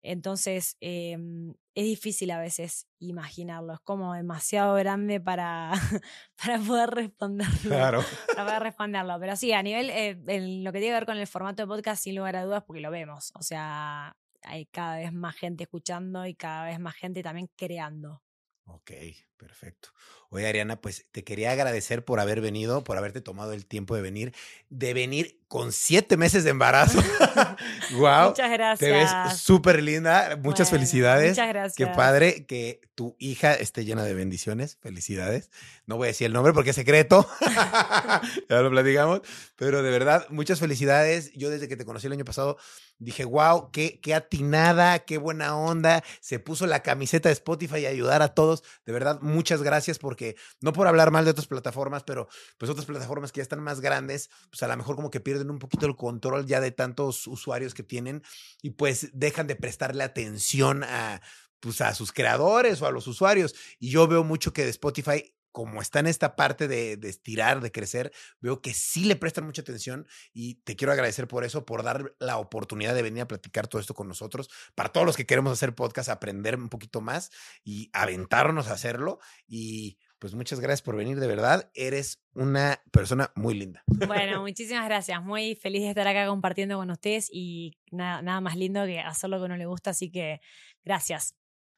Entonces, 0.03 0.77
em, 0.79 1.55
es 1.75 1.85
difícil 1.85 2.31
a 2.31 2.39
veces 2.39 2.87
imaginarlo, 2.99 3.73
es 3.73 3.79
como 3.79 4.13
demasiado 4.13 4.75
grande 4.75 5.19
para, 5.19 5.71
para 6.41 6.59
poder 6.59 6.91
responderlo. 6.91 7.69
Claro. 7.69 8.03
Para 8.27 8.45
poder 8.45 8.63
responderlo. 8.63 9.19
Pero 9.19 9.35
sí, 9.35 9.51
a 9.53 9.63
nivel, 9.63 9.89
eh, 9.89 10.17
en 10.27 10.63
lo 10.63 10.71
que 10.71 10.79
tiene 10.79 10.93
que 10.93 10.99
ver 10.99 11.05
con 11.07 11.17
el 11.17 11.27
formato 11.27 11.63
de 11.63 11.67
podcast, 11.67 12.03
sin 12.03 12.15
lugar 12.15 12.35
a 12.35 12.45
dudas, 12.45 12.63
porque 12.63 12.81
lo 12.81 12.91
vemos. 12.91 13.31
O 13.35 13.41
sea, 13.41 14.15
hay 14.47 14.65
cada 14.67 14.97
vez 14.97 15.13
más 15.13 15.35
gente 15.35 15.63
escuchando 15.63 16.25
y 16.25 16.35
cada 16.35 16.65
vez 16.65 16.79
más 16.79 16.95
gente 16.95 17.23
también 17.23 17.49
creando. 17.55 18.23
Ok, 18.65 18.91
perfecto. 19.37 19.89
Oye, 20.29 20.45
Ariana, 20.45 20.81
pues 20.81 21.05
te 21.11 21.23
quería 21.23 21.51
agradecer 21.51 22.03
por 22.03 22.19
haber 22.19 22.41
venido, 22.41 22.83
por 22.83 22.97
haberte 22.97 23.21
tomado 23.21 23.53
el 23.53 23.65
tiempo 23.65 23.95
de 23.95 24.01
venir, 24.01 24.33
de 24.69 24.93
venir 24.93 25.39
con 25.47 25.71
siete 25.71 26.17
meses 26.17 26.43
de 26.43 26.49
embarazo. 26.49 27.01
wow. 27.93 28.29
Muchas 28.29 28.51
gracias. 28.51 28.79
Te 28.79 28.91
ves 28.91 29.39
súper 29.39 29.81
linda. 29.81 30.37
Muchas 30.41 30.69
felicidades. 30.69 31.29
Muchas 31.29 31.47
gracias. 31.47 31.75
Qué 31.75 31.87
padre 31.95 32.45
que 32.45 32.81
tu 32.95 33.15
hija 33.19 33.53
esté 33.53 33.85
llena 33.85 34.03
de 34.03 34.13
bendiciones. 34.13 34.77
Felicidades. 34.81 35.49
No 35.85 35.95
voy 35.95 36.05
a 36.05 36.09
decir 36.09 36.27
el 36.27 36.33
nombre 36.33 36.51
porque 36.51 36.71
es 36.71 36.75
secreto. 36.75 37.27
ya 38.49 38.61
lo 38.61 38.69
platicamos. 38.69 39.21
Pero 39.55 39.81
de 39.81 39.91
verdad, 39.91 40.27
muchas 40.29 40.59
felicidades. 40.59 41.31
Yo 41.33 41.49
desde 41.49 41.69
que 41.69 41.77
te 41.77 41.85
conocí 41.85 42.07
el 42.07 42.13
año 42.13 42.25
pasado 42.25 42.57
dije, 42.99 43.23
wow, 43.25 43.71
qué, 43.71 43.99
qué 44.01 44.13
atinada, 44.13 44.99
qué 44.99 45.17
buena 45.17 45.55
onda. 45.55 46.03
Se 46.19 46.39
puso 46.39 46.67
la 46.67 46.81
camiseta 46.81 47.29
de 47.29 47.33
Spotify 47.33 47.79
y 47.79 47.85
ayudar 47.85 48.21
a 48.21 48.33
todos. 48.33 48.63
De 48.85 48.91
verdad, 48.91 49.19
muchas 49.27 49.61
gracias 49.61 49.99
porque 49.99 50.35
no 50.61 50.73
por 50.73 50.87
hablar 50.87 51.11
mal 51.11 51.25
de 51.25 51.31
otras 51.31 51.47
plataformas, 51.47 52.03
pero 52.03 52.27
pues 52.57 52.71
otras 52.71 52.85
plataformas 52.85 53.31
que 53.31 53.39
ya 53.39 53.43
están 53.43 53.61
más 53.61 53.81
grandes, 53.81 54.29
pues 54.49 54.63
a 54.63 54.67
lo 54.67 54.77
mejor 54.77 54.95
como 54.95 55.09
que 55.09 55.19
pierden 55.19 55.49
un 55.49 55.59
poquito 55.59 55.85
el 55.85 55.95
control 55.95 56.45
ya 56.45 56.59
de 56.59 56.71
tantos 56.71 57.27
usuarios 57.27 57.73
que 57.73 57.83
tienen 57.83 58.23
y 58.61 58.71
pues 58.71 59.09
dejan 59.13 59.47
de 59.47 59.55
prestarle 59.55 60.03
atención 60.03 60.83
a 60.83 61.21
pues, 61.59 61.81
a 61.81 61.93
sus 61.93 62.11
creadores 62.11 62.81
o 62.81 62.87
a 62.87 62.91
los 62.91 63.07
usuarios. 63.07 63.55
Y 63.79 63.89
yo 63.89 64.07
veo 64.07 64.23
mucho 64.23 64.53
que 64.53 64.63
de 64.63 64.69
Spotify 64.69 65.33
como 65.57 65.81
está 65.81 66.01
en 66.01 66.05
esta 66.05 66.35
parte 66.35 66.67
de, 66.67 66.99
estirar, 67.01 67.61
de 67.61 67.71
crecer, 67.71 68.11
veo 68.39 68.61
que 68.61 68.75
sí 68.75 69.05
le 69.05 69.15
prestan 69.15 69.43
mucha 69.43 69.63
atención 69.63 70.05
y 70.31 70.61
te 70.61 70.75
quiero 70.75 70.93
agradecer 70.93 71.27
por 71.27 71.43
eso, 71.43 71.65
por 71.65 71.81
dar 71.81 72.13
la 72.19 72.37
oportunidad 72.37 72.93
de 72.93 73.01
venir 73.01 73.23
a 73.23 73.27
platicar 73.27 73.67
todo 73.67 73.81
esto 73.81 73.95
con 73.95 74.07
nosotros. 74.07 74.51
Para 74.75 74.89
todos 74.89 75.07
los 75.07 75.17
que 75.17 75.25
queremos 75.25 75.51
hacer 75.51 75.73
podcast, 75.73 76.09
aprender 76.09 76.57
un 76.57 76.69
poquito 76.69 77.01
más 77.01 77.31
y 77.63 77.89
aventarnos 77.91 78.67
a 78.67 78.73
hacerlo. 78.73 79.17
Y 79.47 79.97
pues 80.19 80.35
muchas 80.35 80.59
gracias 80.59 80.83
por 80.83 80.95
venir, 80.95 81.19
de 81.19 81.25
verdad. 81.25 81.71
Eres 81.73 82.21
una 82.35 82.79
persona 82.91 83.31
muy 83.33 83.55
linda. 83.55 83.81
Bueno, 83.87 84.41
muchísimas 84.41 84.85
gracias. 84.85 85.23
Muy 85.23 85.55
feliz 85.55 85.81
de 85.81 85.89
estar 85.89 86.07
acá 86.07 86.27
compartiendo 86.27 86.77
con 86.77 86.91
ustedes 86.91 87.31
y 87.33 87.79
nada, 87.89 88.21
nada 88.21 88.41
más 88.41 88.55
lindo 88.57 88.85
que 88.85 88.99
hacer 88.99 89.31
lo 89.31 89.39
que 89.39 89.45
uno 89.45 89.57
le 89.57 89.65
gusta, 89.65 89.89
así 89.89 90.11
que 90.11 90.39
gracias. 90.85 91.33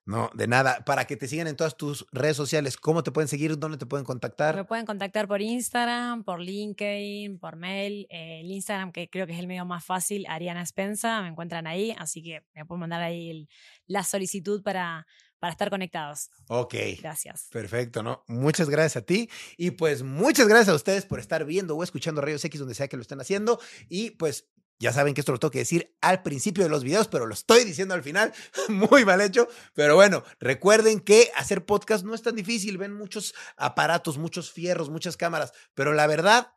No, 0.10 0.32
de 0.34 0.48
nada. 0.48 0.84
Para 0.86 1.06
que 1.06 1.16
te 1.18 1.28
sigan 1.28 1.46
en 1.46 1.56
todas 1.56 1.78
tus 1.78 2.08
redes 2.12 2.36
sociales, 2.36 2.78
¿cómo 2.78 3.04
te 3.04 3.12
pueden 3.12 3.28
seguir? 3.28 3.60
¿Dónde 3.60 3.78
te 3.78 3.86
pueden 3.86 4.06
contactar? 4.06 4.56
Me 4.56 4.66
pueden 4.66 4.88
contactar 4.88 5.28
por 5.28 5.40
Instagram, 5.40 6.24
por 6.24 6.40
LinkedIn, 6.40 7.38
por 7.38 7.58
mail. 7.58 8.08
Eh, 8.10 8.40
el 8.42 8.50
Instagram, 8.50 8.92
que 8.92 9.08
creo 9.08 9.28
que 9.28 9.34
es 9.34 9.40
el 9.40 9.46
medio 9.46 9.66
más 9.66 9.86
fácil, 9.86 10.26
Ariana 10.28 10.66
Spensa, 10.66 11.22
me 11.22 11.28
encuentran 11.28 11.68
ahí, 11.68 11.96
así 11.96 12.24
que 12.24 12.44
me 12.56 12.66
pueden 12.66 12.80
mandar 12.80 13.04
ahí 13.04 13.30
el, 13.30 13.50
la 13.86 14.04
solicitud 14.04 14.64
para, 14.64 15.06
para 15.38 15.52
estar 15.52 15.70
conectados. 15.70 16.32
Ok. 16.48 16.74
Gracias. 17.00 17.48
Perfecto, 17.52 18.02
¿no? 18.02 18.24
Muchas 18.28 18.68
gracias 18.68 19.04
a 19.04 19.06
ti. 19.06 19.30
Y 19.58 19.70
pues 19.72 20.02
muchas 20.02 20.48
gracias 20.48 20.70
a 20.70 20.76
ustedes 20.76 21.06
por 21.06 21.20
estar 21.20 21.46
viendo 21.46 21.78
o 21.78 21.84
escuchando 21.84 22.22
Rayos 22.22 22.44
X 22.44 22.60
donde 22.60 22.74
sea 22.74 22.88
que 22.88 22.98
lo 22.98 23.04
estén 23.04 23.22
haciendo. 23.22 23.60
Y 23.90 24.10
pues 24.10 24.50
ya 24.80 24.94
saben 24.94 25.14
que 25.14 25.22
esto 25.22 25.34
lo 25.34 25.40
tengo 25.40 25.52
que 25.52 25.60
decir 25.60 25.96
al 26.00 26.24
principio 26.24 26.64
de 26.64 26.70
los 26.70 26.86
videos, 26.86 27.10
pero 27.10 27.26
lo 27.26 27.34
estoy 27.34 27.66
diciendo 27.66 27.94
al 27.94 28.04
final. 28.04 28.34
Muy 28.70 29.04
mal 29.04 29.20
hecho. 29.20 29.50
Pero 29.74 29.96
bueno, 29.96 30.24
recuerden 30.40 31.02
que 31.02 31.32
hacer 31.36 31.66
podcast 31.66 32.06
no 32.06 32.16
es 32.16 32.22
tan 32.22 32.36
difícil. 32.36 32.78
Ven 32.78 32.94
muchos 32.94 33.36
aparatos, 33.58 34.18
muchos 34.18 34.52
fierros, 34.52 34.90
muchas 34.90 35.18
cámaras. 35.18 35.52
Pero 35.74 35.94
la 35.94 36.08
verdad, 36.08 36.54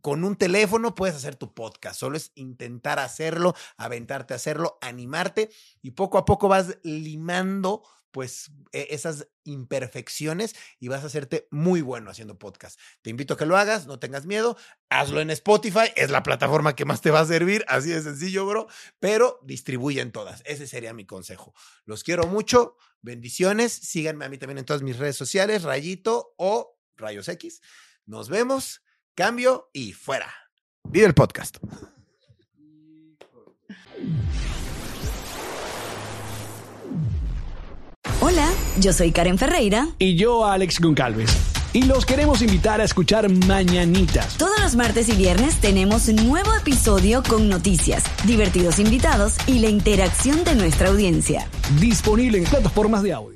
con 0.00 0.24
un 0.24 0.36
teléfono 0.36 0.94
puedes 0.94 1.16
hacer 1.16 1.36
tu 1.36 1.52
podcast. 1.52 2.00
Solo 2.00 2.16
es 2.16 2.32
intentar 2.34 2.98
hacerlo, 2.98 3.54
aventarte 3.76 4.32
a 4.32 4.36
hacerlo, 4.36 4.78
animarte 4.80 5.50
y 5.82 5.90
poco 5.90 6.16
a 6.16 6.24
poco 6.24 6.48
vas 6.48 6.78
limando 6.82 7.82
pues 8.16 8.50
esas 8.72 9.28
imperfecciones 9.44 10.56
y 10.80 10.88
vas 10.88 11.02
a 11.02 11.08
hacerte 11.08 11.48
muy 11.50 11.82
bueno 11.82 12.10
haciendo 12.10 12.38
podcast. 12.38 12.80
Te 13.02 13.10
invito 13.10 13.34
a 13.34 13.36
que 13.36 13.44
lo 13.44 13.58
hagas, 13.58 13.86
no 13.86 13.98
tengas 13.98 14.24
miedo, 14.24 14.56
hazlo 14.88 15.20
en 15.20 15.28
Spotify, 15.28 15.92
es 15.96 16.10
la 16.10 16.22
plataforma 16.22 16.74
que 16.74 16.86
más 16.86 17.02
te 17.02 17.10
va 17.10 17.20
a 17.20 17.26
servir, 17.26 17.62
así 17.68 17.90
de 17.90 18.00
sencillo, 18.00 18.46
bro, 18.46 18.68
pero 19.00 19.38
distribuye 19.42 20.00
en 20.00 20.12
todas. 20.12 20.42
Ese 20.46 20.66
sería 20.66 20.94
mi 20.94 21.04
consejo. 21.04 21.52
Los 21.84 22.04
quiero 22.04 22.26
mucho, 22.26 22.78
bendiciones, 23.02 23.74
síganme 23.74 24.24
a 24.24 24.30
mí 24.30 24.38
también 24.38 24.56
en 24.56 24.64
todas 24.64 24.80
mis 24.80 24.96
redes 24.96 25.16
sociales, 25.18 25.62
Rayito 25.62 26.32
o 26.38 26.80
Rayos 26.96 27.28
X. 27.28 27.60
Nos 28.06 28.30
vemos, 28.30 28.80
cambio 29.14 29.68
y 29.74 29.92
fuera. 29.92 30.32
Vive 30.84 31.04
el 31.04 31.14
podcast. 31.14 31.58
Hola, 38.28 38.50
yo 38.80 38.92
soy 38.92 39.12
Karen 39.12 39.38
Ferreira. 39.38 39.86
Y 40.00 40.16
yo, 40.16 40.44
Alex 40.44 40.80
Goncalves. 40.80 41.30
Y 41.72 41.82
los 41.82 42.04
queremos 42.04 42.42
invitar 42.42 42.80
a 42.80 42.84
escuchar 42.84 43.28
Mañanitas. 43.28 44.36
Todos 44.36 44.58
los 44.60 44.74
martes 44.74 45.08
y 45.08 45.12
viernes 45.12 45.60
tenemos 45.60 46.08
un 46.08 46.16
nuevo 46.26 46.52
episodio 46.52 47.22
con 47.22 47.48
noticias, 47.48 48.02
divertidos 48.24 48.80
invitados 48.80 49.34
y 49.46 49.60
la 49.60 49.68
interacción 49.68 50.42
de 50.42 50.56
nuestra 50.56 50.88
audiencia. 50.88 51.46
Disponible 51.78 52.38
en 52.38 52.44
plataformas 52.46 53.04
de 53.04 53.12
audio. 53.12 53.35